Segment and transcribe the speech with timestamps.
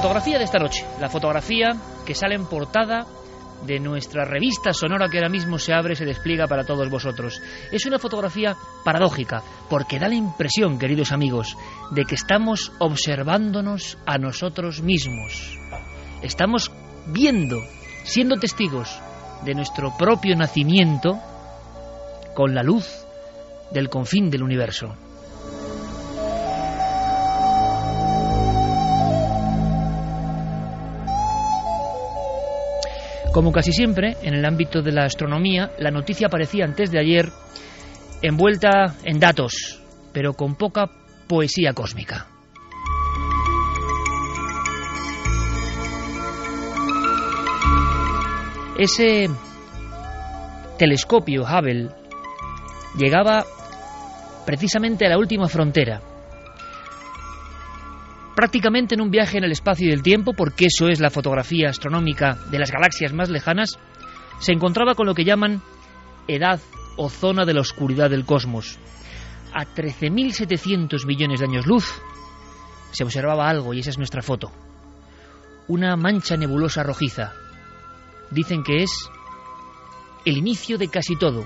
[0.00, 3.04] Fotografía de esta noche, la fotografía que sale en portada
[3.66, 7.42] de nuestra revista sonora que ahora mismo se abre y se despliega para todos vosotros.
[7.72, 11.56] Es una fotografía paradójica, porque da la impresión, queridos amigos,
[11.90, 15.58] de que estamos observándonos a nosotros mismos.
[16.22, 16.70] Estamos
[17.08, 17.56] viendo,
[18.04, 19.00] siendo testigos
[19.44, 21.18] de nuestro propio nacimiento
[22.36, 22.86] con la luz
[23.72, 24.94] del confín del universo.
[33.38, 37.30] Como casi siempre, en el ámbito de la astronomía, la noticia aparecía antes de ayer
[38.20, 39.80] envuelta en datos,
[40.12, 40.90] pero con poca
[41.28, 42.26] poesía cósmica.
[48.76, 49.28] Ese
[50.76, 51.90] telescopio Hubble
[52.98, 53.44] llegaba
[54.44, 56.00] precisamente a la última frontera,
[58.38, 61.70] prácticamente en un viaje en el espacio y el tiempo, porque eso es la fotografía
[61.70, 63.80] astronómica de las galaxias más lejanas,
[64.38, 65.60] se encontraba con lo que llaman
[66.28, 66.60] edad
[66.96, 68.78] o zona de la oscuridad del cosmos.
[69.52, 72.00] A 13.700 millones de años luz
[72.92, 74.52] se observaba algo y esa es nuestra foto.
[75.66, 77.32] Una mancha nebulosa rojiza.
[78.30, 79.10] Dicen que es
[80.24, 81.44] el inicio de casi todo.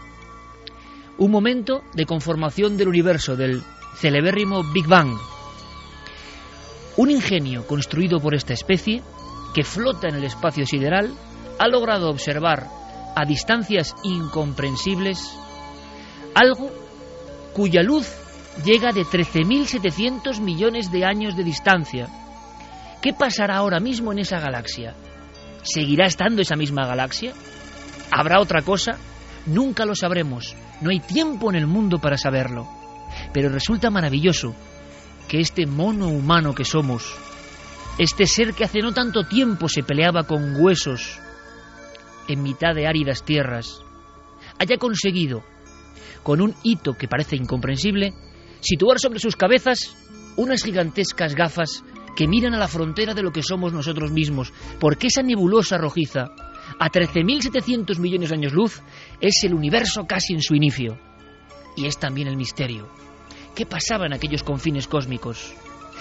[1.17, 3.63] Un momento de conformación del universo, del
[3.95, 5.17] celebérrimo Big Bang,
[6.97, 9.03] un ingenio construido por esta especie,
[9.55, 11.15] que flota en el espacio sideral,
[11.59, 12.69] ha logrado observar
[13.15, 15.37] a distancias incomprensibles
[16.35, 16.71] algo
[17.55, 18.11] cuya luz
[18.65, 22.09] llega de 13.700 millones de años de distancia.
[23.01, 24.95] ¿Qué pasará ahora mismo en esa galaxia?
[25.63, 27.33] ¿Seguirá estando esa misma galaxia?
[28.11, 28.93] ¿Habrá otra cosa?
[29.47, 30.55] Nunca lo sabremos.
[30.81, 32.69] No hay tiempo en el mundo para saberlo.
[33.33, 34.55] Pero resulta maravilloso
[35.33, 37.17] que este mono humano que somos,
[37.97, 41.19] este ser que hace no tanto tiempo se peleaba con huesos
[42.29, 43.81] en mitad de áridas tierras,
[44.59, 45.43] haya conseguido,
[46.23, 48.13] con un hito que parece incomprensible,
[48.61, 49.97] situar sobre sus cabezas
[50.37, 51.83] unas gigantescas gafas
[52.15, 56.27] que miran a la frontera de lo que somos nosotros mismos, porque esa nebulosa rojiza,
[56.79, 58.83] a 13.700 millones de años luz,
[59.19, 61.01] es el universo casi en su inicio.
[61.75, 62.91] Y es también el misterio.
[63.55, 65.53] ¿Qué pasaba en aquellos confines cósmicos?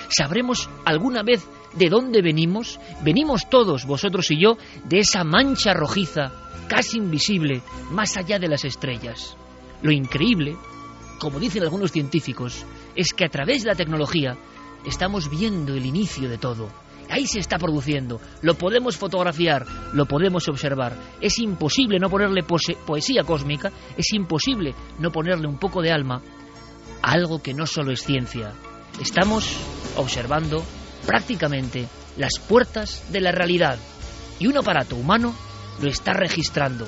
[0.07, 2.79] ¿Sabremos alguna vez de dónde venimos?
[3.03, 6.31] Venimos todos, vosotros y yo, de esa mancha rojiza,
[6.69, 9.35] casi invisible, más allá de las estrellas.
[9.81, 10.55] Lo increíble,
[11.19, 14.37] como dicen algunos científicos, es que a través de la tecnología
[14.85, 16.69] estamos viendo el inicio de todo.
[17.09, 20.95] Ahí se está produciendo, lo podemos fotografiar, lo podemos observar.
[21.19, 26.21] Es imposible no ponerle poesía cósmica, es imposible no ponerle un poco de alma
[27.01, 28.53] algo que no solo es ciencia.
[28.99, 29.57] Estamos
[29.97, 30.63] observando
[31.05, 31.87] prácticamente
[32.17, 33.77] las puertas de la realidad
[34.39, 35.33] y un aparato humano
[35.81, 36.87] lo está registrando.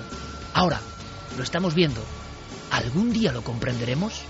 [0.53, 0.79] Ahora,
[1.37, 2.01] lo estamos viendo.
[2.71, 4.21] ¿Algún día lo comprenderemos?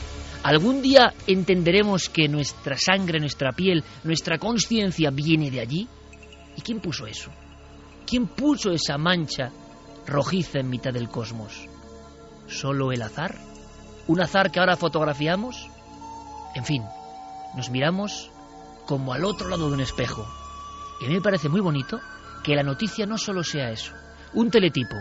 [0.44, 5.88] ¿Algún día entenderemos que nuestra sangre, nuestra piel, nuestra conciencia viene de allí?
[6.57, 7.31] ¿Y quién puso eso?
[8.06, 9.51] ¿Quién puso esa mancha
[10.06, 11.68] rojiza en mitad del cosmos?
[12.47, 13.38] ¿Solo el azar?
[14.07, 15.69] ¿Un azar que ahora fotografiamos?
[16.55, 16.83] En fin,
[17.55, 18.31] nos miramos
[18.85, 20.25] como al otro lado de un espejo.
[21.01, 22.00] Y a mí me parece muy bonito
[22.44, 23.94] que la noticia no solo sea eso,
[24.33, 24.95] un teletipo,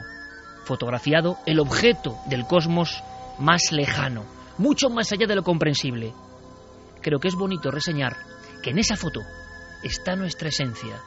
[0.64, 3.02] fotografiado el objeto del cosmos
[3.38, 4.24] más lejano,
[4.58, 6.14] mucho más allá de lo comprensible.
[7.00, 8.16] creo que es bonito reseñar
[8.62, 9.20] que en esa foto
[9.82, 11.00] está nuestra esencia,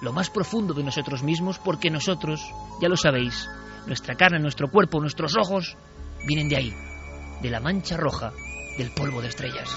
[0.00, 2.40] lo más profundo de nosotros mismos, porque nosotros,
[2.80, 3.48] ya lo sabéis,
[3.86, 5.76] nuestra carne, nuestro cuerpo, nuestros ojos,
[6.26, 6.74] vienen de ahí,
[7.42, 8.32] de la mancha roja
[8.76, 9.68] del polvo de estrellas.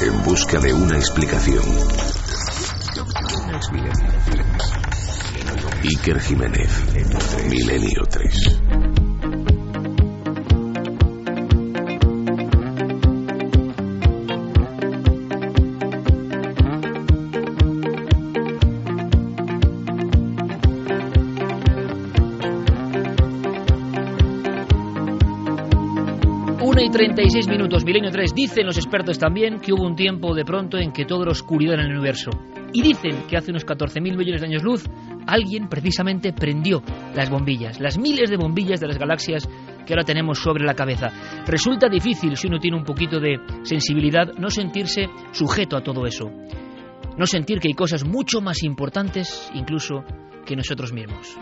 [0.00, 1.64] En busca de una explicación.
[5.82, 6.70] Iker Jiménez,
[7.48, 8.67] Milenio 3.
[26.98, 28.34] 36 minutos, Milenio 3.
[28.34, 31.74] Dicen los expertos también que hubo un tiempo de pronto en que todo era oscuridad
[31.74, 32.28] en el universo.
[32.72, 34.84] Y dicen que hace unos 14.000 millones de años luz,
[35.24, 36.82] alguien precisamente prendió
[37.14, 39.48] las bombillas, las miles de bombillas de las galaxias
[39.86, 41.06] que ahora tenemos sobre la cabeza.
[41.46, 46.28] Resulta difícil, si uno tiene un poquito de sensibilidad, no sentirse sujeto a todo eso.
[47.16, 50.02] No sentir que hay cosas mucho más importantes, incluso,
[50.44, 51.38] que nosotros mismos.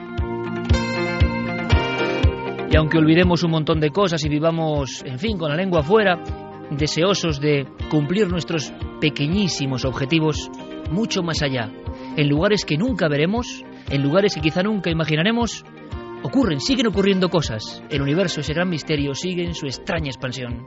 [2.77, 6.23] Aunque olvidemos un montón de cosas y vivamos, en fin, con la lengua afuera,
[6.71, 10.51] deseosos de cumplir nuestros pequeñísimos objetivos,
[10.91, 11.71] mucho más allá,
[12.17, 15.65] en lugares que nunca veremos, en lugares que quizá nunca imaginaremos,
[16.23, 17.83] ocurren, siguen ocurriendo cosas.
[17.89, 20.67] El universo, ese gran misterio, sigue en su extraña expansión.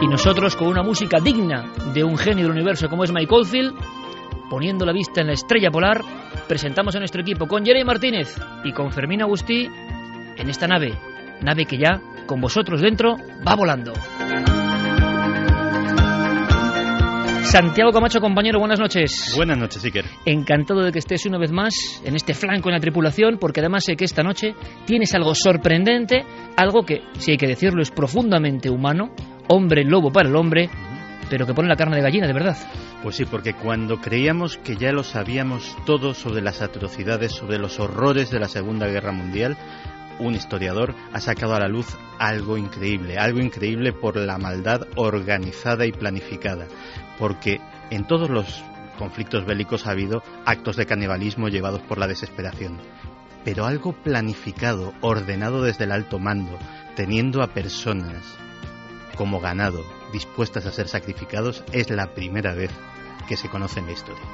[0.00, 3.74] Y nosotros, con una música digna de un genio del universo como es Mike Oldfield,
[4.48, 6.02] poniendo la vista en la estrella polar,
[6.48, 9.68] presentamos a nuestro equipo con Jeremy Martínez y con Fermín Agustí
[10.36, 10.98] en esta nave,
[11.42, 13.16] nave que ya, con vosotros dentro,
[13.46, 13.92] va volando.
[17.46, 19.32] Santiago Camacho, compañero, buenas noches.
[19.36, 20.04] Buenas noches, Iker.
[20.24, 23.84] Encantado de que estés una vez más en este flanco en la tripulación, porque además
[23.84, 24.54] sé que esta noche
[24.84, 26.24] tienes algo sorprendente,
[26.56, 29.10] algo que, si hay que decirlo, es profundamente humano,
[29.48, 30.68] hombre lobo para el hombre,
[31.28, 32.56] pero que pone la carne de gallina, de verdad.
[33.02, 37.78] Pues sí, porque cuando creíamos que ya lo sabíamos todo sobre las atrocidades, sobre los
[37.80, 39.56] horrores de la Segunda Guerra Mundial,
[40.18, 41.86] un historiador ha sacado a la luz
[42.18, 46.66] algo increíble, algo increíble por la maldad organizada y planificada,
[47.18, 48.64] porque en todos los
[48.98, 52.78] conflictos bélicos ha habido actos de canibalismo llevados por la desesperación,
[53.44, 56.58] pero algo planificado, ordenado desde el alto mando,
[56.94, 58.24] teniendo a personas
[59.16, 62.70] como ganado dispuestas a ser sacrificados, es la primera vez
[63.28, 64.24] que se conoce en la historia.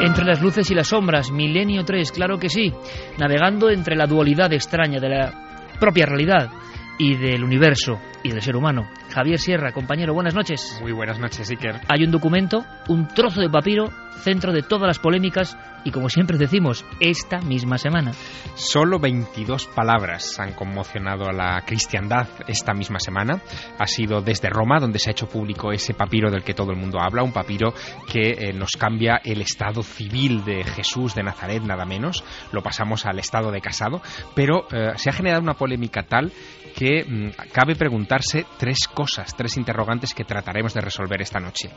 [0.00, 2.72] Entre las luces y las sombras, Milenio 3, claro que sí,
[3.18, 6.50] navegando entre la dualidad extraña de la propia realidad
[6.98, 8.82] y del universo y del ser humano.
[9.10, 10.78] Javier Sierra, compañero, buenas noches.
[10.82, 11.80] Muy buenas noches, Iker.
[11.88, 13.90] Hay un documento, un trozo de papiro,
[14.22, 18.12] centro de todas las polémicas y, como siempre decimos, esta misma semana.
[18.54, 23.40] Solo 22 palabras han conmocionado a la cristiandad esta misma semana.
[23.78, 26.78] Ha sido desde Roma, donde se ha hecho público ese papiro del que todo el
[26.78, 27.74] mundo habla, un papiro
[28.10, 32.24] que eh, nos cambia el estado civil de Jesús de Nazaret, nada menos.
[32.52, 34.00] Lo pasamos al estado de casado,
[34.34, 36.32] pero eh, se ha generado una polémica tal
[36.74, 41.70] que mm, cabe preguntarse tres cosas, tres interrogantes que trataremos de resolver esta noche.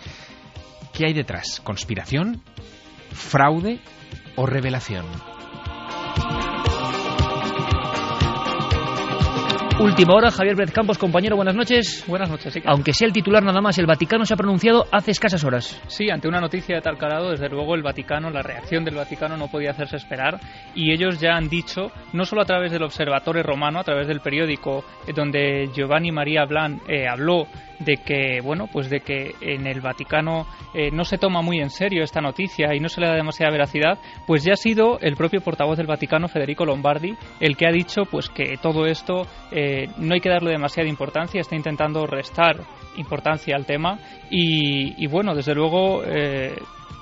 [0.98, 1.62] ¿Qué hay detrás?
[1.64, 2.27] ¿Conspiración?
[3.14, 3.80] ¿Fraude
[4.36, 5.06] o revelación?
[9.80, 12.04] Última hora, Javier Pérez Campos, compañero, buenas noches.
[12.08, 12.62] Buenas noches, sí.
[12.66, 15.80] Aunque sea el titular nada más, el Vaticano se ha pronunciado hace escasas horas.
[15.86, 19.38] Sí, ante una noticia de tal calado, desde luego el Vaticano, la reacción del Vaticano
[19.38, 20.40] no podía hacerse esperar
[20.74, 24.20] y ellos ya han dicho, no solo a través del Observatorio Romano, a través del
[24.20, 27.46] periódico eh, donde Giovanni María Blan eh, habló
[27.80, 31.70] de que bueno pues de que en el Vaticano eh, no se toma muy en
[31.70, 35.16] serio esta noticia y no se le da demasiada veracidad pues ya ha sido el
[35.16, 39.67] propio portavoz del Vaticano Federico Lombardi el que ha dicho pues que todo esto eh,
[39.98, 42.58] no hay que darle demasiada importancia está intentando restar
[42.98, 46.56] importancia al tema y, bueno desde luego eh,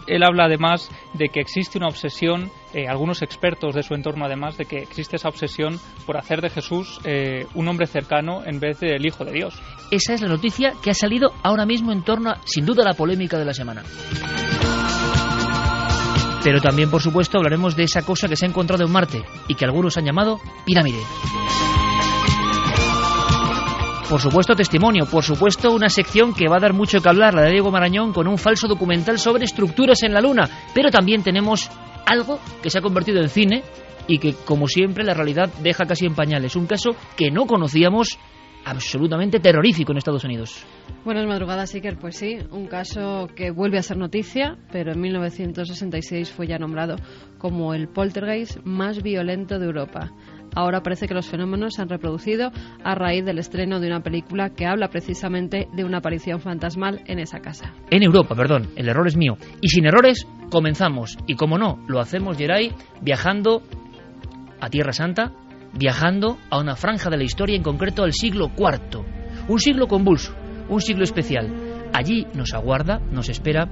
[0.07, 4.57] él habla además de que existe una obsesión, eh, algunos expertos de su entorno además,
[4.57, 8.79] de que existe esa obsesión por hacer de Jesús eh, un hombre cercano en vez
[8.79, 9.55] del Hijo de Dios.
[9.91, 12.93] Esa es la noticia que ha salido ahora mismo en torno a, sin duda, la
[12.93, 13.83] polémica de la semana.
[16.43, 19.55] Pero también, por supuesto, hablaremos de esa cosa que se ha encontrado en Marte y
[19.55, 20.99] que algunos han llamado pirámide.
[24.09, 27.43] Por supuesto testimonio, por supuesto una sección que va a dar mucho que hablar, la
[27.43, 31.69] de Diego Marañón, con un falso documental sobre estructuras en la Luna, pero también tenemos
[32.05, 33.63] algo que se ha convertido en cine
[34.07, 36.55] y que, como siempre, la realidad deja casi en pañales.
[36.55, 38.19] Un caso que no conocíamos
[38.65, 40.65] absolutamente terrorífico en Estados Unidos.
[41.03, 41.97] Buenas madrugadas, Iker.
[41.97, 46.97] Pues sí, un caso que vuelve a ser noticia, pero en 1966 fue ya nombrado
[47.37, 50.11] como el poltergeist más violento de Europa.
[50.55, 52.51] Ahora parece que los fenómenos se han reproducido
[52.83, 57.19] a raíz del estreno de una película que habla precisamente de una aparición fantasmal en
[57.19, 57.73] esa casa.
[57.91, 59.37] En Europa, perdón, el error es mío.
[59.61, 61.17] Y sin errores, comenzamos.
[61.27, 62.71] Y como no, lo hacemos, Geray,
[63.01, 63.61] viajando
[64.61, 65.33] a Tierra Santa,
[65.73, 69.03] viajando a una franja de la historia, en concreto al siglo IV.
[69.49, 70.33] Un siglo convulso,
[70.69, 71.49] un siglo especial.
[71.93, 73.69] Allí nos aguarda, nos espera,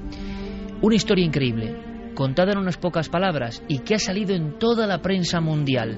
[0.81, 1.75] una historia increíble,
[2.13, 5.97] contada en unas pocas palabras y que ha salido en toda la prensa mundial.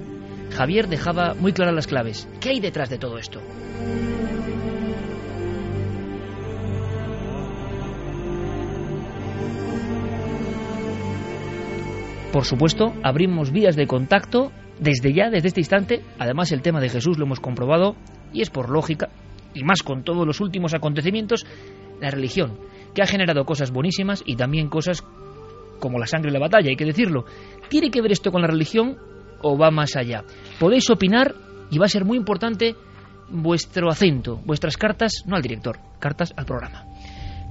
[0.51, 2.27] Javier dejaba muy claras las claves.
[2.39, 3.41] ¿Qué hay detrás de todo esto?
[12.31, 16.01] Por supuesto, abrimos vías de contacto desde ya, desde este instante.
[16.19, 17.95] Además, el tema de Jesús lo hemos comprobado
[18.33, 19.09] y es por lógica,
[19.53, 21.45] y más con todos los últimos acontecimientos,
[22.01, 22.59] la religión,
[22.93, 25.01] que ha generado cosas buenísimas y también cosas
[25.79, 27.23] como la sangre en la batalla, hay que decirlo.
[27.69, 28.97] ¿Tiene que ver esto con la religión
[29.41, 30.23] o va más allá?
[30.59, 31.35] Podéis opinar
[31.71, 32.75] y va a ser muy importante
[33.29, 36.85] vuestro acento, vuestras cartas, no al director, cartas al programa.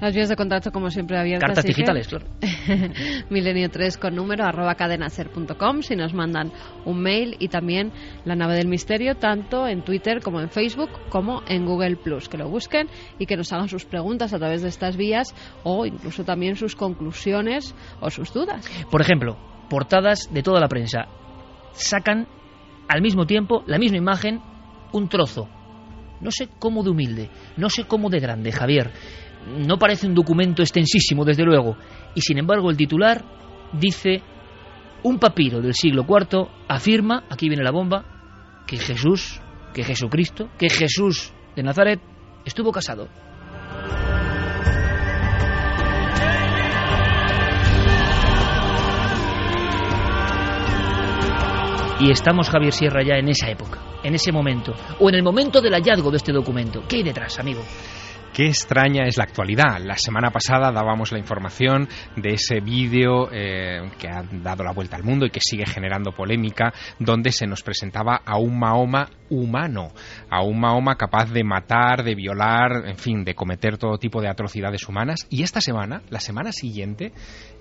[0.01, 1.49] Las vías de contacto, como siempre, abiertas.
[1.49, 2.27] Cartas digitales, claro.
[3.31, 6.53] Milenio 3 con número arroba cadenacer.com si nos mandan
[6.85, 7.93] un mail y también
[8.25, 12.29] la nave del misterio, tanto en Twitter como en Facebook como en Google Plus.
[12.29, 12.89] Que lo busquen
[13.19, 16.75] y que nos hagan sus preguntas a través de estas vías o incluso también sus
[16.75, 18.69] conclusiones o sus dudas.
[18.91, 19.39] Por ejemplo,
[19.71, 21.07] portadas de toda la prensa.
[21.75, 22.27] Sacan
[22.89, 24.41] al mismo tiempo la misma imagen,
[24.93, 25.49] un trozo.
[26.21, 28.91] No sé cómo de humilde, no sé cómo de grande, Javier
[29.47, 31.77] no parece un documento extensísimo, desde luego,
[32.15, 33.25] y sin embargo el titular
[33.73, 34.23] dice,
[35.03, 39.41] un papiro del siglo IV afirma, aquí viene la bomba, que Jesús,
[39.73, 42.01] que Jesucristo, que Jesús de Nazaret
[42.45, 43.09] estuvo casado.
[52.01, 55.61] Y estamos, Javier Sierra, ya en esa época, en ese momento, o en el momento
[55.61, 56.83] del hallazgo de este documento.
[56.89, 57.63] ¿Qué hay detrás, amigo?
[58.35, 59.79] Qué extraña es la actualidad.
[59.81, 64.97] La semana pasada dábamos la información de ese vídeo eh, que ha dado la vuelta
[64.97, 69.93] al mundo y que sigue generando polémica, donde se nos presentaba a un Mahoma humano,
[70.29, 74.29] a un Mahoma capaz de matar, de violar, en fin, de cometer todo tipo de
[74.29, 75.29] atrocidades humanas.
[75.31, 77.13] Y esta semana, la semana siguiente,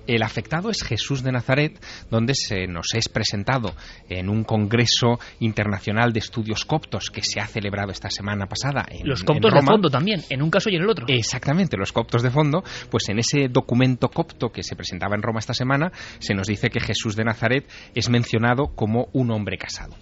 [0.07, 3.73] el afectado es Jesús de Nazaret, donde se nos es presentado
[4.09, 9.07] en un congreso internacional de estudios coptos que se ha celebrado esta semana pasada en
[9.07, 11.05] Los coptos en de fondo también, en un caso y en el otro.
[11.07, 15.39] Exactamente, los coptos de fondo, pues en ese documento copto que se presentaba en Roma
[15.39, 19.95] esta semana, se nos dice que Jesús de Nazaret es mencionado como un hombre casado.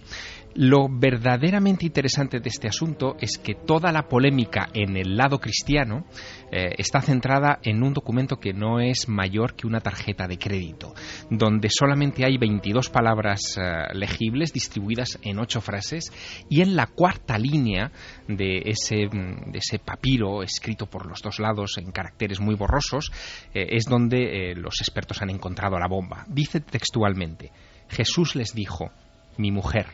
[0.54, 6.04] Lo verdaderamente interesante de este asunto es que toda la polémica en el lado cristiano
[6.50, 10.94] eh, está centrada en un documento que no es mayor que una tarjeta de crédito,
[11.30, 16.12] donde solamente hay 22 palabras eh, legibles distribuidas en ocho frases
[16.50, 17.90] y en la cuarta línea
[18.28, 19.52] de ese, mm,
[19.84, 23.10] papiro escrito por los dos lados en caracteres muy borrosos
[23.54, 26.26] eh, es donde los expertos han encontrado la bomba.
[26.28, 27.50] Dice textualmente,
[27.88, 28.90] Jesús les dijo,
[29.38, 29.86] mi mujer,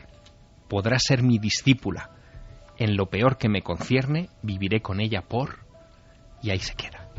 [0.69, 2.11] podrá ser mi discípula.
[2.77, 5.57] En lo peor que me concierne, viviré con ella por...
[6.41, 7.09] Y ahí se queda.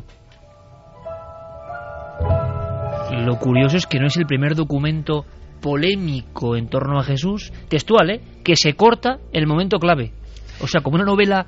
[3.10, 5.26] Lo curioso es que no es el primer documento
[5.60, 8.20] polémico en torno a Jesús, textual, ¿eh?
[8.42, 10.12] que se corta el momento clave.
[10.62, 11.46] O sea, como una novela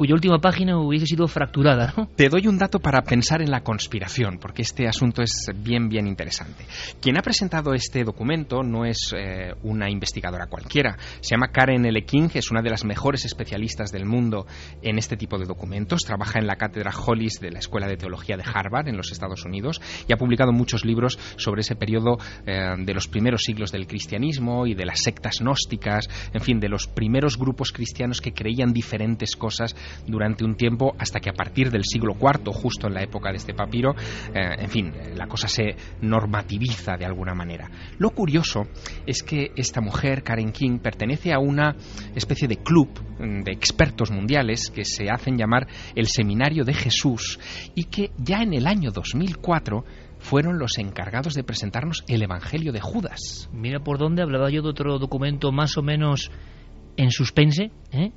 [0.00, 1.92] cuya última página hubiese sido fracturada.
[2.16, 6.06] Te doy un dato para pensar en la conspiración, porque este asunto es bien, bien
[6.06, 6.64] interesante.
[7.02, 10.96] Quien ha presentado este documento no es eh, una investigadora cualquiera.
[11.20, 12.02] Se llama Karen L.
[12.06, 14.46] King, es una de las mejores especialistas del mundo
[14.80, 16.00] en este tipo de documentos.
[16.00, 19.44] Trabaja en la cátedra Hollis de la Escuela de Teología de Harvard, en los Estados
[19.44, 22.16] Unidos, y ha publicado muchos libros sobre ese periodo
[22.46, 26.70] eh, de los primeros siglos del cristianismo y de las sectas gnósticas, en fin, de
[26.70, 29.76] los primeros grupos cristianos que creían diferentes cosas
[30.06, 33.36] durante un tiempo hasta que a partir del siglo IV, justo en la época de
[33.36, 33.94] este papiro,
[34.34, 37.70] eh, en fin, la cosa se normativiza de alguna manera.
[37.98, 38.62] Lo curioso
[39.06, 41.76] es que esta mujer, Karen King, pertenece a una
[42.14, 47.38] especie de club mm, de expertos mundiales que se hacen llamar el Seminario de Jesús
[47.74, 49.84] y que ya en el año 2004
[50.18, 53.48] fueron los encargados de presentarnos el Evangelio de Judas.
[53.52, 56.30] Mira por dónde hablaba yo de otro documento más o menos
[56.96, 58.12] en suspense, ¿eh?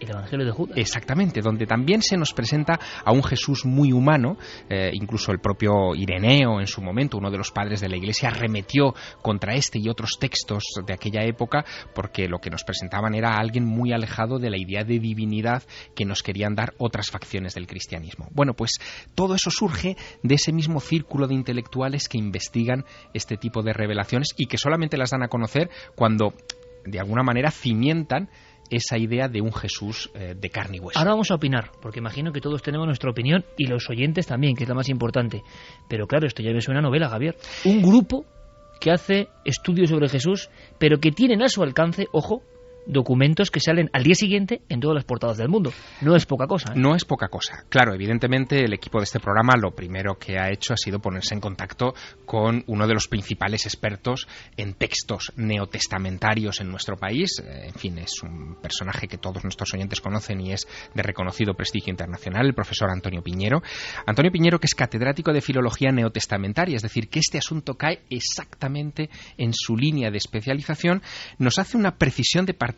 [0.00, 0.76] El Evangelio de Judas.
[0.76, 4.36] Exactamente, donde también se nos presenta a un Jesús muy humano,
[4.68, 8.28] eh, incluso el propio Ireneo en su momento, uno de los padres de la Iglesia,
[8.28, 11.64] arremetió contra este y otros textos de aquella época
[11.94, 15.62] porque lo que nos presentaban era alguien muy alejado de la idea de divinidad
[15.94, 18.28] que nos querían dar otras facciones del cristianismo.
[18.32, 18.72] Bueno, pues
[19.14, 24.28] todo eso surge de ese mismo círculo de intelectuales que investigan este tipo de revelaciones
[24.36, 26.34] y que solamente las dan a conocer cuando
[26.84, 28.30] de alguna manera cimientan
[28.70, 30.98] esa idea de un Jesús eh, de carne y hueso.
[30.98, 34.54] Ahora vamos a opinar, porque imagino que todos tenemos nuestra opinión y los oyentes también,
[34.54, 35.42] que es la más importante.
[35.88, 37.36] Pero claro, esto ya me suena a novela, Javier.
[37.64, 38.24] Un grupo
[38.80, 42.42] que hace estudios sobre Jesús, pero que tienen a su alcance, ojo,
[42.88, 45.72] documentos que salen al día siguiente en todas las portadas del mundo.
[46.00, 46.72] No es poca cosa.
[46.72, 46.76] ¿eh?
[46.76, 47.64] No es poca cosa.
[47.68, 51.34] Claro, evidentemente el equipo de este programa lo primero que ha hecho ha sido ponerse
[51.34, 54.26] en contacto con uno de los principales expertos
[54.56, 57.42] en textos neotestamentarios en nuestro país.
[57.44, 61.54] Eh, en fin, es un personaje que todos nuestros oyentes conocen y es de reconocido
[61.54, 63.62] prestigio internacional, el profesor Antonio Piñero.
[64.06, 69.10] Antonio Piñero, que es catedrático de filología neotestamentaria, es decir, que este asunto cae exactamente
[69.36, 71.02] en su línea de especialización,
[71.38, 72.77] nos hace una precisión de partida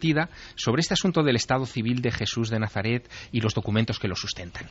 [0.55, 4.15] sobre este asunto del estado civil de Jesús de Nazaret y los documentos que lo
[4.15, 4.65] sustentan.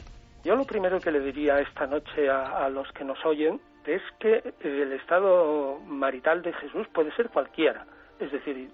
[0.43, 4.53] Yo lo primero que le diría esta noche a, los que nos oyen es que
[4.61, 7.85] el estado marital de Jesús puede ser cualquiera.
[8.19, 8.69] Es decir,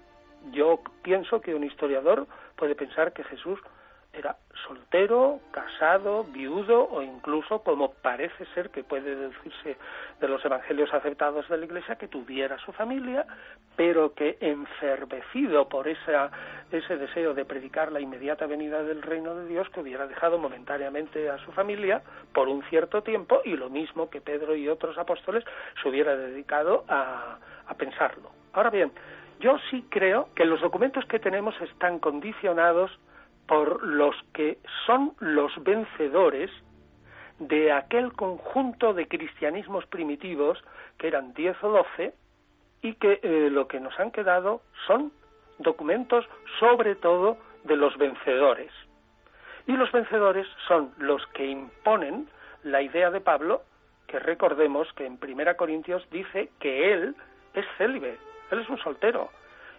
[0.52, 3.58] yo pienso que un historiador puede pensar que Jesús
[4.16, 9.76] era soltero, casado, viudo o incluso, como parece ser que puede decirse
[10.20, 13.26] de los evangelios aceptados de la Iglesia, que tuviera su familia,
[13.76, 16.30] pero que enfervecido por esa,
[16.72, 21.28] ese deseo de predicar la inmediata venida del reino de Dios, que hubiera dejado momentáneamente
[21.28, 25.44] a su familia por un cierto tiempo y lo mismo que Pedro y otros apóstoles
[25.82, 28.30] se hubiera dedicado a, a pensarlo.
[28.54, 28.90] Ahora bien,
[29.40, 32.90] yo sí creo que los documentos que tenemos están condicionados
[33.46, 36.50] por los que son los vencedores
[37.38, 40.62] de aquel conjunto de cristianismos primitivos
[40.98, 42.14] que eran diez o doce
[42.82, 45.12] y que eh, lo que nos han quedado son
[45.58, 46.26] documentos
[46.58, 48.70] sobre todo de los vencedores.
[49.66, 52.28] Y los vencedores son los que imponen
[52.62, 53.62] la idea de Pablo,
[54.06, 57.16] que recordemos que en Primera Corintios dice que él
[57.54, 58.18] es célibe,
[58.50, 59.30] él es un soltero.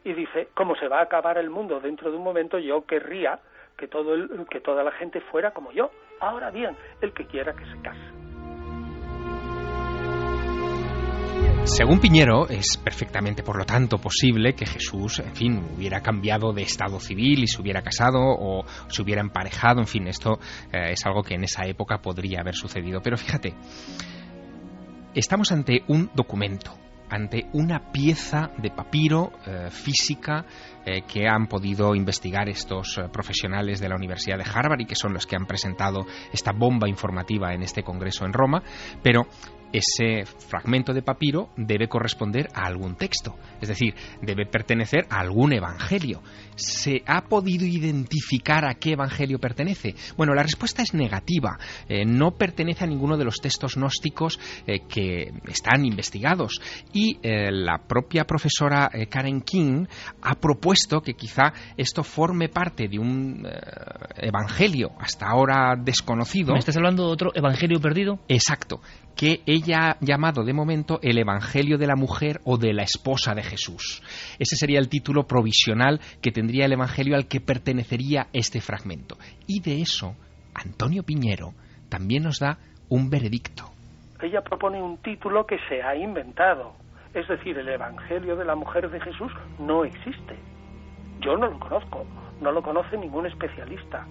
[0.03, 3.39] Y dice, como se va a acabar el mundo dentro de un momento, yo querría
[3.77, 5.91] que, todo el, que toda la gente fuera como yo.
[6.19, 8.27] Ahora bien, el que quiera que se case.
[11.63, 16.61] Según Piñero, es perfectamente, por lo tanto, posible que Jesús, en fin, hubiera cambiado de
[16.61, 20.39] estado civil y se hubiera casado o se hubiera emparejado, en fin, esto
[20.71, 23.01] eh, es algo que en esa época podría haber sucedido.
[23.03, 23.53] Pero fíjate,
[25.13, 26.71] estamos ante un documento,
[27.09, 30.45] ante una pieza de papiro eh, física
[30.85, 34.95] eh, que han podido investigar estos eh, profesionales de la Universidad de Harvard y que
[34.95, 38.61] son los que han presentado esta bomba informativa en este congreso en Roma,
[39.01, 39.27] pero
[39.73, 45.53] ese fragmento de papiro debe corresponder a algún texto, es decir, debe pertenecer a algún
[45.53, 46.21] evangelio.
[46.55, 49.93] ¿Se ha podido identificar a qué evangelio pertenece?
[50.15, 51.57] Bueno, la respuesta es negativa.
[51.87, 56.59] Eh, no pertenece a ninguno de los textos gnósticos eh, que están investigados.
[56.93, 59.85] Y eh, la propia profesora Karen King
[60.21, 63.47] ha propuesto que quizá esto forme parte de un
[64.15, 66.53] evangelio hasta ahora desconocido.
[66.53, 68.19] ¿Me estás hablando de otro evangelio perdido?
[68.27, 68.81] Exacto
[69.17, 73.33] que ella ha llamado de momento el Evangelio de la mujer o de la esposa
[73.33, 74.01] de Jesús.
[74.39, 79.17] Ese sería el título provisional que tendría el Evangelio al que pertenecería este fragmento.
[79.47, 80.15] Y de eso,
[80.53, 81.53] Antonio Piñero
[81.89, 82.57] también nos da
[82.89, 83.65] un veredicto.
[84.21, 86.73] Ella propone un título que se ha inventado.
[87.13, 90.35] Es decir, el Evangelio de la mujer de Jesús no existe.
[91.21, 92.05] Yo no lo conozco,
[92.41, 94.05] no lo conoce ningún especialista.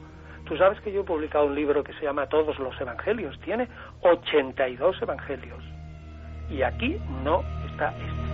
[0.47, 3.39] Tú sabes que yo he publicado un libro que se llama Todos los Evangelios.
[3.41, 3.69] Tiene
[4.01, 5.63] 82 evangelios.
[6.49, 8.27] Y aquí no está este.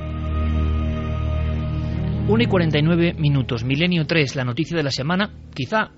[2.29, 3.65] 1 y 49 minutos.
[3.65, 5.31] Milenio 3, la noticia de la semana.
[5.55, 5.91] Quizá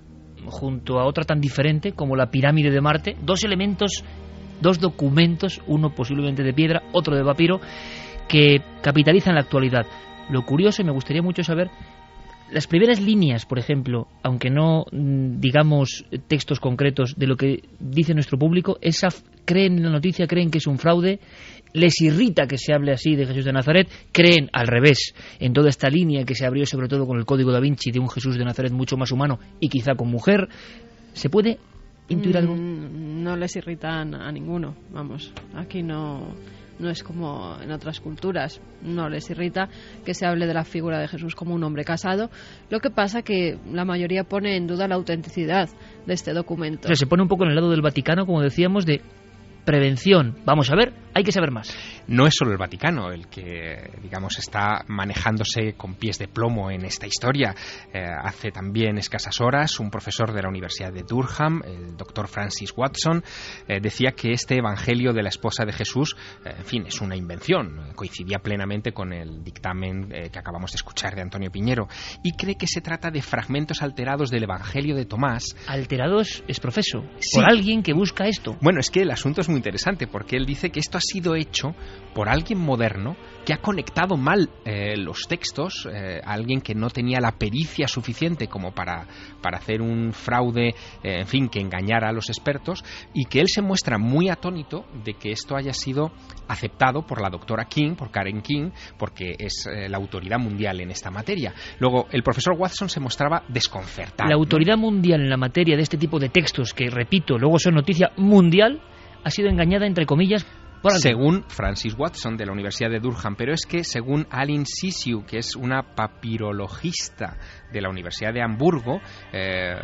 [0.46, 3.16] junto a otra tan diferente como la pirámide de Marte.
[3.20, 4.04] Dos elementos,
[4.60, 7.60] dos documentos, uno posiblemente de piedra, otro de papiro,
[8.28, 9.84] que capitalizan la actualidad.
[10.30, 11.70] Lo curioso, y me gustaría mucho saber
[12.54, 18.38] las primeras líneas, por ejemplo, aunque no digamos textos concretos de lo que dice nuestro
[18.38, 19.08] público, esa
[19.44, 21.18] creen en la noticia, creen que es un fraude,
[21.72, 25.68] les irrita que se hable así de Jesús de Nazaret, creen al revés en toda
[25.68, 28.38] esta línea que se abrió sobre todo con el Código da Vinci de un Jesús
[28.38, 30.48] de Nazaret mucho más humano y quizá con mujer.
[31.12, 31.58] ¿Se puede
[32.08, 32.54] intuir algo?
[32.54, 35.32] Mm, no les irritan a ninguno, vamos.
[35.56, 36.28] Aquí no
[36.78, 39.68] no es como en otras culturas, no les irrita
[40.04, 42.30] que se hable de la figura de Jesús como un hombre casado.
[42.70, 45.68] Lo que pasa que la mayoría pone en duda la autenticidad
[46.06, 46.88] de este documento.
[46.94, 49.00] se pone un poco en el lado del Vaticano, como decíamos, de
[49.64, 50.38] prevención.
[50.44, 51.74] Vamos a ver, hay que saber más.
[52.06, 56.84] No es solo el Vaticano el que, digamos, está manejándose con pies de plomo en
[56.84, 57.54] esta historia.
[57.92, 62.74] Eh, hace también escasas horas un profesor de la Universidad de Durham, el doctor Francis
[62.76, 63.24] Watson,
[63.66, 67.16] eh, decía que este Evangelio de la esposa de Jesús, eh, en fin, es una
[67.16, 67.92] invención.
[67.94, 71.88] Coincidía plenamente con el dictamen que acabamos de escuchar de Antonio Piñero
[72.22, 75.56] y cree que se trata de fragmentos alterados del Evangelio de Tomás.
[75.66, 78.56] Alterados es profeso, por alguien que busca esto.
[78.60, 81.34] Bueno, es que el asunto es muy interesante porque él dice que esto ha sido
[81.34, 81.74] hecho
[82.14, 87.20] por alguien moderno que ha conectado mal eh, los textos, eh, alguien que no tenía
[87.20, 89.06] la pericia suficiente como para,
[89.42, 93.48] para hacer un fraude, eh, en fin, que engañara a los expertos, y que él
[93.48, 96.12] se muestra muy atónito de que esto haya sido
[96.48, 101.10] aceptado por la doctora King, por Karen King, porque es la autoridad mundial en esta
[101.10, 101.54] materia.
[101.78, 104.28] Luego, el profesor Watson se mostraba desconcertado.
[104.28, 107.74] La autoridad mundial en la materia de este tipo de textos, que repito, luego son
[107.74, 108.80] noticia mundial,
[109.24, 110.46] ha sido engañada, entre comillas,
[110.90, 115.38] según Francis Watson de la Universidad de Durham, pero es que según Aline Sisiu, que
[115.38, 117.38] es una papirologista
[117.72, 119.00] de la Universidad de Hamburgo,
[119.32, 119.74] eh,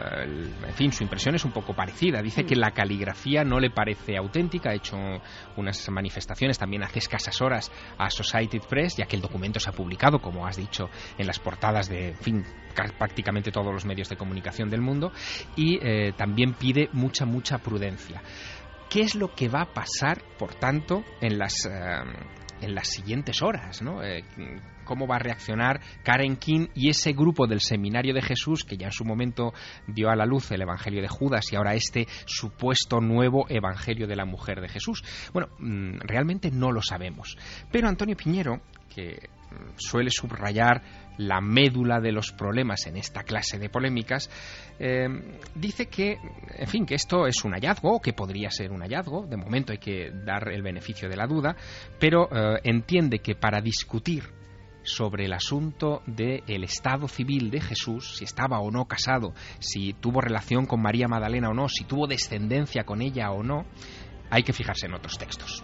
[0.66, 2.20] en fin, su impresión es un poco parecida.
[2.22, 4.96] Dice que la caligrafía no le parece auténtica, ha hecho
[5.57, 9.72] unas manifestaciones también hace escasas horas a Society Press, ya que el documento se ha
[9.72, 12.44] publicado, como has dicho, en las portadas de, fin,
[12.98, 15.12] prácticamente todos los medios de comunicación del mundo,
[15.57, 18.22] y eh, también pide mucha, mucha prudencia.
[18.90, 22.03] ¿Qué es lo que va a pasar, por tanto, en las, eh,
[22.61, 23.83] en las siguientes horas?
[23.83, 24.03] ¿no?
[24.03, 24.24] Eh,
[24.85, 28.87] ¿Cómo va a reaccionar Karen King y ese grupo del Seminario de Jesús, que ya
[28.87, 29.55] en su momento
[29.87, 34.16] dio a la luz el Evangelio de Judas y ahora este supuesto nuevo Evangelio de
[34.16, 35.05] la mujer de Jesús?
[35.33, 37.38] Bueno, mm, realmente no lo sabemos.
[37.70, 38.61] Pero Antonio Piñero,
[38.92, 40.83] que mm, suele subrayar
[41.20, 44.30] la médula de los problemas en esta clase de polémicas,
[44.78, 45.06] eh,
[45.54, 46.16] dice que,
[46.56, 49.78] en fin, que esto es un hallazgo, que podría ser un hallazgo, de momento hay
[49.78, 51.56] que dar el beneficio de la duda,
[51.98, 54.24] pero eh, entiende que para discutir
[54.83, 60.22] sobre el asunto del estado civil de Jesús, si estaba o no casado, si tuvo
[60.22, 63.66] relación con María Magdalena o no, si tuvo descendencia con ella o no,
[64.30, 65.62] hay que fijarse en otros textos.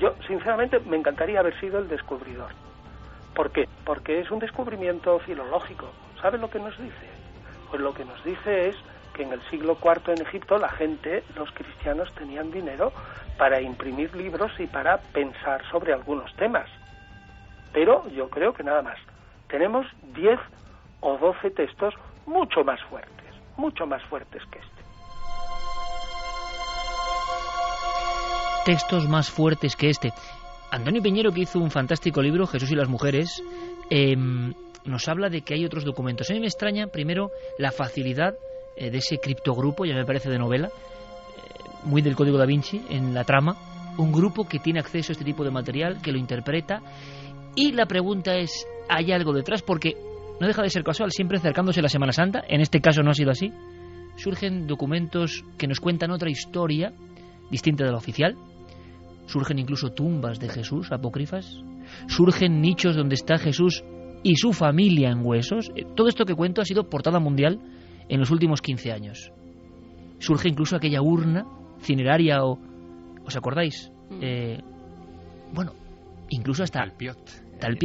[0.00, 2.69] Yo, sinceramente, me encantaría haber sido el descubridor
[3.34, 3.68] ¿Por qué?
[3.84, 5.90] Porque es un descubrimiento filológico.
[6.20, 7.08] ¿Sabe lo que nos dice?
[7.70, 8.76] Pues lo que nos dice es
[9.14, 12.92] que en el siglo IV en Egipto la gente, los cristianos, tenían dinero
[13.38, 16.68] para imprimir libros y para pensar sobre algunos temas.
[17.72, 18.98] Pero yo creo que nada más.
[19.48, 20.38] Tenemos 10
[21.00, 21.94] o 12 textos
[22.26, 24.80] mucho más fuertes, mucho más fuertes que este.
[28.64, 30.12] Textos más fuertes que este.
[30.70, 33.42] Antonio Piñero, que hizo un fantástico libro, Jesús y las mujeres,
[33.90, 34.54] em,
[34.84, 36.30] nos habla de que hay otros documentos.
[36.30, 38.34] A mí me extraña, primero, la facilidad
[38.76, 40.70] eh, de ese criptogrupo, ya me parece de novela, eh,
[41.84, 43.56] muy del Código da Vinci, en la trama,
[43.98, 46.80] un grupo que tiene acceso a este tipo de material, que lo interpreta,
[47.56, 49.62] y la pregunta es, ¿hay algo detrás?
[49.62, 49.96] Porque
[50.40, 53.14] no deja de ser casual, siempre acercándose la Semana Santa, en este caso no ha
[53.14, 53.52] sido así,
[54.16, 56.92] surgen documentos que nos cuentan otra historia
[57.50, 58.36] distinta de la oficial,
[59.30, 61.62] surgen incluso tumbas de Jesús apócrifas,
[62.08, 63.84] surgen nichos donde está Jesús
[64.22, 65.70] y su familia en huesos.
[65.74, 67.60] Eh, todo esto que cuento ha sido portada mundial
[68.08, 69.32] en los últimos 15 años.
[70.18, 71.46] Surge incluso aquella urna
[71.80, 72.58] cineraria o...
[73.24, 73.90] ¿Os acordáis?
[74.10, 74.18] Mm.
[74.20, 74.58] Eh,
[75.54, 75.72] bueno,
[76.28, 76.84] incluso hasta...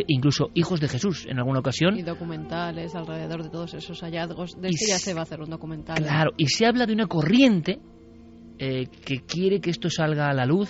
[0.08, 1.97] incluso hijos de Jesús en alguna ocasión.
[1.97, 4.60] Y documentales alrededor de todos esos hallazgos.
[4.60, 5.97] De este ya se va a hacer un documental.
[5.97, 7.79] Claro, y se habla de una corriente
[8.58, 10.69] eh, que quiere que esto salga a la luz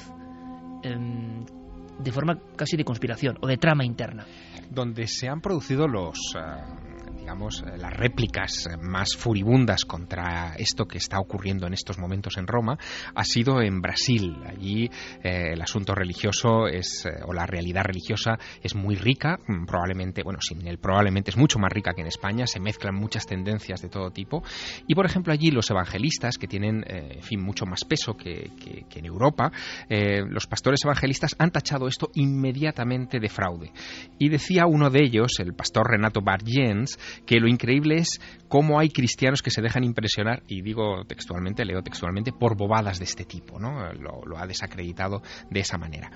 [0.85, 4.25] de forma casi de conspiración o de trama interna.
[4.69, 6.84] Donde se han producido los, eh,
[7.25, 12.45] digamos, eh, las réplicas más furibundas contra esto que está ocurriendo en estos momentos en
[12.45, 12.77] Roma
[13.15, 14.37] ha sido en Brasil.
[14.45, 14.85] Allí
[15.23, 20.21] eh, el asunto religioso es, eh, o la realidad religiosa es muy rica, mm, probablemente,
[20.21, 23.81] bueno, sin el probablemente es mucho más rica que en España, se mezclan muchas tendencias
[23.81, 24.43] de todo tipo.
[24.85, 28.51] Y por ejemplo, allí los evangelistas, que tienen, en fin, mucho más peso que,
[28.95, 29.51] en Europa,
[29.89, 33.71] los pastores evangelistas han tachado esto inmediatamente de fraude.
[34.19, 38.89] Y decía uno de ellos, el pastor Renato Bargens, que lo increíble es cómo hay
[38.89, 43.59] cristianos que se dejan impresionar, y digo textualmente, leo textualmente, por bobadas de este tipo,
[43.59, 43.91] ¿no?
[43.93, 46.11] Lo, ha desacreditado de esa manera.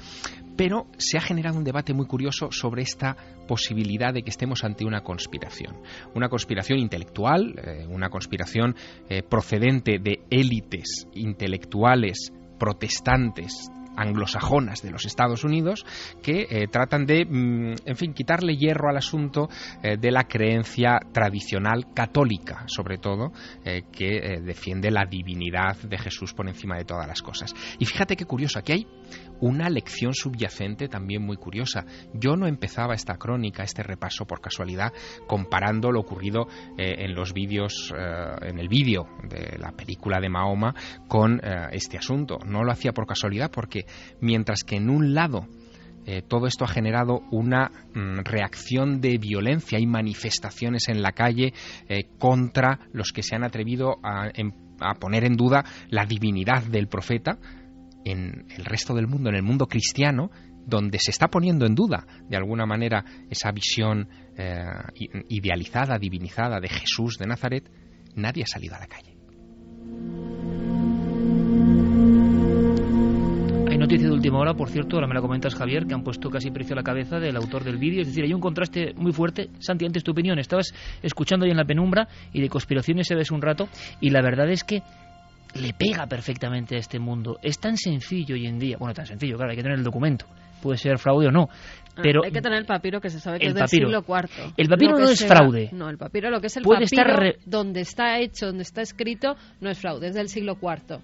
[0.55, 3.15] Pero se ha generado un debate muy curioso sobre esta
[3.47, 5.77] posibilidad de que estemos ante una conspiración.
[6.15, 8.75] Una conspiración intelectual, eh, una conspiración
[9.09, 15.85] eh, procedente de élites intelectuales protestantes anglosajonas de los Estados Unidos
[16.21, 19.49] que eh, tratan de, mm, en fin, quitarle hierro al asunto
[19.83, 23.31] eh, de la creencia tradicional católica, sobre todo,
[23.91, 27.53] que defiende la divinidad de Jesús por encima de todas las cosas.
[27.77, 28.87] Y fíjate qué curioso, aquí hay
[29.41, 31.85] una lección subyacente también muy curiosa.
[32.13, 34.93] Yo no empezaba esta crónica, este repaso por casualidad,
[35.27, 36.47] comparando lo ocurrido
[36.77, 37.93] en los vídeos,
[38.41, 40.73] en el vídeo de la película de Mahoma
[41.07, 42.37] con este asunto.
[42.45, 43.85] No lo hacía por casualidad porque
[44.21, 45.47] mientras que en un lado
[46.05, 51.53] eh, todo esto ha generado una mm, reacción de violencia y manifestaciones en la calle
[51.87, 54.31] eh, contra los que se han atrevido a,
[54.79, 57.37] a poner en duda la divinidad del profeta
[58.05, 60.31] en el resto del mundo, en el mundo cristiano,
[60.65, 64.07] donde se está poniendo en duda, de alguna manera, esa visión
[64.37, 64.63] eh,
[65.29, 67.69] idealizada, divinizada de Jesús de Nazaret,
[68.15, 69.19] nadie ha salido a la calle.
[73.79, 76.51] noticia de última hora, por cierto, ahora me la comentas Javier, que han puesto casi
[76.51, 78.01] precio a la cabeza del autor del vídeo.
[78.01, 79.49] Es decir, hay un contraste muy fuerte.
[79.59, 83.31] Santi, antes tu opinión, estabas escuchando ahí en la penumbra y de conspiraciones se ves
[83.31, 83.67] un rato
[83.99, 84.83] y la verdad es que
[85.55, 87.37] le pega perfectamente a este mundo.
[87.41, 88.77] Es tan sencillo hoy en día.
[88.77, 90.25] Bueno, tan sencillo, claro, hay que tener el documento.
[90.61, 91.47] Puede ser fraude o no.
[91.95, 94.53] Ah, pero hay que tener el papiro que se sabe que es del siglo IV.
[94.57, 95.69] El papiro no es fraude.
[95.71, 98.81] No, el papiro lo que es el Puede papiro estar donde está hecho, donde está
[98.81, 100.99] escrito, no es fraude, es del siglo IV.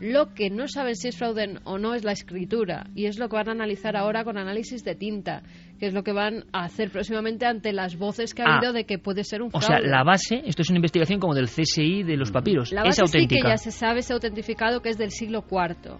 [0.00, 3.28] Lo que no saben si es fraude o no es la escritura y es lo
[3.28, 5.42] que van a analizar ahora con análisis de tinta,
[5.80, 8.74] que es lo que van a hacer próximamente ante las voces que ha habido ah.
[8.74, 9.66] de que puede ser un fraude.
[9.66, 12.84] O sea, la base, esto es una investigación como del CSI de los papiros, la
[12.84, 15.98] base sí que ya se sabe, se ha autentificado que es del siglo IV.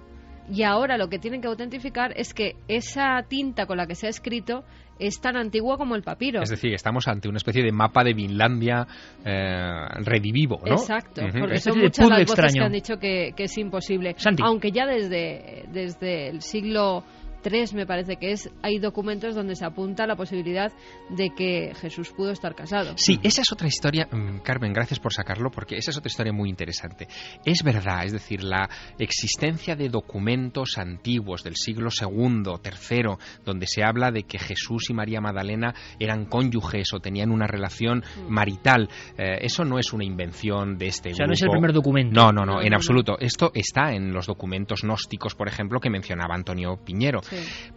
[0.50, 4.06] Y ahora lo que tienen que autentificar es que esa tinta con la que se
[4.06, 4.64] ha escrito
[4.98, 6.42] es tan antigua como el papiro.
[6.42, 8.86] Es decir, estamos ante una especie de mapa de Vinlandia
[9.24, 10.72] eh, redivivo, ¿no?
[10.72, 14.16] Exacto, porque son muchas las voces que han dicho que, es imposible.
[14.42, 17.04] Aunque ya desde, desde el siglo
[17.42, 20.72] tres, me parece que es, hay documentos donde se apunta la posibilidad
[21.10, 22.94] de que Jesús pudo estar casado.
[22.96, 26.32] Sí, esa es otra historia, mm, Carmen, gracias por sacarlo, porque esa es otra historia
[26.32, 27.08] muy interesante.
[27.44, 33.82] Es verdad, es decir, la existencia de documentos antiguos del siglo II, III, donde se
[33.84, 38.32] habla de que Jesús y María Magdalena eran cónyuges o tenían una relación mm.
[38.32, 41.72] marital, eh, eso no es una invención de este o sea, no es el primer
[41.72, 42.14] documento.
[42.14, 43.16] No, no, no, en absoluto.
[43.18, 47.20] Esto está en los documentos gnósticos, por ejemplo, que mencionaba Antonio Piñero.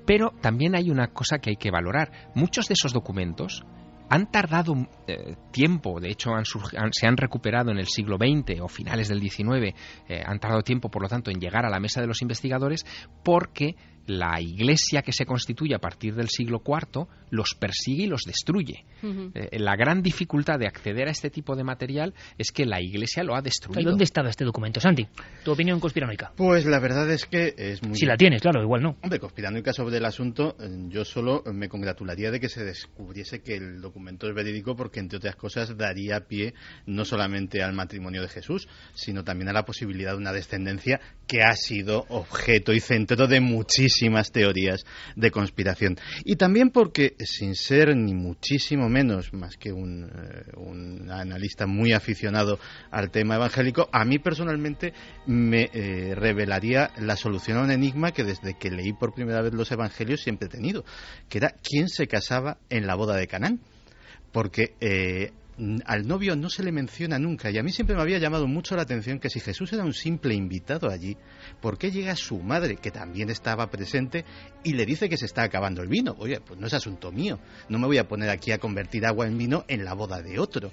[0.05, 2.31] Pero también hay una cosa que hay que valorar.
[2.35, 3.63] Muchos de esos documentos
[4.11, 4.75] han tardado
[5.07, 6.31] eh, tiempo, de hecho
[6.91, 9.73] se han recuperado en el siglo XX o finales del XIX,
[10.09, 12.85] eh, han tardado tiempo, por lo tanto, en llegar a la mesa de los investigadores
[13.23, 13.75] porque
[14.07, 18.85] la iglesia que se constituye a partir del siglo IV los persigue y los destruye.
[19.03, 23.23] Eh, la gran dificultad de acceder a este tipo de material es que la iglesia
[23.23, 23.89] lo ha destruido.
[23.89, 25.07] ¿Dónde estaba este documento, Santi?
[25.43, 26.33] ¿Tu opinión conspiranoica?
[26.35, 27.95] Pues la verdad es que es muy...
[27.95, 28.97] Si la tienes, claro, igual no.
[29.01, 33.55] Hombre, conspiranoica sobre el asunto, eh, yo solo me congratularía de que se descubriese que
[33.55, 36.53] el documento es verídico porque, entre otras cosas, daría pie
[36.85, 41.43] no solamente al matrimonio de Jesús, sino también a la posibilidad de una descendencia que
[41.43, 45.97] ha sido objeto y centro de muchísimos muchísimas teorías de conspiración.
[46.23, 52.58] Y también porque, sin ser ni muchísimo menos más que un, eh, analista muy aficionado
[52.89, 54.93] al tema evangélico, a mí personalmente
[55.25, 59.54] me eh, revelaría la solución a un enigma que desde que leí por primera vez
[59.54, 60.86] los evangelios siempre he tenido,
[61.27, 63.60] que era quién se casaba en la boda de Canaán
[64.32, 65.32] porque eh,
[65.86, 68.76] al novio no se le menciona nunca y a mí siempre me había llamado mucho
[68.76, 71.17] la atención que si Jesús era un simple invitado allí,
[71.62, 74.26] ¿por qué llega su madre, que también estaba presente,
[74.63, 76.15] y le dice que se está acabando el vino?
[76.17, 79.28] Oye, pues no es asunto mío, no me voy a poner aquí a convertir agua
[79.28, 80.71] en vino en la boda de otro.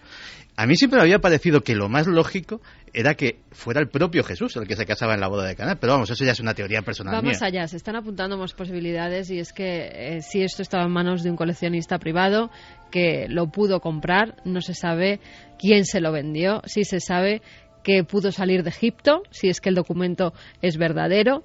[0.56, 2.60] A mí siempre me había parecido que lo más lógico
[2.92, 5.76] era que fuera el propio Jesús el que se casaba en la boda de Cana,
[5.76, 9.30] pero vamos, eso ya es una teoría personal Vamos allá, se están apuntando más posibilidades
[9.30, 12.50] y es que eh, si esto estaba en manos de un coleccionista privado,
[12.90, 15.20] que lo pudo comprar, no se sabe
[15.58, 17.42] quién se lo vendió, sí se sabe
[17.82, 21.44] que pudo salir de Egipto, si es que el documento es verdadero,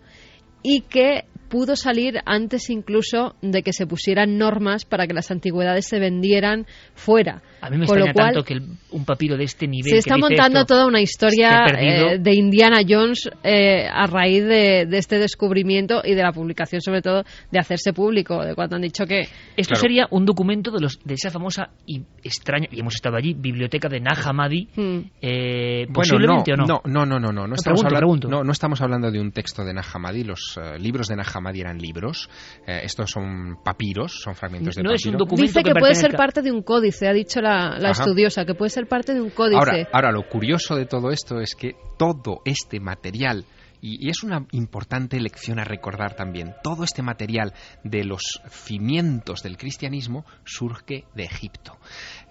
[0.62, 5.86] y que pudo salir antes incluso de que se pusieran normas para que las antigüedades
[5.86, 7.44] se vendieran fuera.
[7.62, 8.56] A mí me extraña tanto que
[8.90, 9.92] un papiro de este nivel.
[9.92, 15.20] Se está montando toda una historia eh, de Indiana Jones eh, a raíz de, este
[15.20, 19.28] descubrimiento y de la publicación, sobre todo, de hacerse público, de cuando han dicho que.
[19.56, 23.36] Esto sería un documento de, los, de esa famosa y extraña, y hemos estado allí,
[23.36, 24.70] biblioteca de Nag Hammadi.
[24.76, 25.00] Hmm.
[25.22, 26.66] Eh, posiblemente o no.
[26.66, 27.32] No, no, no, no.
[27.32, 30.24] No, no, estamos, hablando, no, no estamos hablando de un texto de Nag Hammadi.
[30.24, 31.16] Los libros de
[31.52, 32.30] Eran libros.
[32.66, 36.14] Eh, estos son papiros, son fragmentos de no Es un documento Dice que, puede ser
[36.14, 39.58] parte de un códice, ha dicho la, estudiosa, que puede ser parte de un códice.
[39.58, 43.46] Ahora, ahora, lo curioso de todo esto es que todo este material
[43.82, 46.56] Y, es una importante lección a recordar también.
[46.64, 47.54] Todo este material
[47.84, 51.78] de los cimientos del cristianismo surge de Egipto.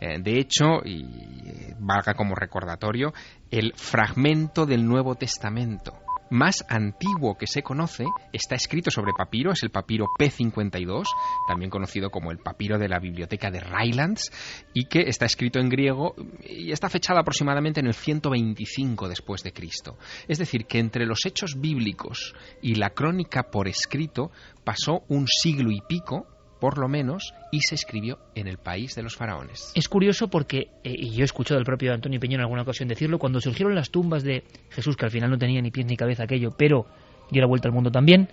[0.00, 3.12] Eh, de hecho, y eh, valga como recordatorio,
[3.50, 5.92] el fragmento del Nuevo Testamento
[6.32, 11.04] más antiguo que se conoce está escrito sobre papiro, es el papiro P52,
[11.46, 14.32] también conocido como el papiro de la biblioteca de Rylands,
[14.72, 19.52] y que está escrito en griego y está fechado aproximadamente en el 125 después de
[19.52, 19.98] Cristo.
[20.26, 24.30] Es decir, que entre los hechos bíblicos y la crónica por escrito
[24.64, 26.26] pasó un siglo y pico
[26.62, 29.72] por lo menos, y se escribió en el país de los faraones.
[29.74, 32.88] Es curioso porque, eh, y yo he escuchado al propio Antonio Peñón en alguna ocasión
[32.88, 35.96] decirlo, cuando surgieron las tumbas de Jesús, que al final no tenía ni pies ni
[35.96, 36.86] cabeza aquello, pero
[37.32, 38.28] dio la vuelta al mundo también,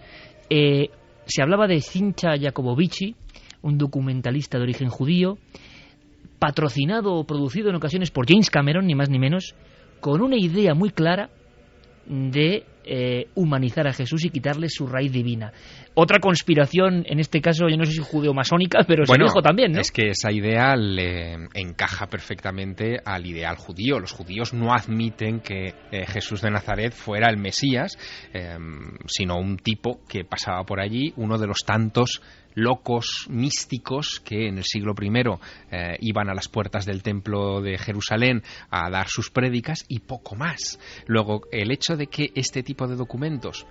[0.48, 0.92] eh,
[1.26, 3.15] se hablaba de Sincha Jacobovici,
[3.63, 5.39] un documentalista de origen judío,
[6.38, 9.56] patrocinado o producido en ocasiones por James Cameron, ni más ni menos,
[10.02, 11.32] con una idea muy clara
[12.06, 15.54] de eh, humanizar a Jesús y quitarle su raíz divina.
[16.01, 19.81] Otra conspiración, en este caso, yo no sé si judeo-masónica, pero se dijo también, ¿no?
[19.81, 23.99] Es que esa idea le encaja perfectamente al ideal judío.
[23.99, 27.97] Los judíos no admiten que eh, Jesús de Nazaret fuera el Mesías,
[28.31, 32.21] em, sino un tipo que pasaba por allí, uno de los tantos
[32.55, 35.12] locos místicos que en el siglo I
[35.71, 40.35] eh, iban a las puertas del templo de Jerusalén a dar sus prédicas y poco
[40.35, 40.79] más.
[41.07, 43.65] Luego, el hecho de que este tipo de documentos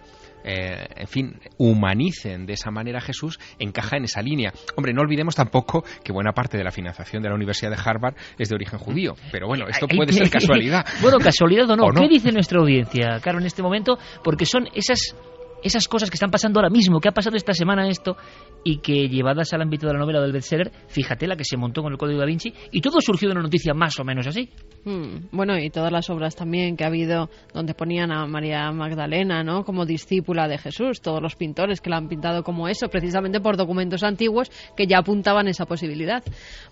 [0.44, 4.52] eh, en fin, humanicen de esa manera a Jesús, encaja en esa línea.
[4.76, 8.14] Hombre, no olvidemos tampoco que buena parte de la financiación de la Universidad de Harvard
[8.38, 9.14] es de origen judío.
[9.30, 10.86] Pero bueno, esto puede ser casualidad.
[11.02, 11.90] bueno, casualidad o no.
[11.92, 13.98] ¿Qué dice nuestra audiencia, Caro, en este momento?
[14.22, 15.14] Porque son esas
[15.62, 18.16] esas cosas que están pasando ahora mismo, que ha pasado esta semana esto,
[18.64, 21.82] y que llevadas al ámbito de la novela del bestseller, fíjate la que se montó
[21.82, 24.50] con el Código da Vinci, y todo surgió de una noticia más o menos así.
[24.84, 29.42] Hmm, bueno, y todas las obras también que ha habido donde ponían a María Magdalena,
[29.42, 29.64] ¿no?
[29.64, 33.56] Como discípula de Jesús, todos los pintores que la han pintado como eso, precisamente por
[33.56, 36.22] documentos antiguos que ya apuntaban esa posibilidad.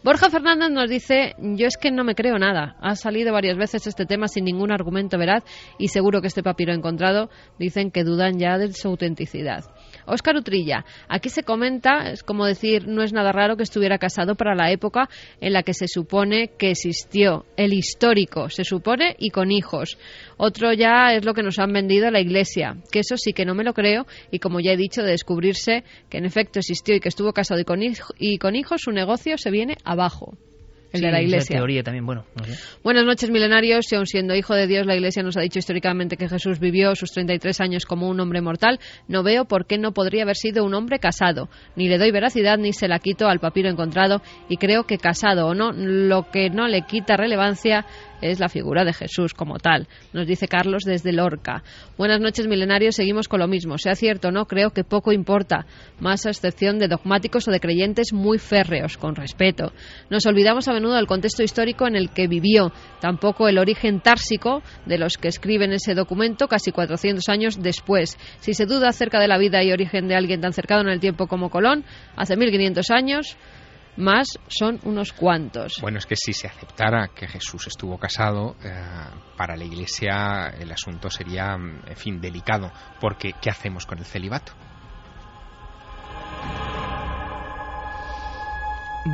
[0.04, 2.76] Borja Fernández nos dice, yo es que no me creo nada.
[2.80, 5.44] Ha salido varias veces este tema sin ningún argumento veraz
[5.78, 9.64] y seguro que este papiro encontrado dicen que dudan ya del su autenticidad.
[10.06, 14.36] Óscar Utrilla, aquí se comenta, es como decir, no es nada raro que estuviera casado
[14.36, 15.08] para la época
[15.40, 19.98] en la que se supone que existió, el histórico, se supone, y con hijos.
[20.36, 23.54] Otro ya es lo que nos han vendido la Iglesia, que eso sí que no
[23.54, 27.00] me lo creo, y como ya he dicho, de descubrirse que en efecto existió y
[27.00, 27.80] que estuvo casado y con,
[28.18, 30.36] y con hijos, su negocio se viene abajo
[30.96, 31.56] el de la Iglesia.
[31.56, 32.24] teoría también, bueno.
[32.82, 33.86] Buenas noches, milenarios.
[33.86, 36.94] Si aun siendo hijo de Dios, la Iglesia nos ha dicho históricamente que Jesús vivió
[36.94, 40.64] sus 33 años como un hombre mortal, no veo por qué no podría haber sido
[40.64, 41.48] un hombre casado.
[41.76, 45.46] Ni le doy veracidad ni se la quito al papiro encontrado y creo que casado
[45.46, 47.86] o no, lo que no le quita relevancia
[48.20, 51.62] es la figura de Jesús como tal, nos dice Carlos desde Lorca.
[51.98, 53.78] Buenas noches, milenarios, seguimos con lo mismo.
[53.78, 55.66] Sea cierto o no, creo que poco importa,
[56.00, 59.72] más a excepción de dogmáticos o de creyentes muy férreos, con respeto.
[60.10, 64.62] Nos olvidamos a menudo del contexto histórico en el que vivió, tampoco el origen társico
[64.86, 68.16] de los que escriben ese documento casi 400 años después.
[68.40, 71.00] Si se duda acerca de la vida y origen de alguien tan cercano en el
[71.00, 71.84] tiempo como Colón,
[72.16, 73.36] hace 1500 años,
[73.96, 75.78] más son unos cuantos.
[75.80, 78.72] Bueno, es que si se aceptara que Jesús estuvo casado, eh,
[79.36, 84.52] para la Iglesia el asunto sería, en fin, delicado, porque ¿qué hacemos con el celibato?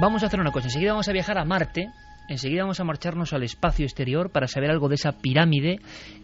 [0.01, 1.91] Vamos a hacer una cosa, enseguida vamos a viajar a Marte,
[2.33, 5.79] enseguida vamos a marcharnos al espacio exterior para saber algo de esa pirámide.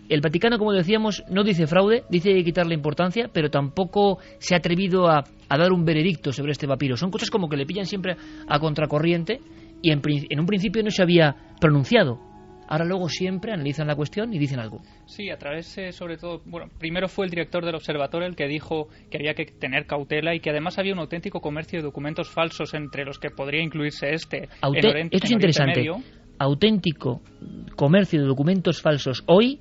[0.09, 5.09] El Vaticano, como decíamos, no dice fraude, dice quitarle importancia, pero tampoco se ha atrevido
[5.09, 6.97] a, dar un veredicto sobre este papiro.
[6.97, 8.17] Son cosas como que le pillan siempre
[8.49, 9.41] a contracorriente
[9.81, 12.28] y en un principio no se había pronunciado
[12.69, 14.81] ahora luego siempre analizan la cuestión y dicen algo.
[15.07, 18.47] Sí, a través, eh, sobre todo, bueno, primero fue el director del observatorio el que
[18.47, 22.29] dijo que había que tener cautela y que además había un auténtico comercio de documentos
[22.29, 24.49] falsos entre los que podría incluirse este.
[24.63, 25.87] Esto es interesante.
[26.39, 27.21] Auténtico
[27.75, 29.61] comercio de documentos falsos hoy.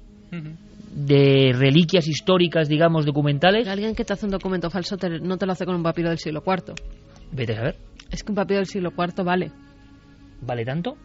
[0.92, 3.68] de reliquias históricas, digamos, documentales.
[3.68, 6.18] Alguien que te hace un documento falso no te lo hace con un papiro del
[6.18, 6.74] siglo IV.
[7.32, 7.76] Vete a ver.
[8.10, 9.52] Es que un papiro del siglo IV vale.
[10.42, 10.98] ¿Vale tanto?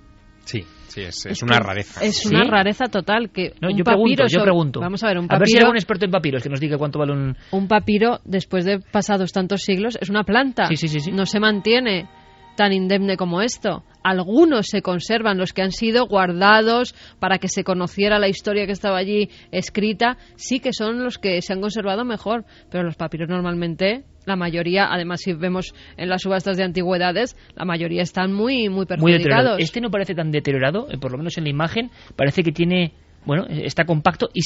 [0.45, 2.05] Sí, sí, es, una rareza.
[2.05, 4.81] Es una rareza total que no, yo pregunto, yo pregunto.
[4.81, 6.61] Vamos a ver, un papiro, a ver si hay algún experto en papiros que nos
[6.61, 10.67] diga cuánto vale un un papiro después de pasados tantos siglos es una planta.
[10.67, 11.13] Sí, sí, sí, sí.
[11.13, 12.09] No se mantiene
[12.57, 13.85] tan indemne como esto.
[14.03, 18.73] Algunos se conservan, los que han sido guardados para que se conociera la historia que
[18.73, 23.29] estaba allí escrita, sí que son los que se han conservado mejor, pero los papiros
[23.29, 28.69] normalmente la mayoría, además si vemos en las subastas de antigüedades, la mayoría están muy
[28.69, 29.59] muy perjudicados.
[29.61, 32.93] este no parece tan deteriorado, eh, por lo menos en la imagen, parece que tiene,
[33.25, 34.41] bueno, está compacto y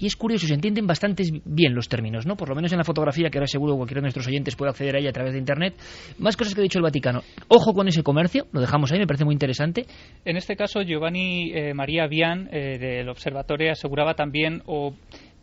[0.00, 2.36] y es curioso, se entienden bastante bien los términos, ¿no?
[2.36, 4.96] Por lo menos en la fotografía, que ahora seguro cualquiera de nuestros oyentes puede acceder
[4.96, 5.74] a ella a través de Internet.
[6.18, 7.22] Más cosas que ha dicho el Vaticano.
[7.48, 9.86] Ojo con ese comercio, lo dejamos ahí, me parece muy interesante.
[10.24, 14.94] En este caso, Giovanni eh, María Vian, eh, del Observatorio, aseguraba también, o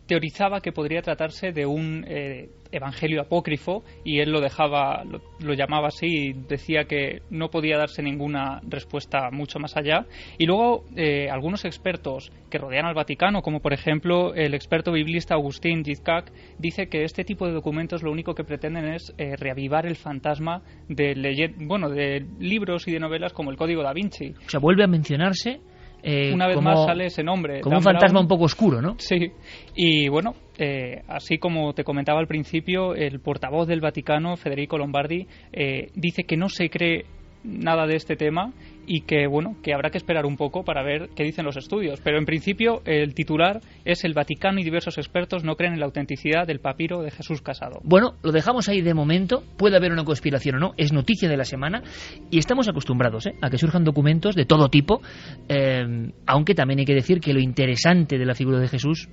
[0.07, 5.87] teorizaba que podría tratarse de un eh, evangelio apócrifo y él lo dejaba, lo, llamaba
[5.87, 10.05] así y decía que no podía darse ninguna respuesta mucho más allá.
[10.37, 15.35] Y luego eh, algunos expertos que rodean al Vaticano, como por ejemplo el experto biblista
[15.35, 19.85] Agustín Gizkak, dice que este tipo de documentos lo único que pretenden es eh, reavivar
[19.85, 24.33] el fantasma de, bueno, de libros y de novelas como el Código da Vinci.
[24.45, 25.61] O sea, vuelve a mencionarse
[26.07, 27.61] eh, Una vez más sale ese nombre.
[27.61, 28.95] Como un fantasma un poco oscuro, ¿no?
[28.99, 29.31] Sí.
[29.75, 35.25] Y bueno, eh, así como te comentaba al principio, el portavoz del Vaticano, Federico Lombardi,
[35.51, 37.05] eh, dice que no se cree
[37.43, 38.53] nada de este tema
[38.87, 41.99] y que bueno que habrá que esperar un poco para ver qué dicen los estudios
[42.01, 45.85] pero en principio el titular es el Vaticano y diversos expertos no creen en la
[45.85, 50.03] autenticidad del papiro de Jesús Casado bueno lo dejamos ahí de momento puede haber una
[50.03, 51.83] conspiración o no es noticia de la semana
[52.29, 53.33] y estamos acostumbrados ¿eh?
[53.41, 55.01] a que surjan documentos de todo tipo
[55.49, 59.09] eh, aunque también hay que decir que lo interesante de la figura de Jesús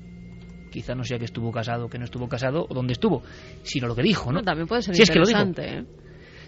[0.72, 3.22] quizá no sea que estuvo casado, que no estuvo casado o dónde estuvo,
[3.62, 4.42] sino lo que dijo, ¿no?
[4.42, 5.78] también puede ser interesante.
[5.78, 5.84] ¿eh?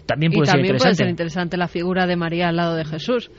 [0.05, 0.83] También puede y ser también interesante.
[0.83, 3.31] puede ser interesante la figura de María al lado de Jesús.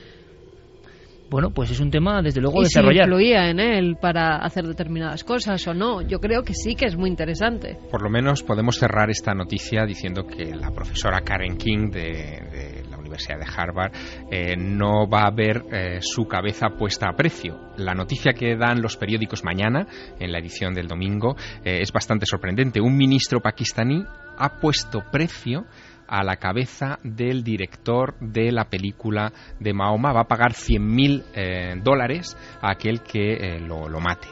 [1.29, 3.05] Bueno, pues es un tema, desde luego, y desarrollar.
[3.05, 6.01] Si influía en él para hacer determinadas cosas o no.
[6.01, 7.77] Yo creo que sí que es muy interesante.
[7.91, 12.85] Por lo menos podemos cerrar esta noticia diciendo que la profesora Karen King de, de
[12.89, 13.91] la Universidad de Harvard
[14.31, 17.59] eh, no va a ver eh, su cabeza puesta a precio.
[17.75, 19.85] La noticia que dan los periódicos mañana,
[20.19, 22.79] en la edición del domingo, eh, es bastante sorprendente.
[22.79, 24.01] Un ministro pakistaní
[24.37, 25.65] ha puesto precio
[26.07, 30.13] a la cabeza del director de la película de Mahoma.
[30.13, 34.27] Va a pagar 100.000 eh, dólares a aquel que eh, lo, lo, mate.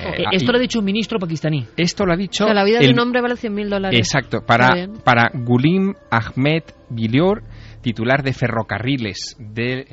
[0.00, 1.66] Eh, esto lo ha dicho un ministro pakistaní.
[1.76, 2.44] Esto lo ha dicho.
[2.44, 3.98] O sea, la vida el, de un hombre vale 100.000 dólares.
[3.98, 4.44] Exacto.
[4.44, 7.42] Para, para Gulim Ahmed Bilior,
[7.80, 9.84] titular de ferrocarriles del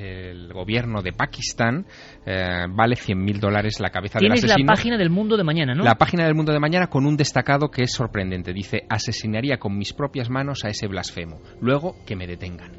[0.48, 1.86] de, gobierno de Pakistán,
[2.26, 4.56] eh, vale 100.000 dólares la cabeza del asesino.
[4.56, 5.84] Tienes la página del Mundo de Mañana, ¿no?
[5.84, 8.54] La página del Mundo de Mañana con un destacado que es sorprendente.
[8.54, 11.40] Dice, asesinaría con mis propias manos a ese blasfemo.
[11.62, 12.72] Luego que me detengan.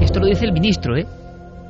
[0.00, 1.06] Esto lo dice el ministro, ¿eh?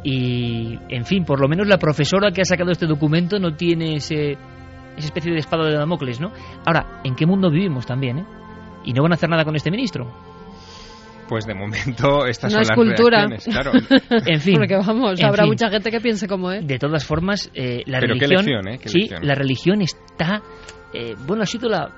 [0.04, 3.96] Y, en fin, por lo menos la profesora que ha sacado este documento no tiene
[3.96, 6.30] ese, esa especie de espada de Damocles, ¿no?
[6.64, 8.26] Ahora, ¿en qué mundo vivimos también, eh?
[8.84, 10.06] Y no van a hacer nada con este ministro.
[11.28, 13.28] Pues de momento estas no son es cultura.
[13.28, 13.72] las claro.
[14.26, 14.54] en fin.
[14.54, 15.50] Porque vamos, habrá fin.
[15.50, 16.66] mucha gente que piense como él.
[16.66, 18.44] De todas formas, eh, la Pero religión.
[18.44, 18.78] Qué lección, ¿eh?
[18.80, 19.26] Qué sí, lección.
[19.26, 20.42] la religión está.
[20.94, 21.90] Eh, bueno, ha sido la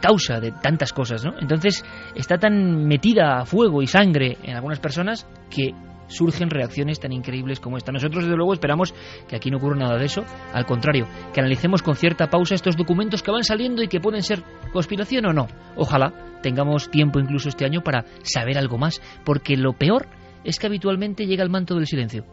[0.00, 1.38] causa de tantas cosas, ¿no?
[1.40, 1.84] Entonces
[2.16, 5.72] está tan metida a fuego y sangre en algunas personas que
[6.08, 7.92] surgen reacciones tan increíbles como esta.
[7.92, 8.94] Nosotros, desde luego, esperamos
[9.28, 10.24] que aquí no ocurra nada de eso.
[10.52, 14.22] Al contrario, que analicemos con cierta pausa estos documentos que van saliendo y que pueden
[14.22, 14.42] ser
[14.72, 15.48] conspiración o no.
[15.76, 20.08] Ojalá tengamos tiempo incluso este año para saber algo más, porque lo peor
[20.44, 22.24] es que habitualmente llega el manto del silencio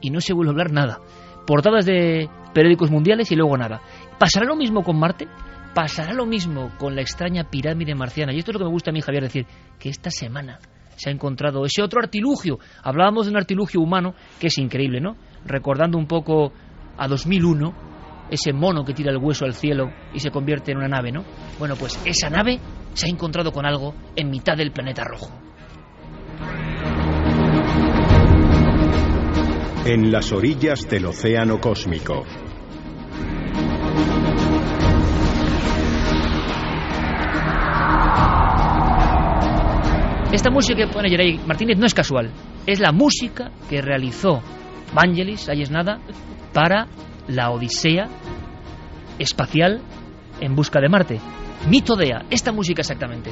[0.00, 1.00] y no se vuelve a hablar nada.
[1.46, 3.80] Portadas de periódicos mundiales y luego nada.
[4.18, 5.28] ¿Pasará lo mismo con Marte?
[5.74, 8.32] ¿Pasará lo mismo con la extraña pirámide marciana?
[8.32, 9.46] Y esto es lo que me gusta a mí, Javier, decir,
[9.78, 10.58] que esta semana
[10.96, 12.58] se ha encontrado ese otro artilugio.
[12.82, 15.16] Hablábamos de un artilugio humano que es increíble, ¿no?
[15.44, 16.52] Recordando un poco
[16.96, 17.74] a 2001,
[18.30, 21.24] ese mono que tira el hueso al cielo y se convierte en una nave, ¿no?
[21.58, 22.58] Bueno, pues esa nave
[22.94, 25.30] se ha encontrado con algo en mitad del planeta rojo.
[29.84, 32.24] En las orillas del océano cósmico.
[40.36, 42.30] Esta música que pone Yeray Martínez no es casual,
[42.66, 44.42] es la música que realizó
[44.92, 45.98] Vangelis, ahí es nada,
[46.52, 46.88] para
[47.26, 48.06] la Odisea
[49.18, 49.80] espacial
[50.42, 51.20] en busca de Marte.
[51.70, 53.30] Mitodea, esta música exactamente.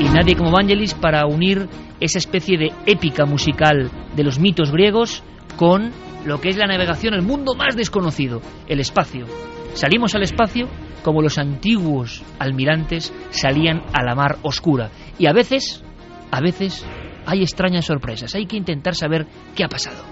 [0.00, 1.68] Y nadie como Vangelis para unir
[2.00, 5.22] esa especie de épica musical de los mitos griegos
[5.56, 5.92] con
[6.26, 9.26] lo que es la navegación al mundo más desconocido, el espacio.
[9.74, 10.68] Salimos al espacio
[11.02, 14.90] como los antiguos almirantes salían a la mar oscura.
[15.18, 15.82] Y a veces,
[16.30, 16.84] a veces,
[17.26, 18.34] hay extrañas sorpresas.
[18.34, 20.04] Hay que intentar saber qué ha pasado.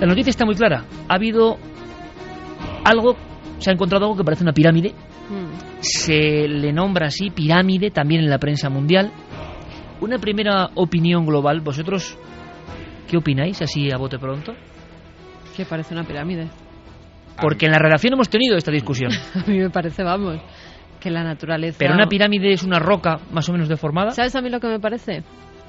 [0.00, 0.84] La noticia está muy clara.
[1.08, 1.58] Ha habido
[2.84, 3.16] algo,
[3.58, 4.94] se ha encontrado algo que parece una pirámide.
[5.80, 9.12] Se le nombra así pirámide también en la prensa mundial.
[10.00, 11.60] Una primera opinión global.
[11.60, 12.16] ¿Vosotros
[13.08, 14.54] qué opináis así a bote pronto?
[15.56, 16.48] Que parece una pirámide.
[17.40, 19.10] Porque en la redacción hemos tenido esta discusión.
[19.34, 20.40] a mí me parece, vamos,
[21.00, 21.78] que la naturaleza...
[21.78, 24.10] Pero una pirámide es una roca más o menos deformada.
[24.10, 25.22] ¿Sabes a mí lo que me parece?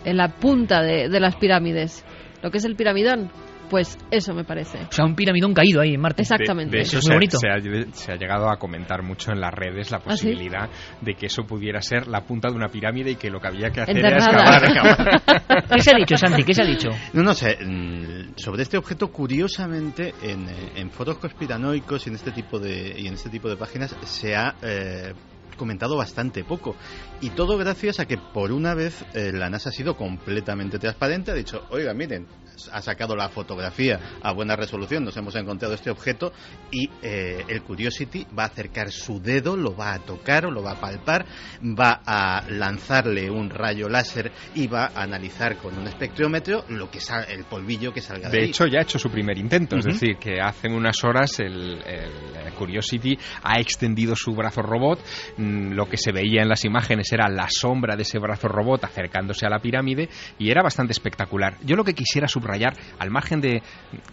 [0.05, 2.05] en la punta de, de las pirámides.
[2.41, 3.29] Lo que es el piramidón,
[3.71, 4.79] pues eso me parece.
[4.79, 6.21] O sea, un piramidón caído ahí en Marte.
[6.23, 6.71] Exactamente.
[6.71, 7.37] De, de eso Es muy se, bonito.
[7.37, 10.27] se ha, se ha llegado a comentar mucho en las redes la ¿Ah, sí?
[10.27, 10.69] posibilidad
[10.99, 13.71] de que eso pudiera ser la punta de una pirámide y que lo que había
[13.71, 14.29] que hacer Enterrada.
[14.59, 15.67] era excavar, excavar.
[15.73, 16.43] ¿Qué se ha dicho, Santi?
[16.43, 16.89] ¿Qué se ha dicho?
[17.13, 22.15] No, no sé, mm, sobre este objeto, curiosamente, en, eh, en foros conspiranoicos y en
[22.15, 25.13] este tipo de, y en este tipo de páginas se ha eh,
[25.57, 26.75] comentado bastante poco.
[27.21, 31.31] Y todo gracias a que por una vez eh, la NASA ha sido completamente transparente,
[31.31, 32.27] ha dicho, oiga, miren,
[32.71, 36.31] ha sacado la fotografía a buena resolución, nos hemos encontrado este objeto
[36.71, 40.71] y eh, el Curiosity va a acercar su dedo, lo va a tocar, lo va
[40.71, 41.25] a palpar,
[41.61, 46.99] va a lanzarle un rayo láser y va a analizar con un espectrómetro lo que
[46.99, 48.49] sal- el polvillo que salga de, De ahí.
[48.49, 52.53] hecho, ya ha hecho su primer intento, es decir, que hace unas horas el, el
[52.57, 54.99] Curiosity ha extendido su brazo robot.
[55.37, 58.83] Mm, Lo que se veía en las imágenes era la sombra de ese brazo robot
[58.83, 61.55] acercándose a la pirámide y era bastante espectacular.
[61.63, 62.50] Yo lo que quisiera subrayar,
[62.99, 63.61] al margen de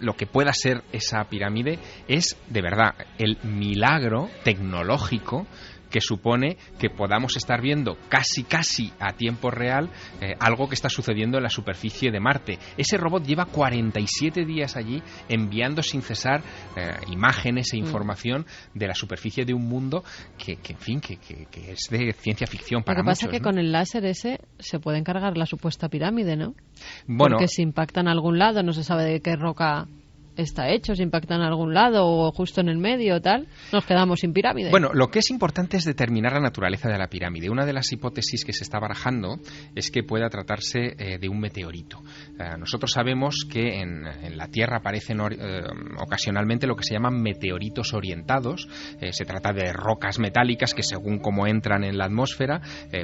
[0.00, 5.46] lo que pueda ser esa pirámide, es de verdad el milagro tecnológico
[5.90, 10.88] que supone que podamos estar viendo casi casi a tiempo real eh, algo que está
[10.88, 12.58] sucediendo en la superficie de Marte.
[12.76, 16.42] Ese robot lleva 47 días allí enviando sin cesar
[16.76, 20.04] eh, imágenes e información de la superficie de un mundo
[20.36, 23.12] que, que, en fin, que, que- que es de ciencia ficción Lo para que pasa
[23.12, 23.44] es muchos, que ¿no?
[23.44, 26.54] con el láser ese se puede encargar la supuesta pirámide, ¿no?
[27.06, 29.86] Bueno, Porque si impacta en algún lado, no se sabe de qué roca
[30.38, 33.84] está hecho, si impacta en algún lado o justo en el medio o tal, nos
[33.84, 34.70] quedamos sin pirámide.
[34.70, 37.50] Bueno, lo que es importante es determinar la naturaleza de la pirámide.
[37.50, 39.40] Una de las hipótesis que se está barajando
[39.74, 42.00] es que pueda tratarse eh, de un meteorito.
[42.38, 43.98] Eh, nosotros sabemos que en,
[44.36, 45.62] la Tierra aparecen eh,
[45.98, 48.68] ocasionalmente lo que se llaman meteoritos orientados.
[49.10, 52.60] Se trata de rocas metálicas que según cómo entran en la atmósfera,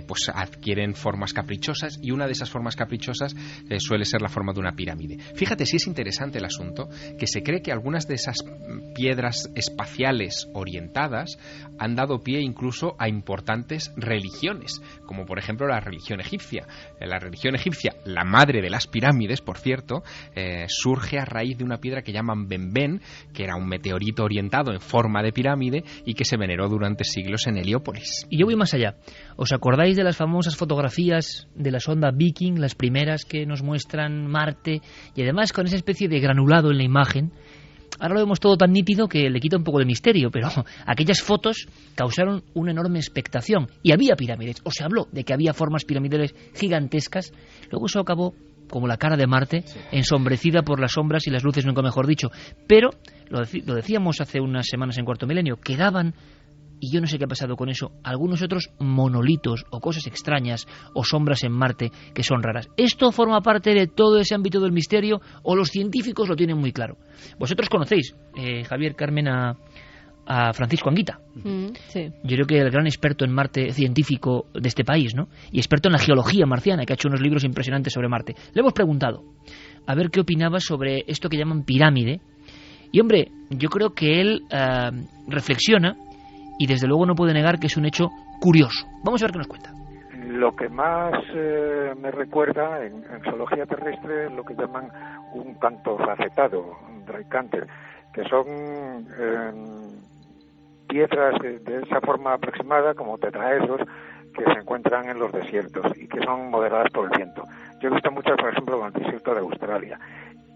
[0.07, 3.35] pues adquieren formas caprichosas y una de esas formas caprichosas
[3.79, 5.19] suele ser la forma de una pirámide.
[5.35, 8.37] Fíjate si es interesante el asunto que se cree que algunas de esas
[8.95, 11.39] piedras espaciales orientadas
[11.79, 16.67] han dado pie incluso a importantes religiones, como por ejemplo la religión egipcia.
[17.01, 20.03] Eh, La religión egipcia, la madre de las pirámides, por cierto,
[20.35, 23.01] eh, surge a raíz de una piedra que llaman Benben,
[23.33, 27.47] que era un meteorito orientado en forma de pirámide y que se veneró durante siglos
[27.47, 28.27] en Heliópolis.
[28.31, 28.97] Y yo voy más allá.
[29.37, 34.27] ¿Os acordáis de las famosas fotografías de la sonda Viking, las primeras que nos muestran
[34.27, 34.81] Marte,
[35.15, 37.33] y además con esa especie de granulado en la imagen?
[37.99, 40.49] Ahora lo vemos todo tan nítido que le quita un poco de misterio, pero
[40.87, 43.69] aquellas fotos causaron una enorme expectación.
[43.83, 47.33] Y había pirámides, o se habló de que había formas piramidales gigantescas.
[47.71, 48.35] Luego eso acabó
[48.69, 52.31] como la cara de Marte, ensombrecida por las sombras y las luces, nunca mejor dicho.
[52.67, 52.91] Pero,
[53.29, 56.15] lo, lo decíamos hace unas semanas en Cuarto Milenio, quedaban
[56.85, 60.67] y yo no sé qué ha pasado con eso, algunos otros monolitos o cosas extrañas
[60.93, 62.69] o sombras en Marte que son raras.
[62.77, 66.73] ¿Esto forma parte de todo ese ámbito del misterio o los científicos lo tienen muy
[66.73, 66.99] claro?
[67.39, 69.57] Vosotros conocéis, eh, Javier Carmen, a,
[70.27, 71.21] a Francisco Anguita.
[71.37, 72.11] Mm, sí.
[72.23, 75.29] Yo creo que el gran experto en Marte científico de este país, ¿no?
[75.51, 78.35] Y experto en la geología marciana, que ha hecho unos libros impresionantes sobre Marte.
[78.53, 79.23] Le hemos preguntado
[79.87, 82.21] a ver qué opinaba sobre esto que llaman pirámide.
[82.93, 84.91] Y hombre, yo creo que él eh,
[85.29, 85.97] reflexiona
[86.59, 88.87] y desde luego no puede negar que es un hecho curioso.
[89.05, 89.71] Vamos a ver qué nos cuenta.
[90.27, 94.89] Lo que más eh, me recuerda en, en geología terrestre es lo que llaman
[95.35, 97.67] un canto facetado, un dry canter,
[98.13, 99.53] que son eh,
[100.89, 103.81] piedras de, de esa forma aproximada, como tetraedros,
[104.35, 107.45] que se encuentran en los desiertos y que son moderadas por el viento.
[107.81, 109.99] Yo he visto muchas, por ejemplo, en el desierto de Australia.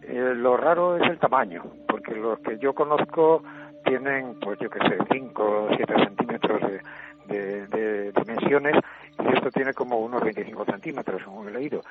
[0.03, 3.43] Eh, lo raro es el tamaño, porque los que yo conozco
[3.89, 6.81] tienen, pues yo qué sé, 5 o 7 centímetros de,
[7.35, 8.77] de, de dimensiones
[9.19, 11.83] y esto tiene como unos 25 centímetros, según he leído.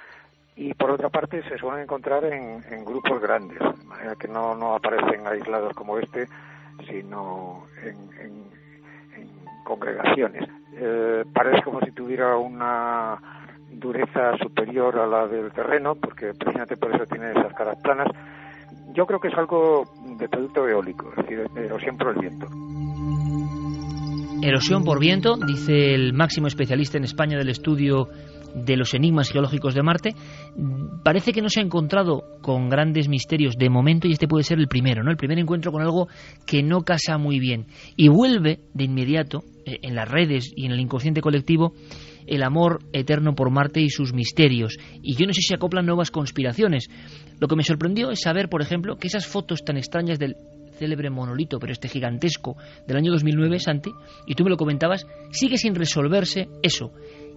[0.56, 4.56] Y por otra parte se suelen encontrar en, en grupos grandes, de manera que no,
[4.56, 6.28] no aparecen aislados como este,
[6.88, 8.32] sino en, en,
[9.16, 9.30] en
[9.64, 10.50] congregaciones.
[10.74, 13.20] Eh, parece como si tuviera una
[13.72, 18.08] dureza superior a la del terreno, porque precisamente por eso tiene esas caras planas.
[18.93, 19.86] Yo creo que es algo
[20.18, 22.47] de producto eólico, es decir, de erosión por el viento.
[24.41, 28.07] Erosión por viento, dice el máximo especialista en España del estudio
[28.53, 30.15] de los enigmas geológicos de Marte.
[31.03, 34.59] Parece que no se ha encontrado con grandes misterios de momento y este puede ser
[34.59, 35.11] el primero, ¿no?
[35.11, 36.07] El primer encuentro con algo
[36.45, 37.65] que no casa muy bien.
[37.95, 41.74] Y vuelve de inmediato eh, en las redes y en el inconsciente colectivo
[42.28, 44.78] el amor eterno por Marte y sus misterios.
[45.02, 46.90] Y yo no sé si acoplan nuevas conspiraciones.
[47.40, 50.36] Lo que me sorprendió es saber, por ejemplo, que esas fotos tan extrañas del
[50.78, 52.56] célebre monolito, pero este gigantesco
[52.88, 53.92] del año 2009, Santi,
[54.28, 56.92] y tú me lo comentabas, sigue sin resolverse eso.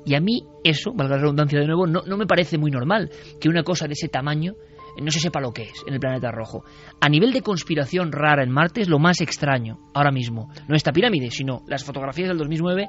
[0.04, 3.10] Y a mí eso, valga la redundancia de nuevo, no, no me parece muy normal
[3.40, 4.54] que una cosa de ese tamaño
[5.00, 6.64] no se sepa lo que es en el planeta rojo.
[7.00, 10.50] A nivel de conspiración rara en Marte es lo más extraño ahora mismo.
[10.68, 12.88] No esta pirámide, sino las fotografías del 2009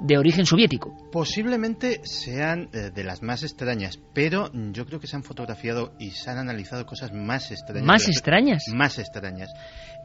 [0.00, 0.96] de origen soviético.
[1.12, 6.10] Posiblemente sean eh, de las más extrañas, pero yo creo que se han fotografiado y
[6.10, 7.86] se han analizado cosas más extrañas.
[7.86, 8.64] ¿Más extrañas?
[8.74, 9.50] Más extrañas.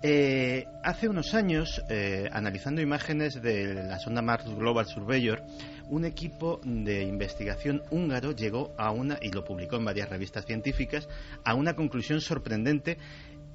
[0.07, 5.41] Eh, hace unos años, eh, analizando imágenes de la sonda Mars Global Surveyor,
[5.89, 11.09] un equipo de investigación húngaro llegó a una, y lo publicó en varias revistas científicas,
[11.43, 12.99] a una conclusión sorprendente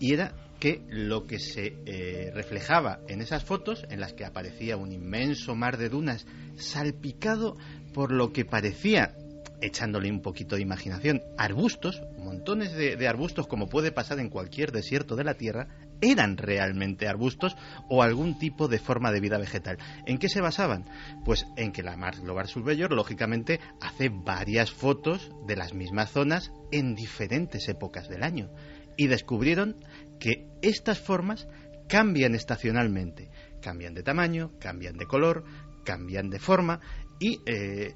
[0.00, 4.76] y era que lo que se eh, reflejaba en esas fotos, en las que aparecía
[4.76, 6.26] un inmenso mar de dunas
[6.56, 7.56] salpicado
[7.94, 9.14] por lo que parecía
[9.60, 15.16] echándole un poquito de imaginación, arbustos, montones de, arbustos como puede pasar en cualquier desierto
[15.16, 15.68] de la Tierra,
[16.00, 17.56] eran realmente arbustos
[17.88, 19.78] o algún tipo de forma de vida vegetal.
[20.06, 20.84] ¿En qué se basaban?
[21.24, 26.52] Pues en que la Mars Global Surveyor, lógicamente, hace varias fotos de las mismas zonas
[26.72, 28.50] en diferentes épocas del año.
[28.96, 29.76] Y descubrieron
[30.18, 31.48] que estas formas
[31.88, 33.30] cambian estacionalmente.
[33.60, 35.44] Cambian de tamaño, cambian de color,
[35.84, 36.80] cambian de forma
[37.18, 37.94] y eh,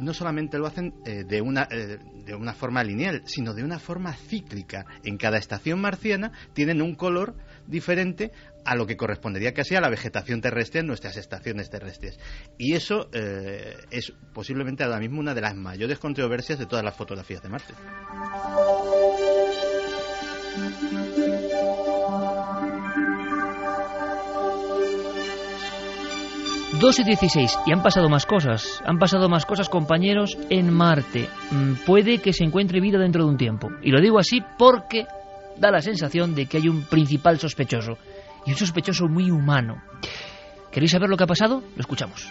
[0.00, 3.78] no solamente lo hacen eh, de, una, eh, de una forma lineal, sino de una
[3.78, 4.86] forma cíclica.
[5.04, 7.34] En cada estación marciana tienen un color
[7.66, 8.32] diferente
[8.64, 12.18] a lo que correspondería casi a la vegetación terrestre en nuestras estaciones terrestres.
[12.58, 16.96] Y eso eh, es posiblemente ahora mismo una de las mayores controversias de todas las
[16.96, 17.74] fotografías de Marte.
[26.80, 27.58] 2 y 16.
[27.66, 28.82] Y han pasado más cosas.
[28.86, 31.28] Han pasado más cosas, compañeros, en Marte.
[31.50, 33.68] Mm, puede que se encuentre vida dentro de un tiempo.
[33.82, 35.06] Y lo digo así porque
[35.58, 37.98] da la sensación de que hay un principal sospechoso.
[38.46, 39.82] Y un sospechoso muy humano.
[40.72, 41.62] ¿Queréis saber lo que ha pasado?
[41.76, 42.26] Lo escuchamos.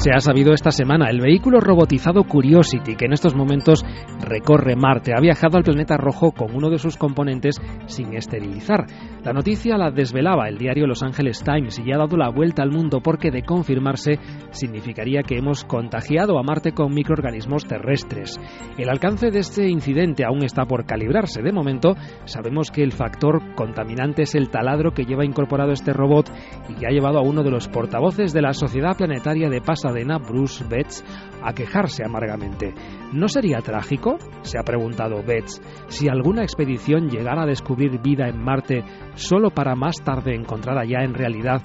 [0.00, 3.84] Se ha sabido esta semana, el vehículo robotizado Curiosity, que en estos momentos
[4.18, 8.86] recorre Marte, ha viajado al planeta rojo con uno de sus componentes sin esterilizar.
[9.22, 12.62] La noticia la desvelaba el diario Los Angeles Times y ya ha dado la vuelta
[12.62, 14.18] al mundo porque de confirmarse
[14.52, 18.40] significaría que hemos contagiado a Marte con microorganismos terrestres.
[18.78, 21.42] El alcance de este incidente aún está por calibrarse.
[21.42, 21.94] De momento
[22.24, 26.32] sabemos que el factor contaminante es el taladro que lleva incorporado este robot
[26.70, 29.60] y que ha llevado a uno de los portavoces de la Sociedad Planetaria de
[29.90, 31.04] Pasa Bruce Betts,
[31.42, 32.72] a quejarse amargamente.
[33.12, 38.40] ¿No sería trágico, se ha preguntado Betts, si alguna expedición llegara a descubrir vida en
[38.40, 38.84] Marte
[39.14, 41.62] solo para más tarde encontrar allá en realidad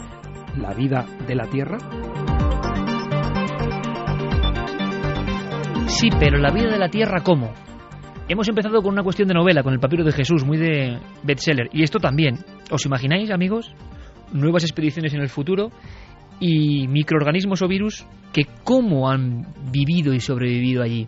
[0.57, 1.77] la vida de la Tierra?
[5.87, 7.53] Sí, pero la vida de la Tierra, ¿cómo?
[8.27, 11.69] Hemos empezado con una cuestión de novela, con el papiro de Jesús, muy de bestseller.
[11.71, 12.39] Y esto también.
[12.71, 13.71] ¿Os imagináis, amigos?
[14.33, 15.69] Nuevas expediciones en el futuro
[16.39, 21.07] y microorganismos o virus que cómo han vivido y sobrevivido allí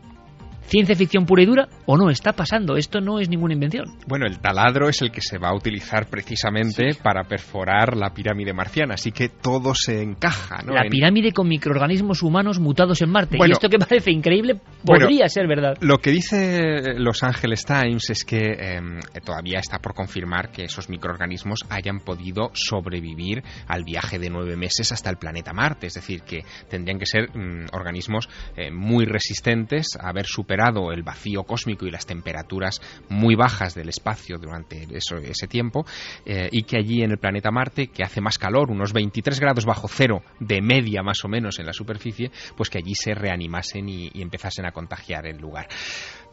[0.68, 3.86] ciencia ficción pura y dura o no, está pasando, esto no es ninguna invención.
[4.08, 8.54] Bueno, el taladro es el que se va a utilizar precisamente para perforar la pirámide
[8.54, 10.62] marciana, así que todo se encaja.
[10.66, 10.74] ¿no?
[10.74, 13.38] La pirámide con microorganismos humanos mutados en Marte.
[13.40, 15.78] y esto que parece increíble podría ser verdad.
[15.80, 20.90] Lo que dice Los Angeles Times es que em, todavía está por confirmar que esos
[20.90, 26.22] microorganismos hayan podido sobrevivir al viaje de nueve meses hasta el planeta Marte, es decir,
[26.24, 30.57] que tendrían que ser mm, organismos eh, muy resistentes a haber superado
[30.92, 35.86] el vacío cósmico y las temperaturas muy bajas del espacio durante ese tiempo
[36.26, 39.66] eh, y que allí en el planeta Marte, que hace más calor, unos 23 grados
[39.66, 43.88] bajo cero de media más o menos en la superficie, pues que allí se reanimasen
[43.88, 45.68] y, y empezasen a contagiar el lugar.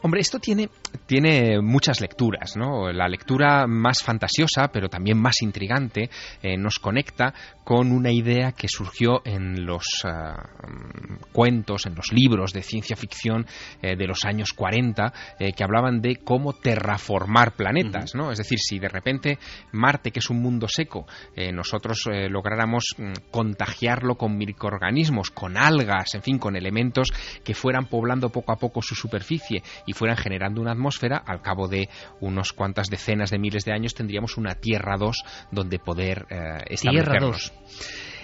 [0.05, 0.69] Hombre, esto tiene,
[1.07, 2.93] tiene muchas lecturas, ¿no?
[2.93, 6.11] La lectura más fantasiosa, pero también más intrigante,
[6.43, 7.33] eh, nos conecta
[7.65, 10.43] con una idea que surgió en los ah,
[11.33, 13.47] cuentos, en los libros de ciencia ficción
[13.81, 18.31] eh, de los años 40, eh, que hablaban de cómo terraformar planetas, ¿no?
[18.31, 19.39] Es decir, si de repente
[19.73, 21.07] Marte, que es un mundo seco,
[21.55, 27.09] nosotros lográramos mm, contagiarlo con microorganismos, con algas, en fin, con elementos
[27.43, 31.68] que fueran poblando poco a poco su superficie y fueran generando una atmósfera, al cabo
[31.68, 31.88] de
[32.20, 37.53] unos cuantas decenas de miles de años tendríamos una Tierra 2 donde poder eh, establecernos.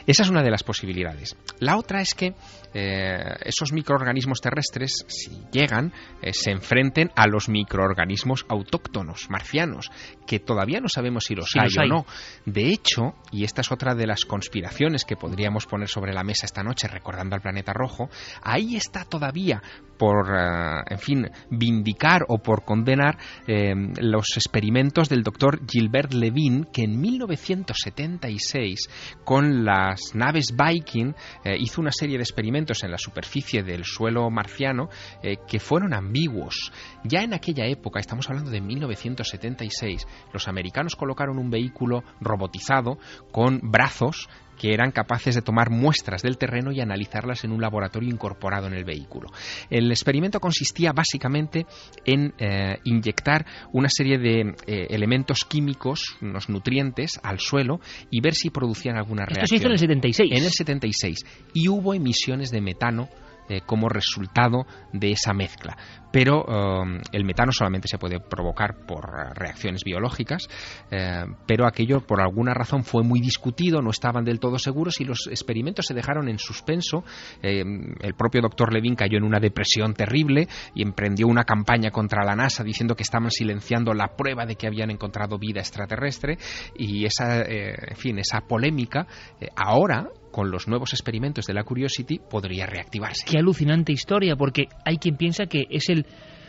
[0.06, 1.36] Esa es una de las posibilidades.
[1.58, 2.34] La otra es que
[2.72, 5.92] eh, esos microorganismos terrestres, si llegan,
[6.22, 9.90] eh, se enfrenten a los microorganismos autóctonos, marcianos,
[10.26, 12.06] que todavía no sabemos si los, hay, o no.
[12.46, 16.46] De hecho, y esta es otra de las conspiraciones que podríamos poner sobre la mesa
[16.46, 18.08] esta noche, recordando al planeta rojo,
[18.42, 19.62] ahí está todavía
[19.98, 26.84] por, eh, en fin, vindicar o por condenar los experimentos del doctor Gilbert Levin, que
[26.84, 28.88] en 1976,
[29.24, 31.14] con la las naves Viking
[31.58, 34.88] hizo una serie de experimentos en la superficie del suelo marciano
[35.22, 36.72] eh, que fueron ambiguos.
[37.04, 42.98] Ya en aquella época, estamos hablando de 1976, los americanos colocaron un vehículo robotizado
[43.32, 44.28] con brazos
[44.61, 48.74] que eran capaces de tomar muestras del terreno y analizarlas en un laboratorio incorporado en
[48.74, 49.28] el vehículo.
[49.70, 51.64] El experimento consistía básicamente
[52.04, 57.80] en eh, inyectar una serie de eh, elementos químicos, unos nutrientes, al suelo
[58.11, 59.44] y ver si producían alguna reacción.
[59.44, 60.30] Esto se hizo en el 76.
[60.30, 61.18] En el 76.
[61.54, 63.08] Y hubo emisiones de metano
[63.51, 65.76] eh, como resultado de esa mezcla.
[66.12, 70.48] Pero um, el metano solamente se puede provocar por reacciones biológicas,
[70.88, 75.05] eh, pero aquello por alguna razón fue muy discutido, no estaban del todo seguros y
[75.05, 77.03] los experimentos se dejaron en suspenso.
[77.42, 77.64] Eh,
[78.01, 82.36] el propio doctor Levin cayó en una depresión terrible y emprendió una campaña contra la
[82.36, 86.38] NASA diciendo que estaban silenciando la prueba de que habían encontrado vida extraterrestre
[86.76, 89.09] y esa, en fin, esa polémica
[89.57, 93.24] ahora con los nuevos experimentos de la Curiosity podría reactivarse.
[93.26, 96.07] Qué alucinante historia, porque hay quien piensa que es el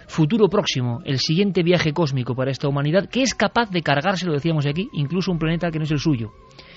[0.07, 4.33] futuro próximo, el siguiente viaje cósmico para esta humanidad, que es capaz de cargarse, lo
[4.33, 6.33] decíamos aquí, incluso un planeta que no es el suyo.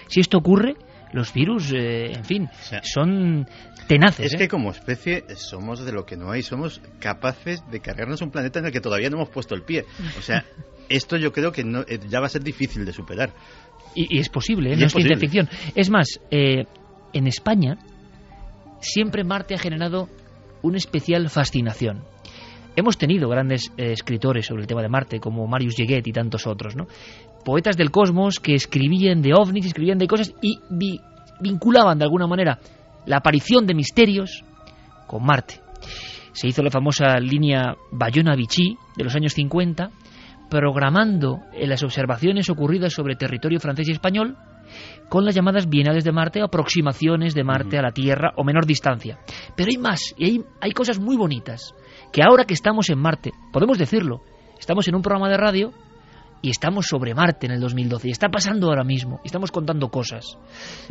[0.07, 0.77] Si esto ocurre,
[1.13, 2.49] los virus, eh, en fin,
[2.83, 3.47] son
[3.89, 4.27] tenaces.
[4.27, 4.39] Es ¿eh?
[4.39, 8.61] que como especie somos de lo que no hay, somos capaces de cargarnos un planeta
[8.61, 9.85] en el que todavía no hemos puesto el pie.
[10.19, 10.45] O sea,
[10.89, 13.33] esto yo creo que no, eh, ya va a ser difícil de superar.
[13.95, 14.75] Y, y es posible, ¿eh?
[14.75, 15.49] Y no es es ciencia ficción.
[15.75, 16.65] Es más, eh,
[17.15, 17.79] en España
[18.81, 20.09] siempre Marte ha generado
[20.63, 22.03] una especial fascinación.
[22.77, 26.47] Hemos tenido grandes eh, escritores sobre el tema de Marte, como Marius Yeguet y tantos
[26.47, 26.87] otros, ¿no?
[27.45, 31.01] Poetas del cosmos que escribían de ovnis, escribían de cosas y vi-
[31.41, 32.59] vinculaban de alguna manera
[33.07, 34.43] la aparición de misterios
[35.07, 35.61] con Marte.
[36.33, 39.91] Se hizo la famosa línea Bayona-Vichy de los años 50,
[40.51, 44.37] programando en las observaciones ocurridas sobre territorio francés y español
[45.09, 48.67] con las llamadas bienales de Marte o aproximaciones de Marte a la Tierra o menor
[48.67, 49.19] distancia.
[49.57, 51.75] Pero hay más, y hay, hay cosas muy bonitas,
[52.13, 54.23] que ahora que estamos en Marte, podemos decirlo,
[54.59, 55.73] estamos en un programa de radio
[56.43, 59.89] y estamos sobre Marte en el 2012, y está pasando ahora mismo, y estamos contando
[59.89, 60.39] cosas.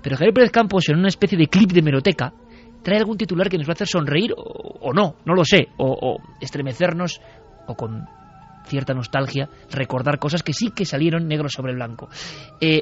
[0.02, 2.34] Pero Javier Pérez Campos, en una especie de clip de meroteca,
[2.82, 5.68] trae algún titular que nos va a hacer sonreír o, o no, no lo sé,
[5.78, 7.22] o, o estremecernos,
[7.68, 8.06] o con
[8.66, 12.10] cierta nostalgia, recordar cosas que sí que salieron negro sobre blanco.
[12.60, 12.82] Eh,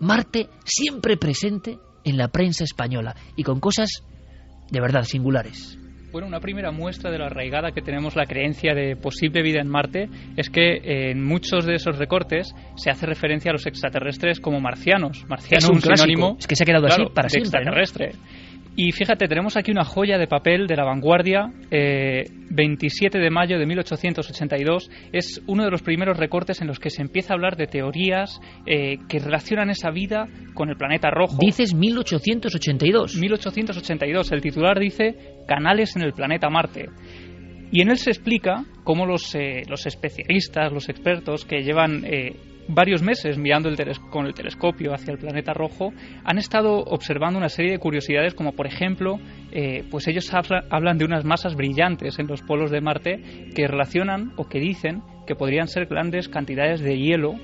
[0.00, 4.02] Marte siempre presente en la prensa española y con cosas
[4.70, 5.78] de verdad singulares.
[6.12, 9.68] Bueno, una primera muestra de la arraigada que tenemos la creencia de posible vida en
[9.68, 14.40] Marte es que eh, en muchos de esos recortes se hace referencia a los extraterrestres
[14.40, 15.24] como marcianos.
[15.28, 16.36] Marciano, Es un sinónimo.
[16.38, 17.72] Es que se ha quedado así para de siempre, ¿no?
[18.82, 23.58] Y fíjate, tenemos aquí una joya de papel de la vanguardia, eh, 27 de mayo
[23.58, 24.90] de 1882.
[25.12, 28.40] Es uno de los primeros recortes en los que se empieza a hablar de teorías
[28.64, 31.36] eh, que relacionan esa vida con el planeta rojo.
[31.38, 33.16] Dices 1882.
[33.16, 34.32] 1882.
[34.32, 35.14] El titular dice
[35.46, 36.88] Canales en el planeta Marte.
[37.70, 42.34] Y en él se explica cómo los, eh, los especialistas, los expertos que llevan eh,
[42.72, 43.76] varios meses mirando el
[44.10, 45.92] con el telescopio hacia el planeta rojo
[46.24, 49.18] han estado observando una serie de curiosidades como por ejemplo
[49.52, 53.66] eh, pues ellos habla- hablan de unas masas brillantes en los polos de Marte que
[53.66, 57.34] relacionan o que dicen que podrían ser grandes cantidades de hielo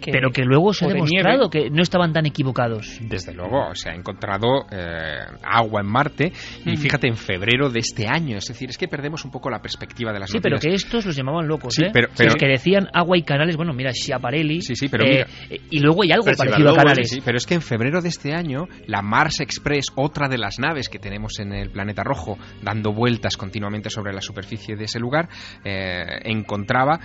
[0.00, 2.98] que- Pero que luego se ha de demostrado que no estaban tan equivocados.
[3.00, 6.32] Desde luego, se ha encontrado eh, agua en Marte
[6.64, 6.82] y Ujú.
[6.82, 10.12] fíjate, en febrero de este año, es decir, es que perdemos un poco la perspectiva
[10.12, 11.90] de las Sí, pero que estos los llamaban locos, Sí, ¿eh?
[11.92, 14.62] pero- pero- Los que decían agua y canales, bueno, mira, Schiaparelli.
[14.62, 15.62] Sí, sí, pero eh, mira.
[15.70, 17.08] y luego hay algo parecido a canales.
[17.08, 20.38] sí, sí, pero es que en febrero de este año, la Mars Express, otra de
[20.38, 24.84] las naves que tenemos en el planeta rojo, dando vueltas continuamente sobre la superficie de
[24.84, 25.28] ese lugar,
[25.64, 27.00] eh, encontraba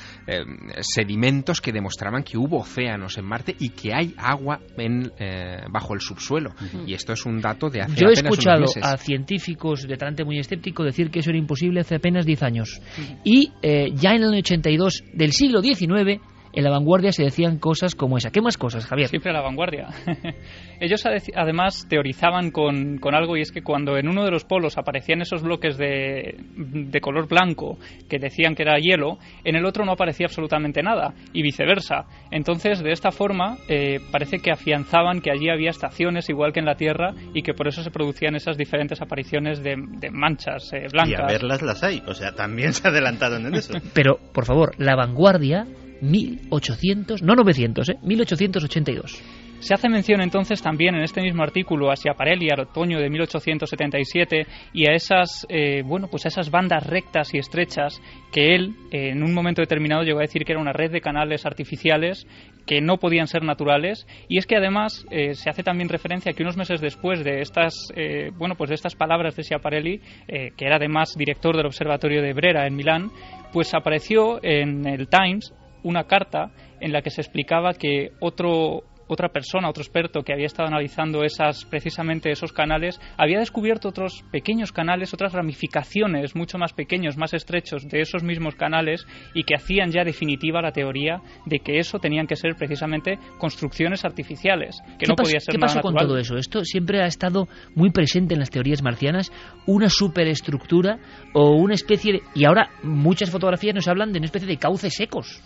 [0.82, 5.94] sedimentos que demostraban que hubo océanos en Marte y que hay agua en, eh, bajo
[5.94, 6.52] el subsuelo.
[6.86, 8.84] Y esto es un dato de hace Yo he apenas unos escuchado meses.
[8.84, 12.82] a científicos de talante muy escéptico decir que eso era imposible hace apenas 10 años.
[13.24, 16.22] Y eh, ya en el año 82 del siglo XIX,
[16.56, 18.32] en la vanguardia se decían cosas como esa.
[18.32, 19.10] ¿Qué más cosas, Javier?
[19.10, 19.88] Siempre a la vanguardia.
[20.80, 24.44] Ellos ade- además teorizaban con, con algo y es que cuando en uno de los
[24.46, 27.78] polos aparecían esos bloques de, de color blanco
[28.10, 32.06] que decían que era hielo, en el otro no aparecía absolutamente nada y viceversa.
[32.32, 36.66] Entonces, de esta forma, eh, parece que afianzaban que allí había estaciones igual que en
[36.66, 40.84] la Tierra y que por eso se producían esas diferentes apariciones de, de manchas eh,
[40.84, 41.32] Y a blancas.
[41.32, 42.02] verlas las hay.
[42.08, 43.74] O sea, también se adelantaron en eso.
[43.94, 45.66] Pero, por favor, la vanguardia
[46.02, 47.98] 1800, no 900, ¿eh?
[48.02, 49.22] 1882.
[49.60, 54.46] Se hace mención entonces también en este mismo artículo a Schiaparelli al otoño de 1877
[54.74, 58.00] y a esas, eh, bueno, pues a esas bandas rectas y estrechas
[58.32, 61.46] que él en un momento determinado llegó a decir que era una red de canales
[61.46, 62.28] artificiales
[62.68, 66.44] que no podían ser naturales y es que además eh, se hace también referencia que
[66.44, 70.76] unos meses después de estas eh, bueno pues de estas palabras de Schiaparelli que era
[70.76, 73.10] además director del observatorio de Brera en Milán
[73.54, 75.54] pues apareció en el Times
[75.86, 80.48] una carta en la que se explicaba que otro otra persona, otro experto que había
[80.48, 86.74] estado analizando esas, precisamente esos canales, había descubierto otros pequeños canales, otras ramificaciones mucho más
[86.74, 91.60] pequeños, más estrechos de esos mismos canales y que hacían ya definitiva la teoría de
[91.60, 95.96] que eso tenían que ser precisamente construcciones artificiales, que no podía ser ¿Qué pasó con
[95.96, 96.38] todo eso?
[96.38, 99.32] Esto siempre ha estado muy presente en las teorías marcianas,
[99.68, 101.00] una superestructura
[101.34, 102.22] o una especie de...
[102.34, 105.42] Y ahora muchas fotografías nos hablan de una especie de cauces secos.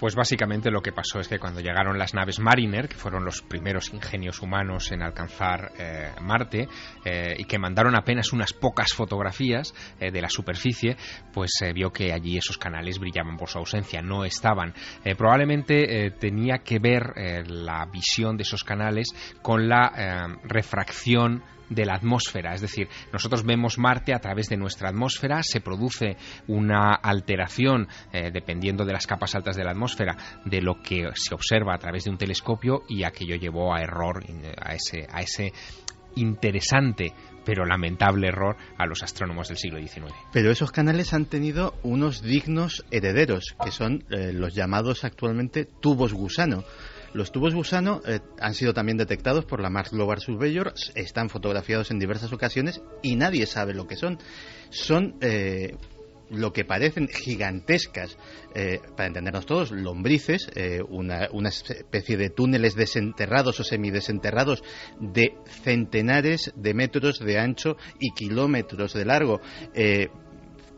[0.00, 3.42] Pues básicamente lo que pasó es que cuando llegaron las naves Mariner, que fueron los
[3.42, 6.68] primeros ingenios humanos en alcanzar eh, Marte,
[7.04, 10.96] eh, y que mandaron apenas unas pocas fotografías eh, de la superficie,
[11.34, 14.72] pues se vio que allí esos canales brillaban por su ausencia, no estaban.
[15.18, 17.12] probablemente tenía que ver
[17.46, 19.08] la visión de esos canales
[19.42, 22.52] con la refracción de la atmósfera.
[22.52, 26.16] Es decir, nosotros vemos Marte a través de nuestra atmósfera, se produce
[26.48, 31.34] una alteración eh, dependiendo de las capas altas de la atmósfera de lo que se
[31.34, 34.22] observa a través de un telescopio y aquello llevó a error,
[34.60, 35.52] a ese, a ese
[36.16, 37.14] interesante
[37.44, 40.12] pero lamentable error a los astrónomos del siglo XIX.
[40.32, 46.12] Pero esos canales han tenido unos dignos herederos, que son eh, los llamados actualmente tubos
[46.12, 46.64] gusano.
[47.12, 51.90] Los tubos gusano eh, han sido también detectados por la Mars Global Surveyor, están fotografiados
[51.90, 54.18] en diversas ocasiones y nadie sabe lo que son.
[54.70, 55.76] Son eh,
[56.30, 58.16] lo que parecen gigantescas,
[58.54, 60.48] eh, para entendernos todos, lombrices,
[60.88, 64.62] una, una, especie de túneles desenterrados o semidesenterrados
[65.00, 65.34] de
[65.64, 69.40] centenares de metros de ancho y kilómetros de largo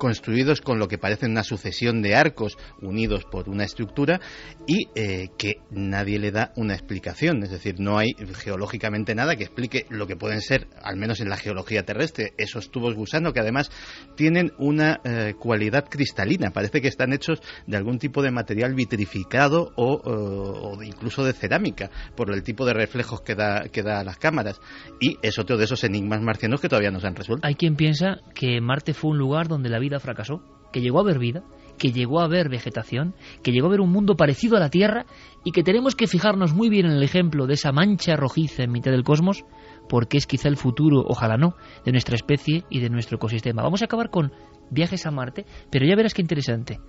[0.03, 4.21] construidos con lo que parece una sucesión de arcos unidos por una estructura
[4.67, 7.45] y eh, que nadie le da una explicación.
[7.45, 11.29] Es decir, no hay geológicamente nada que explique lo que pueden ser, al menos en
[11.29, 13.71] la geología terrestre, esos tubos gusano que además
[14.17, 16.51] tienen una eh, cualidad cristalina.
[16.51, 22.35] Parece que están hechos de algún tipo de material vitrificado o, incluso de cerámica por
[22.35, 24.61] el tipo de reflejos que da, que da a las cámaras.
[25.01, 27.47] Y es otro de esos enigmas marcianos que todavía no se han resuelto.
[27.47, 31.03] Hay quien piensa que Marte fue un lugar donde la vida fracasó, que llegó a
[31.03, 31.45] haber vida,
[31.79, 35.07] que llegó a haber vegetación, que llegó a haber un mundo parecido a la Tierra
[35.45, 38.73] y que tenemos que fijarnos muy bien en el ejemplo de esa mancha rojiza en
[38.73, 39.45] mitad del cosmos,
[39.89, 43.63] porque es quizá el futuro, ojalá no, de nuestra especie y de nuestro ecosistema.
[43.63, 44.33] Vamos a acabar con
[44.71, 46.81] viajes a Marte, pero ya verás qué interesante.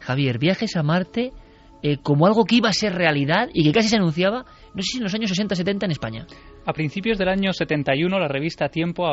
[0.00, 1.32] Javier, viajes a Marte
[1.82, 4.92] eh, como algo que iba a ser realidad y que casi se anunciaba, no sé
[4.92, 6.26] si en los años 60-70 en España.
[6.66, 9.06] A principios del año 71, la revista Tiempo,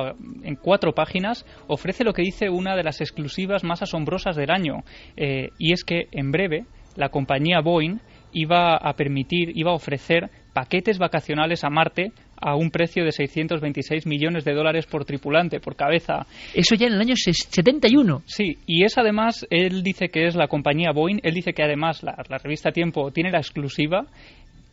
[0.44, 4.84] en cuatro páginas, ofrece lo que dice una de las exclusivas más asombrosas del año,
[5.16, 8.00] eh, y es que en breve la compañía Boeing
[8.32, 12.12] iba a permitir, iba a ofrecer paquetes vacacionales a Marte
[12.42, 16.26] a un precio de 626 millones de dólares por tripulante, por cabeza.
[16.54, 18.22] Eso ya en el año 71.
[18.26, 22.04] Sí, y es además, él dice que es la compañía Boeing, él dice que además
[22.04, 24.06] la, la revista Tiempo tiene la exclusiva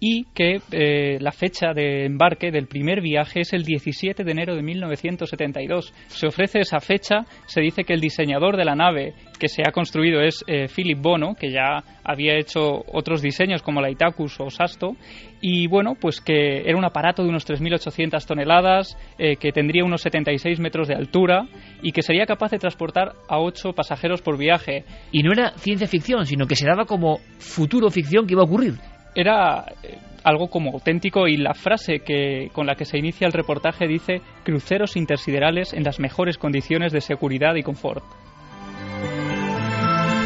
[0.04, 4.56] y que eh, la fecha de embarque del primer viaje es el 17 de enero
[4.56, 5.94] de 1972.
[6.08, 9.70] Se ofrece esa fecha, se dice que el diseñador de la nave que se ha
[9.70, 14.50] construido es eh, Philip Bono, que ya había hecho otros diseños como la Itacus o
[14.50, 14.96] Sasto,
[15.40, 20.02] y bueno, pues que era un aparato de unos 3.800 toneladas, eh, que tendría unos
[20.02, 21.46] 76 metros de altura
[21.80, 24.84] y que sería capaz de transportar a 8 pasajeros por viaje.
[25.12, 28.46] Y no era ciencia ficción, sino que se daba como futuro ficción que iba a
[28.46, 28.74] ocurrir
[29.14, 33.32] era eh, algo como auténtico y la frase que con la que se inicia el
[33.32, 38.04] reportaje dice cruceros intersiderales en las mejores condiciones de seguridad y confort.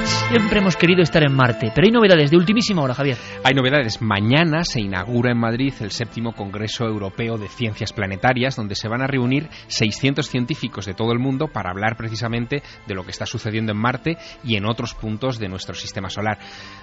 [0.06, 3.16] Siempre hemos querido estar en Marte, pero hay novedades de ultimísima hora, Javier.
[3.42, 4.00] Hay novedades.
[4.00, 9.02] Mañana se inaugura en Madrid el séptimo Congreso Europeo de Ciencias Planetarias, donde se van
[9.02, 13.26] a reunir 600 científicos de todo el mundo para hablar precisamente de lo que está
[13.26, 16.38] sucediendo en Marte y en otros puntos de nuestro sistema solar.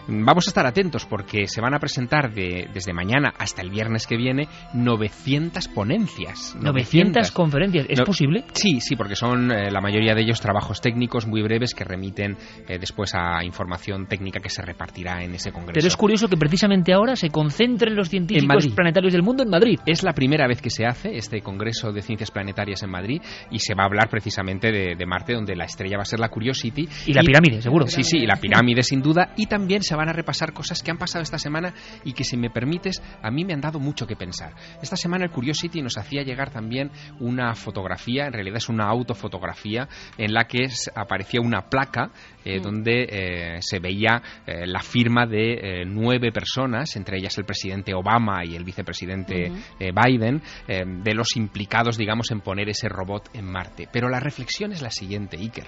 [0.07, 4.17] Vamos a estar atentos porque se van a presentar desde mañana hasta el viernes que
[4.17, 6.55] viene 900 ponencias.
[6.59, 7.85] 900, conferencias.
[7.87, 8.45] ¿Es posible?
[8.53, 12.37] Sí, sí, porque son eh, la mayoría de ellos trabajos técnicos muy breves que remiten
[12.67, 13.12] eh, después
[13.43, 15.73] información técnica que se repartirá en ese congreso.
[15.73, 19.79] Pero es curioso que precisamente ahora se concentren los científicos planetarios del mundo en Madrid.
[19.85, 23.59] Es la primera vez que se hace este congreso de ciencias planetarias en Madrid y
[23.59, 26.87] se va a hablar precisamente de, Marte, donde la estrella va a ser la Curiosity.
[27.07, 27.87] Y, la pirámide, seguro.
[27.87, 29.33] Sí, sí, y la pirámide sin duda.
[29.35, 32.37] Y también se van a repasar cosas que han pasado esta semana y que, si
[32.37, 34.53] me permites, a mí me han dado mucho que pensar.
[34.81, 39.87] Esta semana el Curiosity nos hacía llegar también una fotografía, en realidad es una autofotografía,
[40.17, 42.11] en la que aparecía una placa
[42.45, 42.61] eh, mm.
[42.61, 48.43] donde eh, se veía eh, la firma de nueve personas, entre ellas el presidente Obama
[48.45, 53.87] y el vicepresidente Biden, de los implicados, digamos, en poner ese robot en Marte.
[53.91, 55.67] Pero la reflexión es la siguiente, Iker.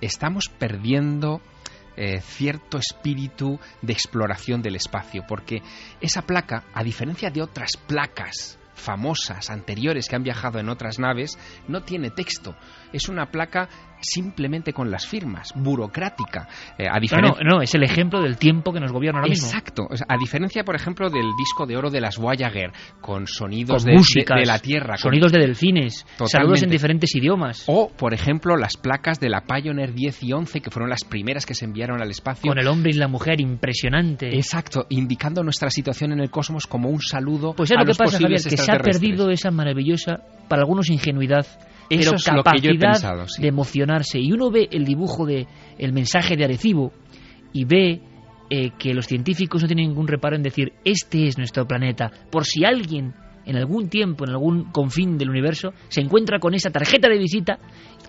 [0.00, 1.40] Estamos perdiendo
[2.20, 5.62] cierto espíritu de exploración del espacio, porque
[6.00, 11.38] esa placa, a diferencia de otras placas famosas anteriores que han viajado en otras naves,
[11.68, 12.56] no tiene texto.
[12.92, 13.68] Es una placa
[14.02, 16.48] simplemente con las firmas, burocrática.
[16.78, 19.48] Eh, a no, no, es el ejemplo del tiempo que nos gobierna ahora mismo.
[19.48, 19.88] Exacto.
[20.08, 24.46] a diferencia, por ejemplo, del disco de oro de las Voyager, con sonidos de, de,
[24.46, 24.96] la Tierra.
[24.96, 27.64] Sonidos de delfines, saludos en diferentes idiomas.
[27.66, 31.46] O, por ejemplo, las placas de la Pioneer 10 y 11, que fueron las primeras
[31.46, 32.48] que se enviaron al espacio.
[32.48, 34.34] Con el hombre y la mujer, impresionante.
[34.34, 38.18] Exacto, indicando nuestra situación en el cosmos como un saludo pues es lo que pasa,
[38.18, 41.46] Javier, que se ha perdido esa maravillosa, para algunos ingenuidad,
[41.98, 44.18] pero capacidad de emocionarse.
[44.18, 45.46] Y uno ve el dibujo de
[45.78, 46.92] el mensaje de Arecibo
[47.52, 48.00] y ve
[48.50, 52.10] eh, que los científicos no tienen ningún reparo en decir este es nuestro planeta.
[52.30, 53.14] Por si alguien
[53.44, 57.58] en algún tiempo, en algún confín del universo, se encuentra con esa tarjeta de visita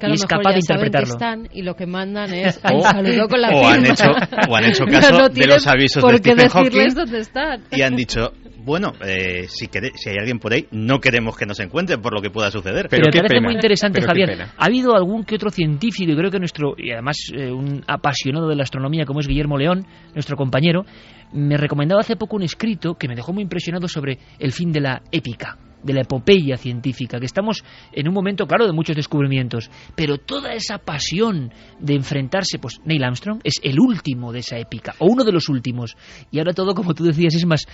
[0.01, 1.13] y es capaz de interpretarlo.
[1.13, 4.11] están y lo que mandan es o, saludo con la o han hecho
[4.49, 7.63] o han hecho caso de los avisos de Stephen Hawking dónde están.
[7.71, 8.31] y han dicho
[8.64, 12.22] bueno, eh, si, si hay alguien por ahí, no queremos que nos encuentren por lo
[12.22, 12.88] que pueda suceder.
[12.89, 14.41] Pero, me parece muy interesante, Javier.
[14.57, 18.47] Ha habido algún que otro científico, y creo que nuestro, y además eh, un apasionado
[18.47, 20.86] de la astronomía como es Guillermo León, nuestro compañero,
[21.34, 24.82] me recomendaba hace poco un escrito que me dejó muy impresionado sobre el fin de
[24.82, 29.70] la épica de la epopeya científica, que estamos en un momento, claro, de muchos descubrimientos,
[29.95, 34.95] pero toda esa pasión de enfrentarse, pues Neil Armstrong es el último de esa épica,
[34.99, 35.95] o uno de los últimos,
[36.32, 37.66] y ahora todo, como tú decías, es más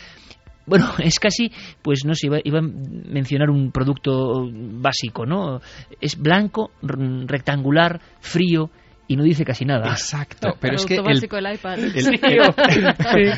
[0.70, 1.52] bueno, es casi,
[1.82, 5.60] pues no sé, iba, a mencionar un producto básico, ¿no?
[6.00, 8.70] Es blanco, rectangular, frío,
[9.10, 9.90] y no dice casi nada.
[9.90, 11.80] Exacto, pero es que el, el, iPad.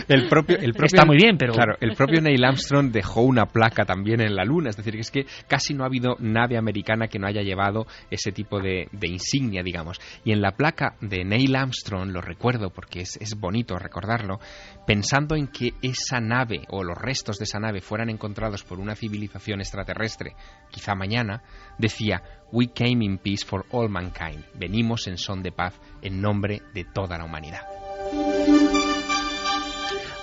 [0.09, 3.45] El, propio, el propio está muy bien, pero claro, el propio Neil Armstrong dejó una
[3.45, 6.57] placa también en la Luna, es decir, que es que casi no ha habido nave
[6.57, 9.97] americana que no haya llevado ese tipo de, insignia, digamos.
[10.25, 14.41] Y en la placa de Neil Armstrong lo recuerdo porque es, es bonito recordarlo,
[14.85, 18.95] pensando en que esa nave o los restos de esa nave fueran encontrados por una
[18.95, 20.35] civilización extraterrestre,
[20.69, 21.43] quizá mañana,
[21.77, 22.21] decía
[22.51, 24.45] We came in peace for all mankind.
[24.55, 27.61] Venimos en son de paz en nombre de toda la humanidad.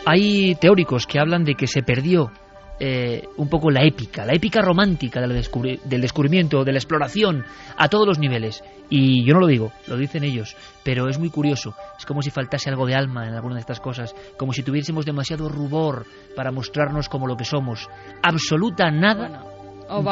[0.04, 2.32] Hay teóricos que hablan de que se perdió
[2.81, 7.45] eh, un poco la épica, la épica romántica del, del, descubrimiento, de la exploración,
[7.76, 8.62] a todos los niveles.
[8.91, 11.74] Y yo no lo digo, lo dicen ellos, pero es muy curioso.
[11.99, 15.05] Es como si faltase algo de alma en alguna de estas cosas, como si tuviésemos
[15.05, 16.07] demasiado rubor
[16.37, 17.89] para mostrarnos como lo que somos.
[18.22, 19.45] Absoluta nada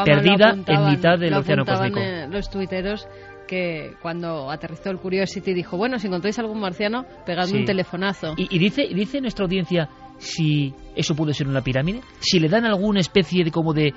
[0.04, 2.00] perdida en mitad del océano cósmico.
[2.30, 3.06] los tuiteros
[3.46, 8.34] que cuando aterrizó el Curiosity dijo, bueno, si encontráis algún marciano, pegadme un telefonazo.
[8.36, 9.88] Y, dice, dice nuestra audiencia
[10.18, 13.92] si eso puede ser una pirámide, si le dan alguna especie de como de,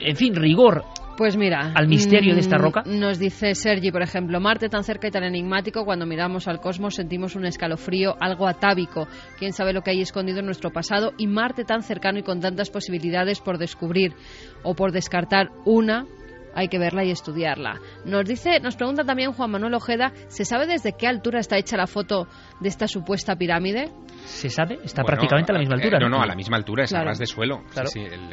[0.00, 0.84] en fin, rigor
[1.16, 2.82] pues mira, al misterio de esta mm, roca.
[2.86, 6.94] Nos dice Sergi, por ejemplo, Marte tan cerca y tan enigmático, cuando miramos al cosmos
[6.94, 9.06] sentimos un escalofrío, algo atávico.
[9.38, 12.40] Quién sabe lo que hay escondido en nuestro pasado y Marte tan cercano y con
[12.40, 14.14] tantas posibilidades por descubrir
[14.62, 16.06] o por descartar una
[16.54, 17.80] hay que verla y estudiarla.
[18.04, 21.76] Nos dice, nos pregunta también Juan Manuel Ojeda, ¿se sabe desde qué altura está hecha
[21.76, 22.26] la foto
[22.60, 23.90] de esta supuesta pirámide?
[24.24, 25.98] Se sabe, está prácticamente a la misma altura.
[25.98, 27.62] Eh, no, no, a la misma altura, es a ras de suelo.
[27.72, 27.88] Claro.
[27.88, 28.32] Sí, el,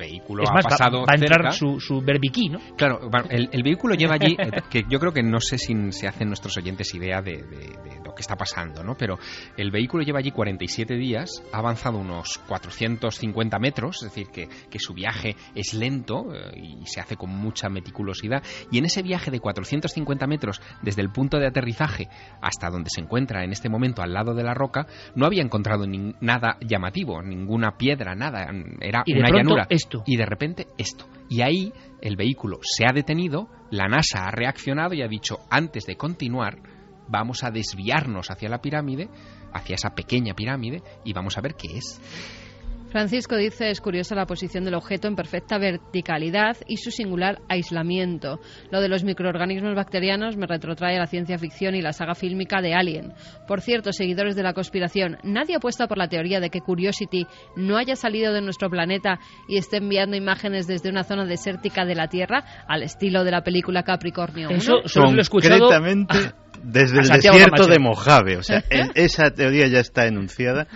[0.00, 2.58] vehículo ha pasado va, a entrar su, su berbiquí, ¿no?
[2.76, 4.36] Claro, el, vehículo lleva allí,
[4.70, 7.44] que yo creo que no sé si se hacen nuestros oyentes idea de,
[8.04, 8.96] lo que está pasando, ¿no?
[8.96, 9.18] Pero
[9.56, 14.78] el vehículo lleva allí 47 días, ha avanzado unos 450 metros, es decir, que, que
[14.78, 18.42] su viaje es lento eh, y se hace con mucha meticulosidad.
[18.70, 22.08] Y en ese viaje de 450 metros, desde el punto de aterrizaje
[22.40, 25.84] hasta donde se encuentra en este momento al lado de la roca, no había encontrado
[26.20, 28.50] nada llamativo, ninguna piedra, nada.
[28.80, 29.66] Era una llanura.
[30.06, 31.06] Y de repente esto.
[31.28, 35.86] Y ahí el vehículo se ha detenido, la NASA ha reaccionado y ha dicho, antes
[35.86, 36.58] de continuar,
[37.08, 39.08] vamos a desviarnos hacia la pirámide,
[39.52, 42.00] hacia esa pequeña pirámide, y vamos a ver qué es.
[42.90, 48.40] Francisco dice es curiosa la posición del objeto en perfecta verticalidad y su singular aislamiento.
[48.70, 52.60] Lo de los microorganismos bacterianos me retrotrae a la ciencia ficción y la saga fílmica
[52.60, 53.12] de Alien.
[53.46, 57.26] Por cierto, seguidores de la conspiración, nadie apuesta por la teoría de que Curiosity
[57.56, 61.94] no haya salido de nuestro planeta y esté enviando imágenes desde una zona desértica de
[61.94, 64.48] la Tierra al estilo de la película Capricornio.
[64.48, 64.56] 1?
[64.56, 65.68] Eso solo lo he escuchado
[66.62, 68.36] desde el desierto de Mojave.
[68.36, 70.66] O sea, en- esa teoría ya está enunciada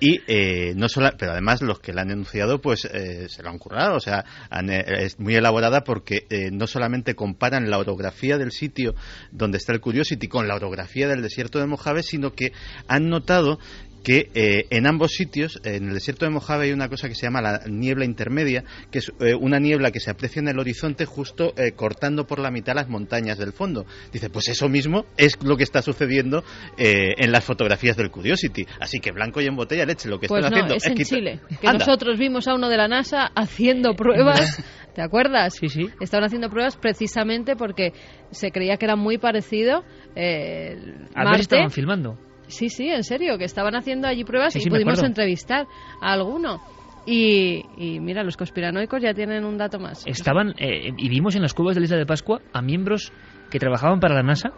[0.00, 3.50] y eh, no solo, pero además los que la han enunciado, pues eh, se lo
[3.50, 3.96] han currado.
[3.96, 8.52] O sea, han, eh, es muy elaborada porque eh, no solamente comparan la orografía del
[8.52, 8.94] sitio
[9.30, 12.52] donde está el Curiosity con la orografía del desierto de Mojave, sino que
[12.88, 13.58] han notado
[14.02, 17.22] que eh, en ambos sitios, en el desierto de Mojave hay una cosa que se
[17.26, 21.04] llama la niebla intermedia, que es eh, una niebla que se aprecia en el horizonte
[21.06, 23.86] justo eh, cortando por la mitad las montañas del fondo.
[24.12, 26.42] Dice, pues eso mismo es lo que está sucediendo
[26.76, 28.66] eh, en las fotografías del Curiosity.
[28.80, 30.94] Así que blanco y en botella leche, lo que Pues están no, haciendo es en
[30.94, 31.40] quitar- Chile.
[31.60, 31.78] Que Anda.
[31.84, 34.62] nosotros vimos a uno de la NASA haciendo pruebas.
[34.94, 35.54] ¿Te acuerdas?
[35.58, 35.88] Sí, sí.
[36.00, 37.92] Estaban haciendo pruebas precisamente porque
[38.30, 39.84] se creía que era muy parecido
[40.16, 40.76] eh,
[41.14, 41.40] A ver Marte.
[41.40, 42.18] estaban filmando.
[42.52, 45.66] Sí, sí, en serio, que estaban haciendo allí pruebas Sí, y sí, pudimos entrevistar
[46.00, 46.60] a alguno.
[47.04, 50.06] Y, y mira, los conspiranoicos ya tienen un dato más.
[50.06, 53.12] Estaban, eh, y vimos en las cuevas de la isla de Pascua a miembros
[53.50, 54.50] que trabajaban para la NASA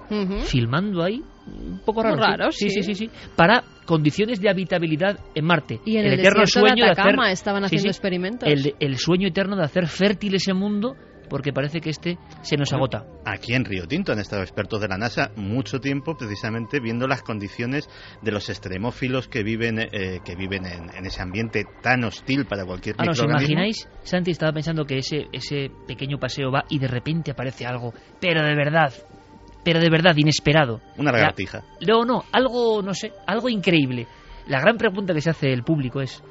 [0.45, 2.17] filmando ahí, un poco raro.
[2.17, 2.83] raro, sí, sí.
[2.83, 5.81] sí, sí, sí, para condiciones de habitabilidad en Marte.
[5.85, 8.49] Y en el eterno de sueño de, hacer, estaban sí, haciendo sí, experimentos.
[8.49, 10.97] El, el sueño eterno de hacer fértil ese mundo,
[11.29, 13.05] porque parece que este se nos agota.
[13.25, 17.22] Aquí en Río Tinto han estado expertos de la NASA mucho tiempo precisamente viendo las
[17.22, 17.89] condiciones
[18.22, 22.64] de los extremófilos que viven, eh, que viven en, en ese ambiente tan hostil para
[22.64, 23.89] cualquier Ahora, ¿os imagináis?
[24.03, 28.43] Santi estaba pensando que ese, ese pequeño paseo va y de repente aparece algo, pero
[28.43, 28.93] de verdad,
[29.64, 30.81] pero de verdad, inesperado.
[30.99, 31.62] Una lagartija.
[31.87, 34.07] No, no, algo, no sé, algo increíble.
[34.47, 36.22] La gran pregunta que se hace el público es,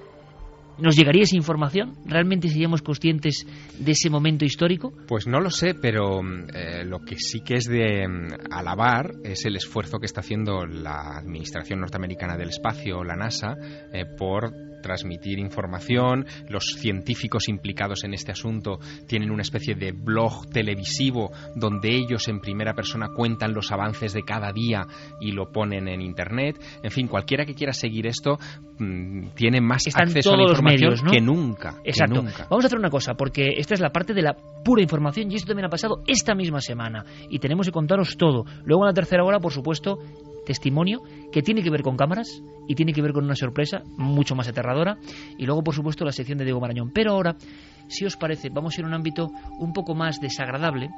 [0.78, 1.96] ¿nos llegaría esa información?
[2.06, 3.46] ¿Realmente seríamos conscientes
[3.80, 4.94] de ese momento histórico?
[5.08, 9.12] Pues no lo sé, pero mm, eh, lo que sí que es de mm, alabar
[9.24, 13.56] es el esfuerzo que está haciendo la Administración Norteamericana del Espacio, la NASA,
[13.94, 16.28] eh, por transmitir información.
[16.48, 18.78] Los científicos implicados en este asunto
[19.08, 24.22] tienen una especie de blog televisivo donde ellos en primera persona cuentan los avances de
[24.22, 24.86] cada día
[25.20, 26.62] y lo ponen en Internet.
[26.84, 28.38] En fin, cualquiera que quiera seguir esto
[28.78, 31.12] mm, tiene más Están acceso a la información medios, ¿no?
[31.12, 31.82] que nunca.
[31.84, 32.22] que Exacto.
[32.22, 32.48] nunca.
[32.50, 35.36] Vamos a hacer una cosa, porque esta es la parte de la pura información y
[35.36, 37.06] esto también ha pasado esta misma semana.
[37.30, 38.46] Y tenemos que contaros todo.
[38.66, 39.98] Luego en la tercera hora, por supuesto,
[40.46, 44.36] testimonio que tiene que ver con cámaras y tiene que ver con una sorpresa mucho
[44.36, 44.98] más aterradora.
[45.38, 46.92] Y luego, por supuesto, la sección de Diego Marañón.
[46.94, 47.36] Pero ahora,
[47.88, 50.90] si os parece, vamos a ir a un ámbito un poco más desagradable.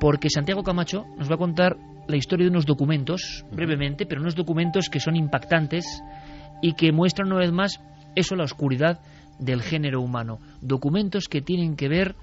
[0.00, 1.76] Porque Santiago Camacho nos va a contar
[2.08, 6.02] la historia de unos documentos, brevemente, pero unos documentos que son impactantes
[6.60, 7.80] y que muestran una vez más
[8.14, 9.00] eso, la oscuridad
[9.38, 10.38] del género humano.
[10.60, 12.16] Documentos que tienen que ver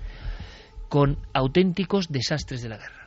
[0.89, 2.98] con auténticos desastres de la guerra.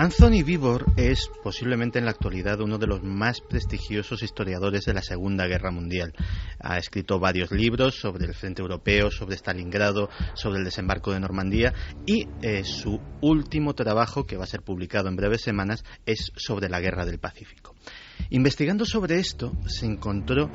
[0.00, 5.02] Anthony Vivor es posiblemente en la actualidad uno de los más prestigiosos historiadores de la
[5.02, 6.14] Segunda Guerra Mundial.
[6.58, 11.74] Ha escrito varios libros sobre el frente europeo, sobre Stalingrado, sobre el desembarco de Normandía
[12.06, 16.70] y eh, su último trabajo, que va a ser publicado en breves semanas, es sobre
[16.70, 17.74] la Guerra del Pacífico.
[18.30, 20.50] Investigando sobre esto, se encontró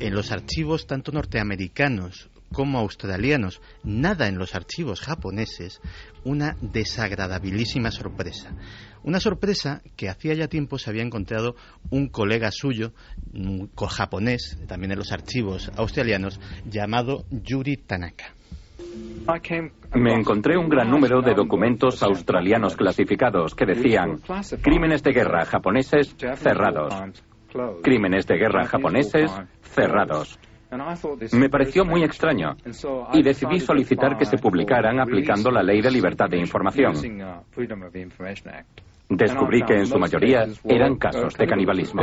[0.00, 5.80] en los archivos tanto norteamericanos como australianos, nada en los archivos japoneses,
[6.24, 8.54] una desagradabilísima sorpresa.
[9.02, 11.54] Una sorpresa que hacía ya tiempo se había encontrado
[11.90, 12.92] un colega suyo,
[13.88, 18.34] japonés, también en los archivos australianos, llamado Yuri Tanaka.
[19.94, 24.20] Me encontré un gran número de documentos australianos clasificados que decían
[24.62, 26.94] crímenes de guerra japoneses cerrados,
[27.82, 29.30] crímenes de guerra japoneses
[29.62, 30.38] cerrados.
[31.32, 32.56] Me pareció muy extraño
[33.14, 36.94] y decidí solicitar que se publicaran aplicando la ley de libertad de información.
[39.08, 42.02] Descubrí que en su mayoría eran casos de canibalismo.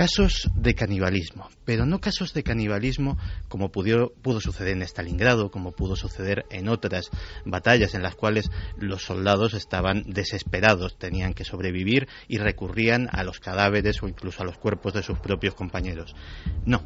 [0.00, 5.72] Casos de canibalismo, pero no casos de canibalismo como pudo, pudo suceder en Stalingrado, como
[5.72, 7.10] pudo suceder en otras
[7.44, 13.40] batallas en las cuales los soldados estaban desesperados, tenían que sobrevivir y recurrían a los
[13.40, 16.16] cadáveres o incluso a los cuerpos de sus propios compañeros.
[16.64, 16.82] No.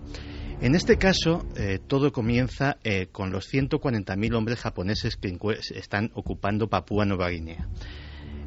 [0.61, 5.39] En este caso, eh, todo comienza eh, con los 140.000 hombres japoneses que
[5.77, 7.69] están ocupando Papúa Nueva Guinea.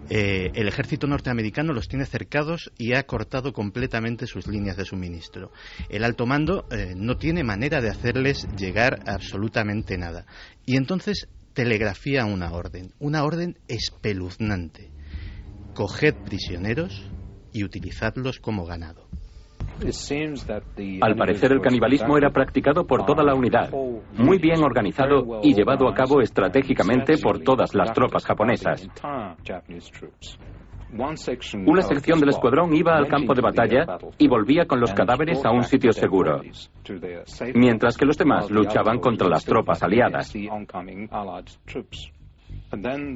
[0.10, 5.52] Eh, el ejército norteamericano los tiene cercados y ha cortado completamente sus líneas de suministro.
[5.90, 10.26] El alto mando eh, no tiene manera de hacerles llegar absolutamente nada.
[10.66, 14.92] Y entonces telegrafía una orden, una orden espeluznante.
[15.74, 17.04] coged prisioneros
[17.52, 19.07] y utilizadlos como ganado.
[21.02, 23.72] Al parecer el canibalismo era practicado por toda la unidad,
[24.18, 28.88] muy bien organizado y llevado a cabo estratégicamente por todas las tropas japonesas.
[30.94, 35.52] Una sección del escuadrón iba al campo de batalla y volvía con los cadáveres a
[35.52, 36.42] un sitio seguro,
[37.54, 40.34] mientras que los demás luchaban contra las tropas aliadas.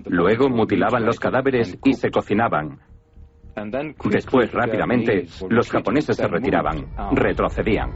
[0.06, 2.80] Luego mutilaban los cadáveres y se cocinaban.
[4.10, 7.92] Después, rápidamente, los japoneses se retiraban, retrocedían.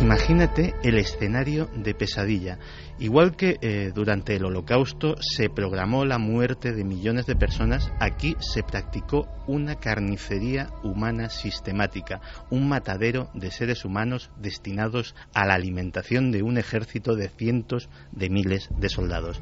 [0.00, 2.58] Imagínate el escenario de pesadilla.
[2.98, 8.34] Igual que eh, durante el holocausto se programó la muerte de millones de personas, aquí
[8.40, 16.32] se practicó una carnicería humana sistemática, un matadero de seres humanos destinados a la alimentación
[16.32, 19.40] de un ejército de cientos de miles de soldados.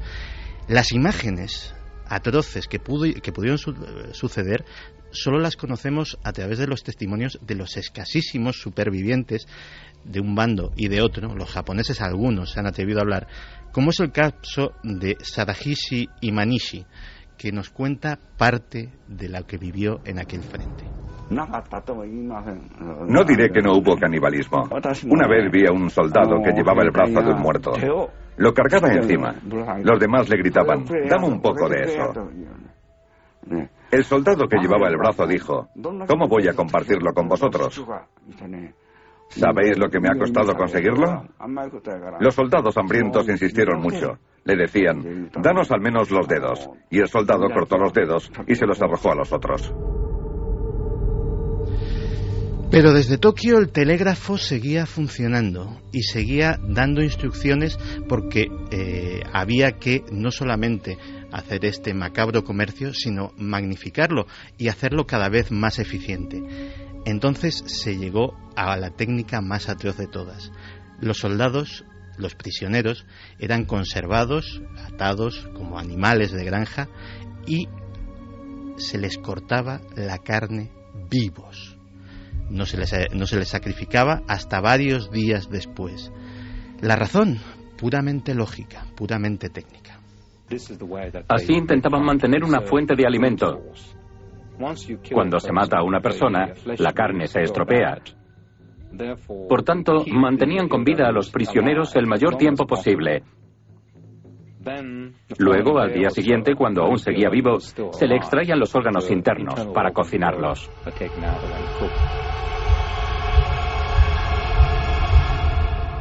[0.69, 1.75] Las imágenes
[2.11, 3.59] atroces que, que pudieron
[4.13, 4.65] suceder
[5.13, 9.47] solo las conocemos a través de los testimonios de los escasísimos supervivientes
[10.05, 13.27] de un bando y de otro, los japoneses algunos se han atrevido a hablar,
[13.73, 16.85] como es el caso de Sadahishi Imanishi,
[17.37, 20.85] que nos cuenta parte de lo que vivió en aquel frente.
[23.07, 24.69] No diré que no hubo canibalismo.
[25.09, 27.73] Una vez vi a un soldado que llevaba el brazo de un muerto.
[28.41, 29.35] Lo cargaba encima.
[29.85, 32.31] Los demás le gritaban, dame un poco de eso.
[33.91, 35.69] El soldado que llevaba el brazo dijo,
[36.09, 37.85] ¿cómo voy a compartirlo con vosotros?
[39.29, 41.29] ¿Sabéis lo que me ha costado conseguirlo?
[42.21, 44.19] Los soldados hambrientos insistieron mucho.
[44.45, 46.67] Le decían, danos al menos los dedos.
[46.89, 49.75] Y el soldado cortó los dedos y se los arrojó a los otros.
[52.71, 57.77] Pero desde Tokio el telégrafo seguía funcionando y seguía dando instrucciones
[58.09, 60.97] porque eh, había que no solamente
[61.33, 66.41] hacer este macabro comercio, sino magnificarlo y hacerlo cada vez más eficiente.
[67.07, 70.53] Entonces se llegó a la técnica más atroz de todas.
[71.01, 71.85] Los soldados,
[72.19, 73.05] los prisioneros,
[73.41, 76.89] eran conservados, atados como animales de granja
[77.49, 77.69] y
[78.77, 80.71] se les cortaba la carne
[81.11, 81.70] vivos.
[82.51, 86.13] No se les, no se les sacrificaba hasta varios días después.
[86.81, 87.39] La razón,
[87.79, 90.01] puramente lógica, puramente técnica.
[91.29, 93.63] Así intentaban mantener una fuente de alimento.
[95.13, 97.99] Cuando se mata a una persona, la carne se estropea.
[99.49, 103.23] Por tanto, mantenían con vida a los prisioneros el mayor tiempo posible.
[105.39, 109.93] Luego, al día siguiente, cuando aún seguía vivo, se le extraían los órganos internos para
[109.93, 110.69] cocinarlos.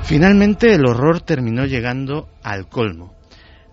[0.04, 3.14] Finalmente, el horror terminó llegando al colmo.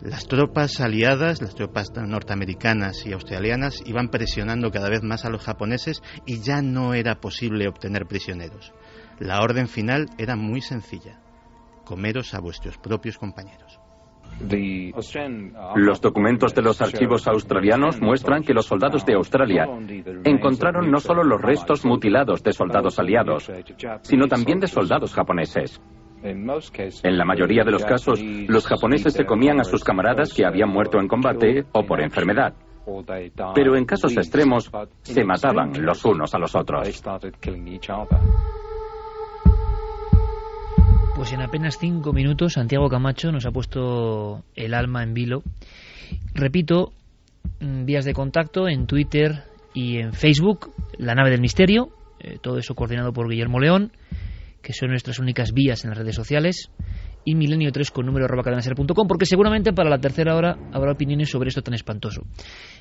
[0.03, 5.43] Las tropas aliadas, las tropas norteamericanas y australianas, iban presionando cada vez más a los
[5.43, 8.75] japoneses y ya no era posible obtener prisioneros.
[9.19, 11.19] La orden final era muy sencilla.
[11.85, 13.81] Comeros a vuestros propios compañeros.
[15.77, 19.67] Los documentos de los archivos australianos muestran que los soldados de Australia
[20.25, 23.51] encontraron no solo los restos mutilados de soldados aliados,
[24.03, 25.81] sino también de soldados japoneses.
[26.27, 30.71] En la mayoría de los casos, los japoneses se comían a sus camaradas que habían
[30.71, 32.55] muerto en combate o por enfermedad.
[33.55, 34.71] Pero en casos extremos,
[35.03, 36.89] se mataban los unos a los otros.
[41.17, 45.43] Pues en apenas cinco minutos, Santiago Camacho nos ha puesto el alma en vilo.
[46.35, 46.93] Repito,
[47.61, 51.89] mm, vías de contacto en Twitter y en Facebook, La Nave del Misterio,
[52.21, 53.93] eh, todo eso coordinado por Guillermo León
[54.67, 56.73] que son nuestras únicas vías en las redes sociales,
[57.25, 61.31] y milenio 3 con número arroba cadenaser.com, porque seguramente para la tercera hora habrá opiniones
[61.31, 62.23] sobre esto tan espantoso.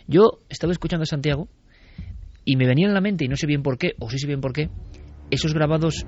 [0.08, 1.48] Yo estaba escuchando a Santiago
[2.44, 4.26] y me venía en la mente, y no sé bien por qué, o sí sé
[4.26, 4.72] bien por qué,
[5.30, 6.08] esos grabados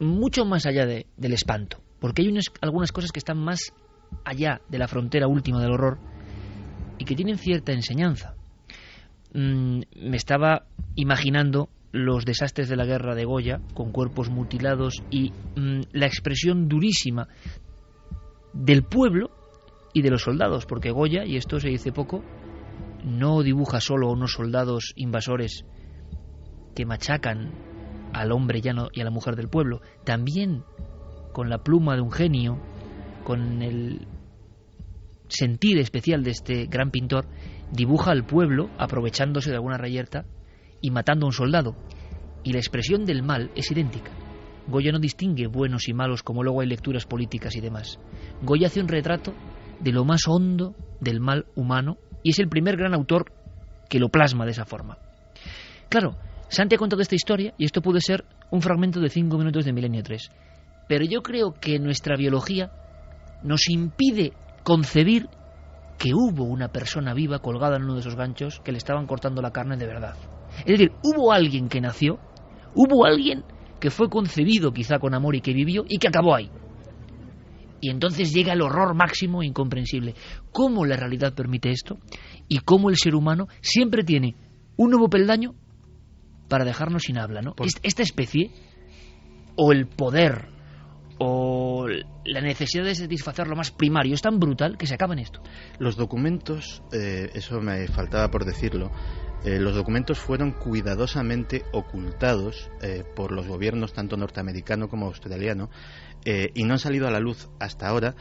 [0.00, 3.72] mucho más allá de, del espanto, porque hay unas, algunas cosas que están más
[4.24, 6.00] allá de la frontera última del horror
[6.98, 8.34] y que tienen cierta enseñanza.
[9.32, 10.66] Mm, me estaba
[10.96, 16.68] imaginando los desastres de la guerra de Goya, con cuerpos mutilados y mm, la expresión
[16.68, 17.28] durísima
[18.52, 19.30] del pueblo
[19.92, 22.22] y de los soldados, porque Goya, y esto se dice poco,
[23.04, 25.64] no dibuja solo a unos soldados invasores
[26.74, 27.52] que machacan
[28.12, 30.64] al hombre llano y a la mujer del pueblo, también
[31.32, 32.58] con la pluma de un genio,
[33.24, 34.06] con el
[35.28, 37.26] sentir especial de este gran pintor,
[37.72, 40.24] dibuja al pueblo aprovechándose de alguna reyerta
[40.80, 41.74] y matando a un soldado.
[42.42, 44.12] Y la expresión del mal es idéntica.
[44.68, 47.98] Goya no distingue buenos y malos como luego hay lecturas políticas y demás.
[48.42, 49.32] Goya hace un retrato
[49.80, 53.26] de lo más hondo del mal humano Y es el primer gran autor
[53.88, 54.98] que lo plasma de esa forma.
[55.88, 56.16] Claro,
[56.48, 59.72] Santi ha contado esta historia y esto puede ser un fragmento de cinco minutos de
[59.72, 60.30] Milenio 3.
[60.88, 62.70] Pero yo creo que nuestra biología
[63.42, 64.32] nos impide
[64.64, 65.28] concebir
[65.98, 69.40] que hubo una persona viva colgada en uno de esos ganchos que le estaban cortando
[69.40, 70.16] la carne de verdad.
[70.58, 72.18] Es decir, hubo alguien que nació,
[72.74, 73.44] hubo alguien
[73.80, 76.50] que fue concebido quizá con amor y que vivió y que acabó ahí.
[77.80, 80.14] Y entonces llega el horror máximo e incomprensible.
[80.50, 81.98] ¿Cómo la realidad permite esto?
[82.48, 84.34] Y cómo el ser humano siempre tiene
[84.76, 85.54] un nuevo peldaño
[86.48, 87.54] para dejarnos sin habla, ¿no?
[87.82, 88.50] Esta especie,
[89.56, 90.48] o el poder,
[91.18, 91.86] o
[92.24, 95.42] la necesidad de satisfacer lo más primario es tan brutal que se acaba en esto.
[95.78, 98.90] Los documentos, eh, eso me faltaba por decirlo,
[99.46, 105.70] eh, los documentos fueron cuidadosamente ocultados eh, por los gobiernos tanto norteamericano como australiano
[106.54, 108.16] y no han salido a la luz hasta ahora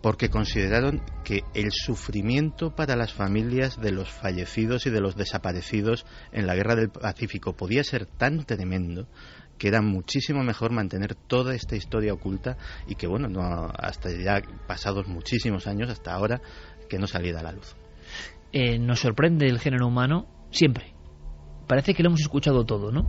[0.00, 6.06] porque consideraron que el sufrimiento para las familias de los fallecidos y de los desaparecidos
[6.30, 9.08] en la guerra del Pacífico podía ser tan tremendo
[9.58, 12.56] que era muchísimo mejor mantener toda esta historia oculta
[12.86, 16.40] y que, bueno, no, hasta ya pasados muchísimos años, hasta ahora,
[16.88, 17.74] que no saliera a la luz.
[18.52, 20.94] Eh, nos sorprende el género humano siempre.
[21.66, 23.08] Parece que lo hemos escuchado todo, ¿no?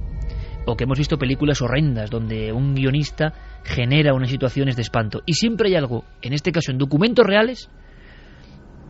[0.65, 3.33] O que hemos visto películas horrendas donde un guionista
[3.63, 5.21] genera unas situaciones de espanto.
[5.25, 7.69] Y siempre hay algo, en este caso en documentos reales,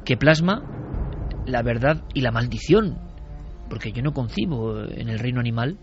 [0.06, 0.64] que plasma
[1.46, 2.98] la verdad y la maldición.
[3.70, 5.78] Porque yo no concibo en el reino animal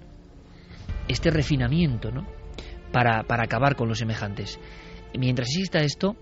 [1.06, 2.26] este refinamiento, ¿no?
[2.90, 4.58] Para, para acabar con los semejantes.
[5.18, 6.16] Mientras exista esto,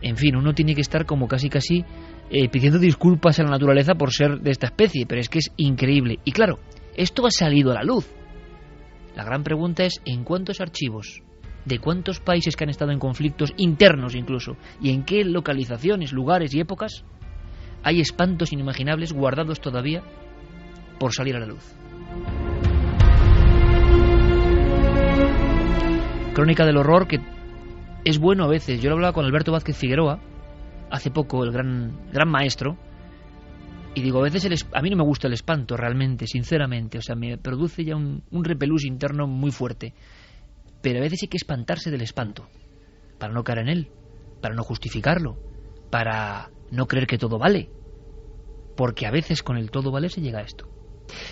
[0.00, 1.84] en fin, uno tiene que estar como casi casi
[2.30, 5.52] eh, pidiendo disculpas a la naturaleza por ser de esta especie, pero es que es
[5.56, 6.18] increíble.
[6.24, 6.58] Y claro,
[6.96, 8.06] esto ha salido a la luz.
[9.14, 11.22] La gran pregunta es, ¿en cuántos archivos?
[11.64, 14.56] ¿De cuántos países que han estado en conflictos internos incluso?
[14.80, 17.04] ¿Y en qué localizaciones, lugares y épocas
[17.82, 20.02] hay espantos inimaginables guardados todavía
[20.98, 21.76] por salir a la luz?
[26.34, 27.20] Crónica del horror que
[28.04, 28.82] es bueno a veces.
[28.82, 30.20] Yo lo hablaba con Alberto Vázquez Figueroa
[30.90, 32.78] hace poco, el gran, gran maestro,
[33.94, 37.14] y digo, a veces a mí no me gusta el espanto realmente, sinceramente, o sea,
[37.14, 39.94] me produce ya un, un repelús interno muy fuerte.
[40.82, 42.48] Pero a veces hay que espantarse del espanto,
[43.18, 43.90] para no caer en él,
[44.42, 45.38] para no justificarlo,
[45.90, 47.70] para no creer que todo vale.
[48.76, 50.68] Porque a veces con el todo vale se llega a esto.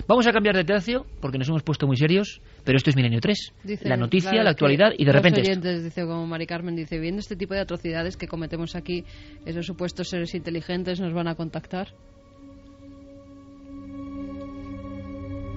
[0.06, 3.20] Vamos a cambiar de tercio porque nos hemos puesto muy serios, pero esto es Milenio
[3.20, 3.52] 3.
[3.82, 5.40] la noticia, la actualidad y de repente.
[5.40, 9.05] Oyentes, dice como Mari Carmen, dice, viendo este tipo de atrocidades que cometemos aquí,
[9.44, 11.89] esos supuestos seres inteligentes nos van a contactar.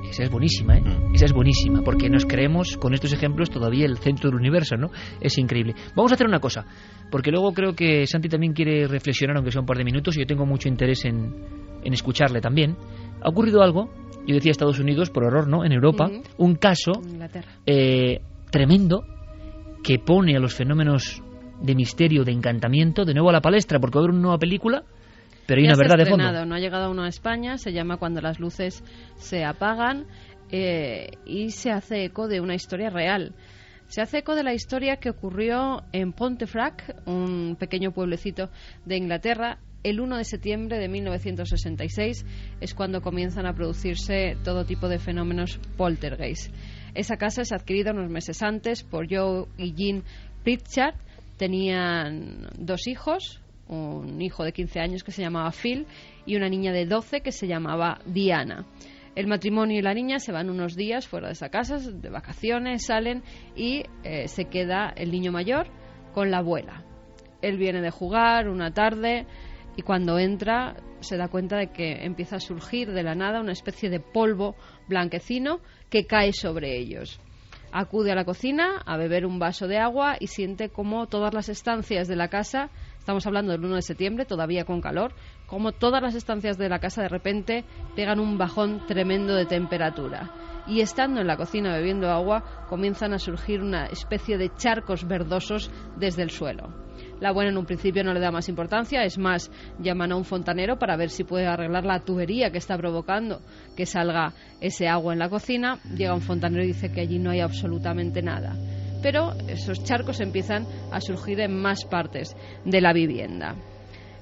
[0.10, 0.82] Esa es buenísima, ¿eh?
[0.82, 1.15] Mm.
[1.15, 4.91] Esa es buenísima, porque nos creemos con estos ejemplos todavía el centro del universo, ¿no?
[5.19, 5.76] Es increíble.
[5.95, 6.65] Vamos a hacer una cosa,
[7.11, 10.22] porque luego creo que Santi también quiere reflexionar, aunque sea un par de minutos, y
[10.22, 11.34] yo tengo mucho interés en,
[11.84, 12.77] en escucharle también.
[13.22, 13.90] Ha ocurrido algo
[14.27, 15.65] yo decía Estados Unidos, por error, ¿no?
[15.65, 16.93] En Europa, un caso
[17.65, 19.06] eh, tremendo
[19.84, 21.22] que pone a los fenómenos
[21.61, 24.38] de misterio, de encantamiento, de nuevo a la palestra, porque va a haber una nueva
[24.38, 24.84] película,
[25.45, 26.45] pero hay una verdad de fondo.
[26.45, 28.84] No ha llegado uno a España, se llama Cuando las luces
[29.15, 30.06] se apagan
[30.52, 33.34] eh, y se hace eco de una historia real.
[33.88, 38.49] Se hace eco de la historia que ocurrió en Pontefract, un pequeño pueblecito
[38.85, 42.26] de Inglaterra, el 1 de septiembre de 1966
[42.60, 46.52] es cuando comienzan a producirse todo tipo de fenómenos poltergeist.
[46.95, 50.03] Esa casa es adquirida unos meses antes por Joe y Jean
[50.44, 50.95] Pritchard.
[51.38, 55.86] Tenían dos hijos, un hijo de 15 años que se llamaba Phil
[56.26, 58.66] y una niña de 12 que se llamaba Diana.
[59.16, 62.88] El matrimonio y la niña se van unos días fuera de esa casa, de vacaciones,
[62.88, 63.22] salen
[63.56, 65.68] y eh, se queda el niño mayor
[66.12, 66.84] con la abuela.
[67.44, 69.28] Él viene de jugar una tarde,
[69.76, 73.52] y cuando entra se da cuenta de que empieza a surgir de la nada una
[73.52, 74.56] especie de polvo
[74.88, 77.19] blanquecino que cae sobre ellos.
[77.72, 81.49] Acude a la cocina a beber un vaso de agua y siente como todas las
[81.49, 82.69] estancias de la casa,
[82.99, 85.14] estamos hablando del 1 de septiembre, todavía con calor,
[85.45, 90.31] como todas las estancias de la casa de repente pegan un bajón tremendo de temperatura.
[90.68, 95.69] Y estando en la cocina bebiendo agua, comienzan a surgir una especie de charcos verdosos
[95.97, 96.85] desde el suelo.
[97.20, 100.26] La buena en un principio no le da más importancia, es más, llaman a un
[100.26, 103.42] fontanero para ver si puede arreglar la tubería que está provocando
[103.76, 105.80] que salga ese agua en la cocina.
[105.96, 108.56] Llega un fontanero y dice que allí no hay absolutamente nada.
[109.02, 112.36] Pero esos charcos empiezan a surgir en más partes
[112.66, 113.56] de la vivienda.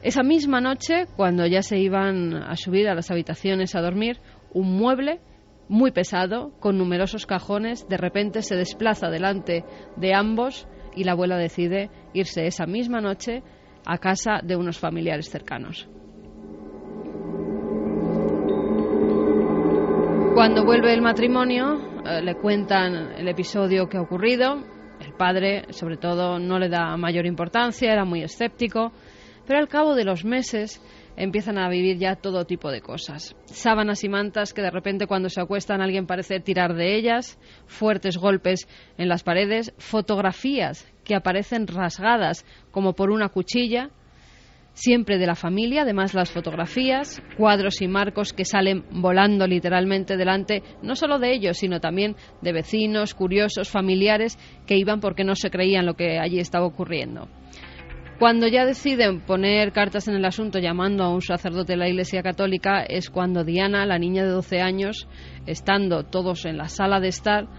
[0.03, 4.20] Esa misma noche, cuando ya se iban a subir a las habitaciones a dormir,
[4.53, 5.22] un mueble
[5.70, 9.64] muy pesado, con numerosos cajones, de repente se desplaza delante
[9.95, 13.44] de ambos y la abuela decide irse esa misma noche
[13.86, 15.88] a casa de unos familiares cercanos.
[20.34, 24.64] Cuando vuelve el matrimonio, eh, le cuentan el episodio que ha ocurrido.
[24.99, 28.91] El padre, sobre todo, no le da mayor importancia, era muy escéptico,
[29.45, 30.82] pero al cabo de los meses
[31.18, 33.35] empiezan a vivir ya todo tipo de cosas.
[33.45, 38.18] Sábanas y mantas que de repente cuando se acuestan alguien parece tirar de ellas, fuertes
[38.18, 38.68] golpes
[38.98, 43.90] en las paredes, fotografías que aparecen rasgadas como por una cuchilla,
[44.73, 50.64] siempre de la familia, además las fotografías, cuadros y marcos que salen volando literalmente delante,
[50.81, 55.49] no solo de ellos, sino también de vecinos, curiosos, familiares que iban porque no se
[55.49, 57.27] creían lo que allí estaba ocurriendo.
[58.23, 62.23] Cuando ya deciden poner cartas en el asunto llamando a un sacerdote de la Iglesia
[62.23, 65.09] Católica es cuando Diana, la niña de 12 años,
[65.45, 67.49] estando todos en la sala de estar,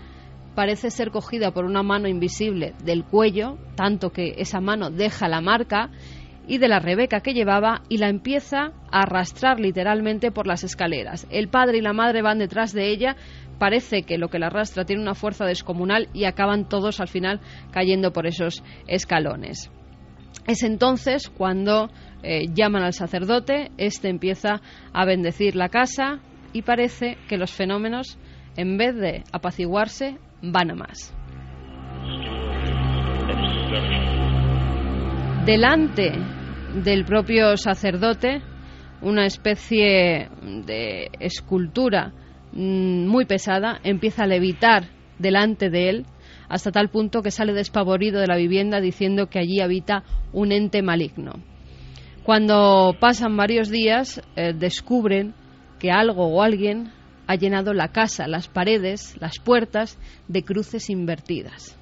[0.54, 5.42] parece ser cogida por una mano invisible del cuello, tanto que esa mano deja la
[5.42, 5.90] marca
[6.48, 11.26] y de la Rebeca que llevaba y la empieza a arrastrar literalmente por las escaleras.
[11.28, 13.16] El padre y la madre van detrás de ella,
[13.58, 17.42] parece que lo que la arrastra tiene una fuerza descomunal y acaban todos al final
[17.70, 19.70] cayendo por esos escalones.
[20.46, 21.90] Es entonces cuando
[22.22, 24.60] eh, llaman al sacerdote, este empieza
[24.92, 26.20] a bendecir la casa
[26.52, 28.18] y parece que los fenómenos,
[28.56, 31.14] en vez de apaciguarse, van a más.
[35.44, 36.12] delante
[36.82, 38.40] del propio sacerdote
[39.02, 40.30] una especie
[40.64, 42.12] de escultura
[42.52, 44.84] mm, muy pesada empieza a levitar
[45.18, 46.06] delante de él
[46.48, 50.82] hasta tal punto que sale despavorido de la vivienda diciendo que allí habita un ente
[50.82, 51.32] maligno.
[52.22, 55.34] Cuando pasan varios días eh, descubren
[55.78, 56.90] que algo o alguien
[57.26, 59.98] ha llenado la casa, las paredes, las puertas
[60.28, 61.78] de cruces invertidas.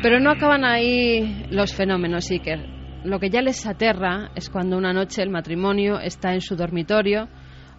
[0.00, 2.78] Pero no acaban ahí los fenómenos, Iker.
[3.04, 7.28] Lo que ya les aterra es cuando una noche el matrimonio está en su dormitorio,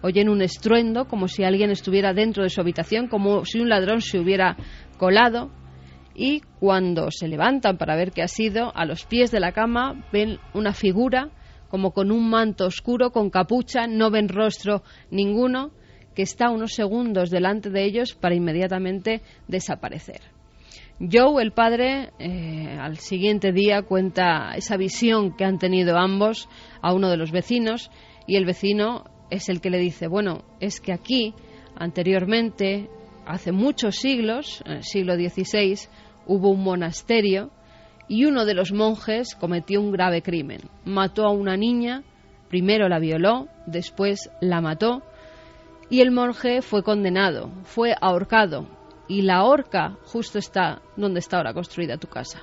[0.02, 4.00] oyen un estruendo como si alguien estuviera dentro de su habitación, como si un ladrón
[4.00, 4.56] se hubiera
[4.98, 5.50] colado,
[6.14, 10.04] y cuando se levantan para ver qué ha sido, a los pies de la cama
[10.12, 11.30] ven una figura
[11.68, 15.70] como con un manto oscuro, con capucha, no ven rostro ninguno,
[16.14, 20.20] que está unos segundos delante de ellos para inmediatamente desaparecer.
[21.00, 26.48] Joe, el padre, eh, al siguiente día cuenta esa visión que han tenido ambos
[26.82, 27.90] a uno de los vecinos
[28.26, 31.34] y el vecino es el que le dice, bueno, es que aquí,
[31.76, 32.88] anteriormente,
[33.26, 35.88] hace muchos siglos, en el siglo XVI,
[36.26, 37.50] hubo un monasterio
[38.08, 40.62] y uno de los monjes cometió un grave crimen.
[40.84, 42.02] Mató a una niña,
[42.48, 45.02] primero la violó, después la mató
[45.88, 48.66] y el monje fue condenado, fue ahorcado
[49.08, 52.40] y la horca justo está donde está ahora construida tu casa.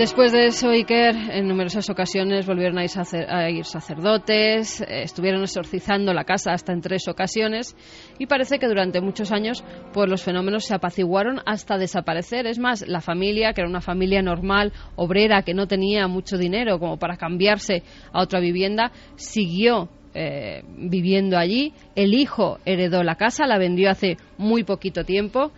[0.00, 6.24] Después de eso, Iker, en numerosas ocasiones volvieron a ir, sacerdotes, eh, estuvieron exorcizando la
[6.24, 7.76] casa hasta en tres ocasiones
[8.18, 9.62] y parece que durante muchos años
[9.92, 12.46] pues, los fenómenos se apaciguaron hasta desaparecer.
[12.46, 16.78] Es más, la familia, que era una familia normal, obrera, que no tenía mucho dinero
[16.78, 21.74] como para cambiarse a otra vivienda, siguió eh, viviendo allí.
[21.94, 25.52] El hijo heredó la casa, la vendió hace muy poquito tiempo.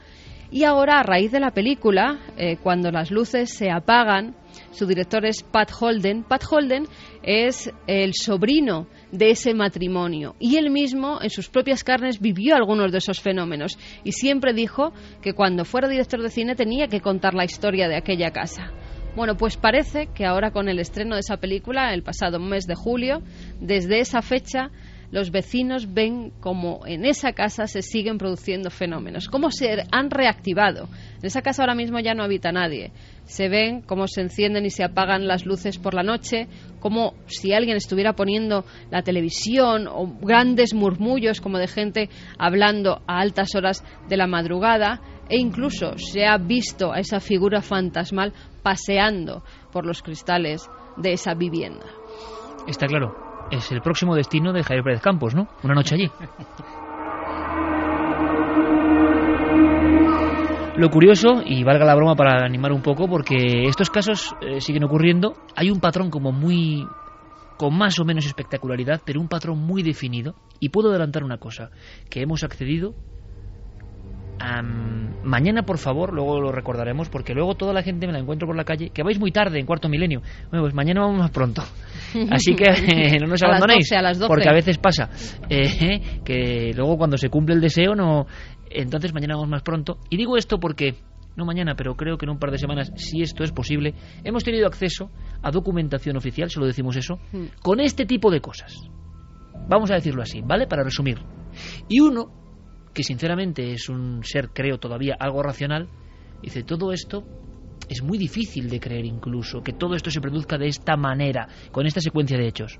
[0.52, 4.36] Y ahora, a raíz de la película, eh, cuando las luces se apagan,
[4.70, 6.24] su director es Pat Holden.
[6.24, 6.84] Pat Holden
[7.22, 12.92] es el sobrino de ese matrimonio y él mismo en sus propias carnes vivió algunos
[12.92, 14.92] de esos fenómenos y siempre dijo
[15.22, 18.72] que cuando fuera director de cine tenía que contar la historia de aquella casa.
[19.16, 22.74] Bueno, pues parece que ahora con el estreno de esa película, el pasado mes de
[22.74, 23.22] julio,
[23.58, 24.70] desde esa fecha
[25.12, 30.88] los vecinos ven como en esa casa se siguen produciendo fenómenos, cómo se han reactivado.
[31.18, 32.92] En esa casa ahora mismo ya no habita nadie.
[33.24, 36.48] Se ven cómo se encienden y se apagan las luces por la noche,
[36.80, 42.08] como si alguien estuviera poniendo la televisión o grandes murmullos como de gente
[42.38, 47.60] hablando a altas horas de la madrugada e incluso se ha visto a esa figura
[47.60, 48.32] fantasmal
[48.62, 50.66] paseando por los cristales
[50.96, 51.84] de esa vivienda.
[52.66, 55.46] Está claro, es el próximo destino de Javier Pérez Campos, ¿no?
[55.62, 56.10] Una noche allí.
[60.76, 64.84] Lo curioso, y valga la broma para animar un poco, porque estos casos eh, siguen
[64.84, 66.86] ocurriendo, hay un patrón como muy
[67.58, 71.70] con más o menos espectacularidad, pero un patrón muy definido, y puedo adelantar una cosa,
[72.08, 72.94] que hemos accedido
[75.22, 78.56] mañana, por favor, luego lo recordaremos, porque luego toda la gente me la encuentro por
[78.56, 80.20] la calle, que vais muy tarde, en cuarto milenio.
[80.50, 81.62] Bueno, pues mañana vamos más pronto.
[82.30, 83.88] Así que eh, no nos abandonéis,
[84.26, 85.10] porque a veces pasa
[85.48, 88.26] eh, que luego cuando se cumple el deseo, no.
[88.70, 89.98] Entonces mañana vamos más pronto.
[90.10, 90.94] Y digo esto porque
[91.36, 93.94] no mañana, pero creo que en un par de semanas, si esto es posible,
[94.24, 95.10] hemos tenido acceso
[95.42, 97.46] a documentación oficial, solo decimos eso, Hmm.
[97.62, 98.74] con este tipo de cosas.
[99.68, 100.66] Vamos a decirlo así, ¿vale?
[100.66, 101.18] Para resumir.
[101.88, 102.30] Y uno,
[102.92, 105.88] que sinceramente es un ser, creo, todavía algo racional,
[106.42, 107.24] dice, todo esto
[107.92, 111.86] es muy difícil de creer incluso, que todo esto se produzca de esta manera, con
[111.86, 112.78] esta secuencia de hechos.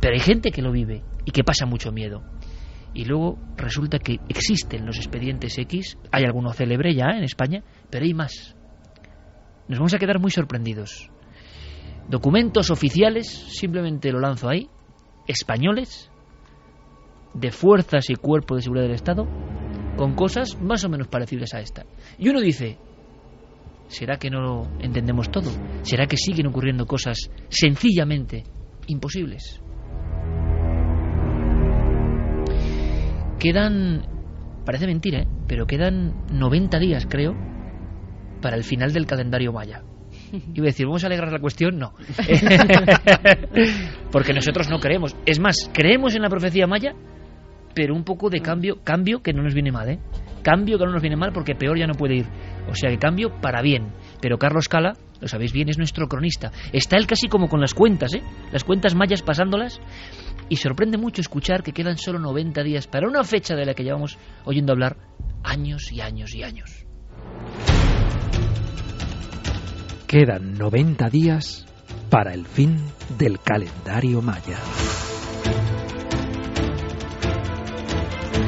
[0.00, 2.22] Pero hay gente que lo vive y que pasa mucho miedo.
[2.94, 8.04] Y luego resulta que existen los expedientes X, hay alguno célebre ya en España, pero
[8.04, 8.56] hay más.
[9.68, 11.10] Nos vamos a quedar muy sorprendidos.
[12.08, 14.68] Documentos oficiales, simplemente lo lanzo ahí,
[15.26, 16.10] españoles,
[17.32, 19.26] de fuerzas y cuerpo de seguridad del Estado,
[19.96, 21.84] con cosas más o menos parecidas a esta.
[22.18, 22.78] Y uno dice,
[23.94, 25.50] ¿será que no entendemos todo?
[25.82, 28.42] ¿Será que siguen ocurriendo cosas sencillamente
[28.88, 29.60] imposibles?
[33.38, 34.02] Quedan,
[34.64, 35.28] parece mentira, ¿eh?
[35.46, 37.34] pero quedan 90 días, creo,
[38.42, 39.82] para el final del calendario maya.
[40.54, 41.78] Iba a decir, ¿vamos a alegrar la cuestión?
[41.78, 41.94] No.
[44.10, 45.14] Porque nosotros no creemos.
[45.26, 46.94] Es más, creemos en la profecía maya,
[47.74, 50.00] pero un poco de cambio, cambio que no nos viene mal, ¿eh?
[50.44, 52.26] Cambio que no nos viene mal porque peor ya no puede ir.
[52.68, 53.94] O sea que cambio para bien.
[54.20, 56.52] Pero Carlos Cala, lo sabéis bien, es nuestro cronista.
[56.70, 58.22] Está él casi como con las cuentas, ¿eh?
[58.52, 59.80] Las cuentas mayas pasándolas.
[60.50, 63.84] Y sorprende mucho escuchar que quedan solo 90 días para una fecha de la que
[63.84, 64.98] llevamos oyendo hablar
[65.42, 66.84] años y años y años.
[70.06, 71.66] Quedan 90 días
[72.10, 72.76] para el fin
[73.18, 74.58] del calendario maya.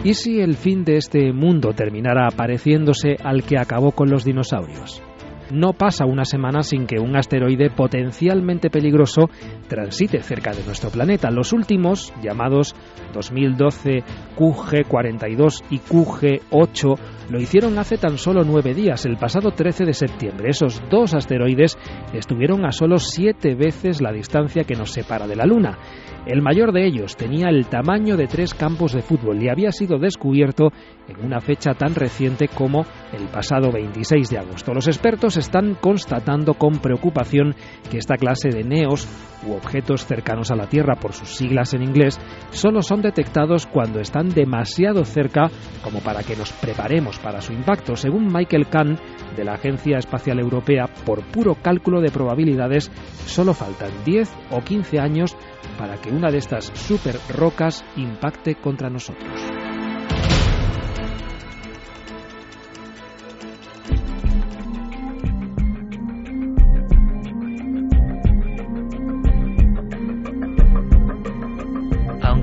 [0.07, 5.03] ¿Y si el fin de este mundo terminara pareciéndose al que acabó con los dinosaurios?
[5.51, 9.29] No pasa una semana sin que un asteroide potencialmente peligroso
[9.67, 11.33] transite cerca de nuestro planeta.
[11.33, 12.77] Los últimos, llamados
[13.15, 14.05] 2012
[14.37, 16.99] QG42 y QG8,
[17.31, 20.51] lo hicieron hace tan solo nueve días, el pasado 13 de septiembre.
[20.51, 21.77] Esos dos asteroides
[22.13, 25.79] estuvieron a solo siete veces la distancia que nos separa de la Luna.
[26.27, 29.99] El mayor de ellos tenía el tamaño de tres campos de fútbol y había sido
[29.99, 30.73] descubierto
[31.09, 34.75] en una fecha tan reciente como el pasado 26 de agosto.
[34.75, 37.55] Los expertos están constatando con preocupación
[37.91, 39.07] que esta clase de neos
[39.47, 42.19] u objetos cercanos a la Tierra por sus siglas en inglés
[42.51, 45.51] solo son detectados cuando están demasiado cerca
[45.85, 47.97] como para que nos preparemos para su impacto.
[47.97, 48.99] Según Michael Kahn
[49.37, 52.91] de la Agencia Espacial Europea, por puro cálculo de probabilidades,
[53.27, 55.37] solo faltan 10 o 15 años
[55.79, 59.66] para que una de estas super rocas impacte contra nosotros.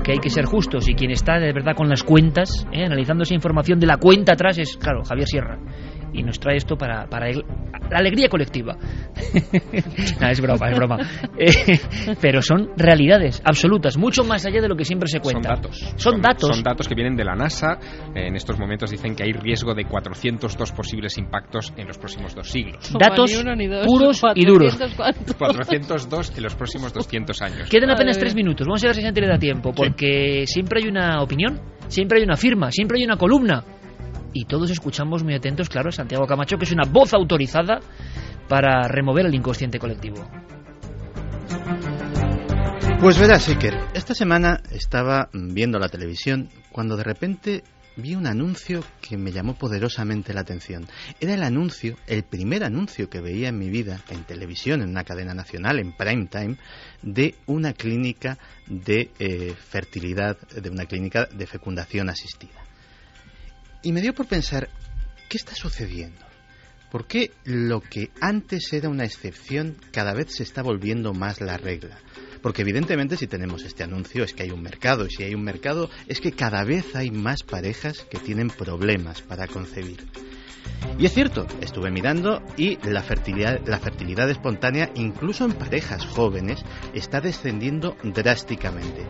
[0.04, 2.84] Aunque hay que ser justos y quien está de verdad con las cuentas, ¿eh?
[2.84, 5.58] analizando esa información de la cuenta atrás es, claro, Javier Sierra.
[6.14, 7.44] Y nos trae esto para, para el-
[7.90, 8.76] la alegría colectiva.
[10.20, 10.96] no, es broma, es broma.
[11.38, 11.78] Eh,
[12.20, 15.54] pero son realidades absolutas, mucho más allá de lo que siempre se cuenta.
[15.54, 15.94] Son datos.
[15.96, 16.54] Son datos.
[16.54, 17.78] Son datos que vienen de la NASA.
[18.14, 22.34] Eh, En estos momentos dicen que hay riesgo de 402 posibles impactos en los próximos
[22.34, 22.92] dos siglos.
[22.98, 24.76] Datos Ni uno, ni dos, puros y duros.
[24.76, 25.36] 400 cuántos.
[25.36, 27.68] 402 en los próximos 200 años.
[27.68, 28.66] Quedan apenas Madre tres minutos.
[28.66, 32.24] Vamos a ver si gente le da tiempo, porque siempre hay una opinión, siempre hay
[32.24, 33.64] una firma, siempre hay una columna.
[34.34, 37.80] Y todos escuchamos muy atentos, claro, a Santiago Camacho, que es una voz autorizada
[38.48, 40.28] para remover el inconsciente colectivo.
[43.00, 47.62] Pues verás, Iker, esta semana estaba viendo la televisión cuando de repente
[47.96, 50.86] vi un anuncio que me llamó poderosamente la atención.
[51.20, 55.04] Era el anuncio, el primer anuncio que veía en mi vida en televisión, en una
[55.04, 56.56] cadena nacional, en prime time,
[57.02, 62.63] de una clínica de eh, fertilidad, de una clínica de fecundación asistida.
[63.84, 64.70] Y me dio por pensar,
[65.28, 66.24] ¿qué está sucediendo?
[66.90, 71.58] ¿Por qué lo que antes era una excepción cada vez se está volviendo más la
[71.58, 71.98] regla?
[72.40, 75.44] Porque evidentemente si tenemos este anuncio es que hay un mercado y si hay un
[75.44, 80.06] mercado es que cada vez hay más parejas que tienen problemas para concebir.
[80.98, 86.64] Y es cierto, estuve mirando y la fertilidad, la fertilidad espontánea, incluso en parejas jóvenes,
[86.92, 89.08] está descendiendo drásticamente.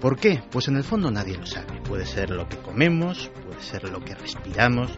[0.00, 0.42] ¿Por qué?
[0.50, 1.80] Pues en el fondo nadie lo sabe.
[1.82, 4.90] Puede ser lo que comemos, puede ser lo que respiramos,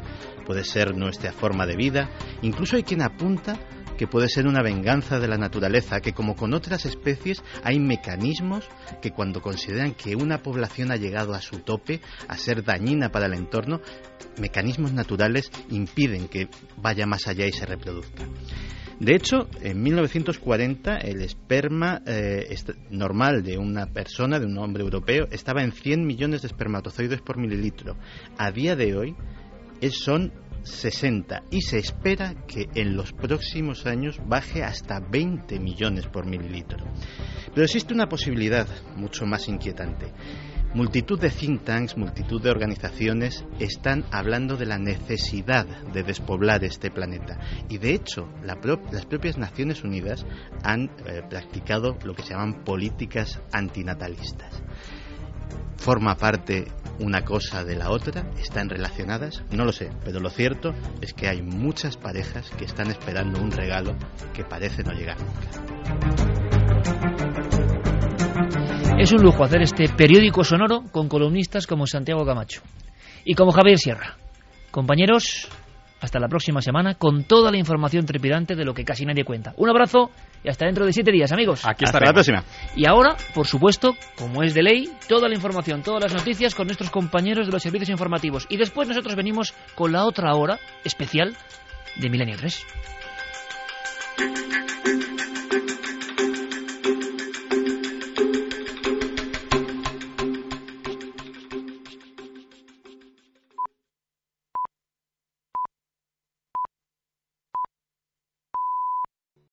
[0.47, 2.11] puede ser nuestra forma de vida.
[2.41, 3.59] Incluso hay quien apunta
[4.03, 8.69] que puede ser una venganza de la naturaleza, que como con otras especies hay mecanismos
[9.01, 13.27] que cuando consideran que una población ha llegado a su tope, a ser dañina para
[13.27, 13.81] el entorno,
[14.41, 16.49] mecanismos naturales impiden que
[16.79, 18.25] vaya más allá y se reproduzca.
[18.99, 22.53] De hecho, en 1940 el esperma eh,
[22.91, 27.39] normal de una persona, de un hombre europeo, estaba en 100 millones de espermatozoides por
[27.39, 27.97] mililitro.
[28.37, 29.15] A día de hoy
[29.91, 36.27] son 60 y se espera que en los próximos años baje hasta 20 millones por
[36.27, 36.85] mililitro.
[37.55, 38.67] Pero existe una posibilidad
[38.97, 40.13] mucho más inquietante.
[40.75, 46.91] Multitud de think tanks, multitud de organizaciones están hablando de la necesidad de despoblar este
[46.91, 47.39] planeta.
[47.69, 50.25] Y de hecho, las propias Naciones Unidas
[50.63, 54.63] han eh, practicado lo que se llaman políticas antinatalistas.
[55.77, 56.67] ¿Forma parte
[56.99, 58.31] una cosa de la otra?
[58.39, 59.43] ¿Están relacionadas?
[59.51, 63.51] No lo sé, pero lo cierto es que hay muchas parejas que están esperando un
[63.51, 63.97] regalo
[64.33, 65.73] que parece no llegar nunca.
[68.99, 72.63] Es un lujo hacer este periódico sonoro con columnistas como Santiago Camacho
[73.25, 74.17] y como Javier Sierra.
[74.71, 75.49] Compañeros,
[76.03, 79.55] hasta la próxima semana con toda la información trepidante de lo que casi nadie cuenta.
[79.57, 80.11] Un abrazo
[80.45, 81.65] y hasta dentro de siete días, amigos.
[81.65, 82.45] Aquí hasta la próxima.
[82.75, 86.67] Y ahora, por supuesto, como es de ley, toda la información, todas las noticias con
[86.67, 88.47] nuestros compañeros de los servicios informativos.
[88.51, 91.37] Y después nosotros venimos con la otra hora especial
[91.97, 92.67] de Milenio 3.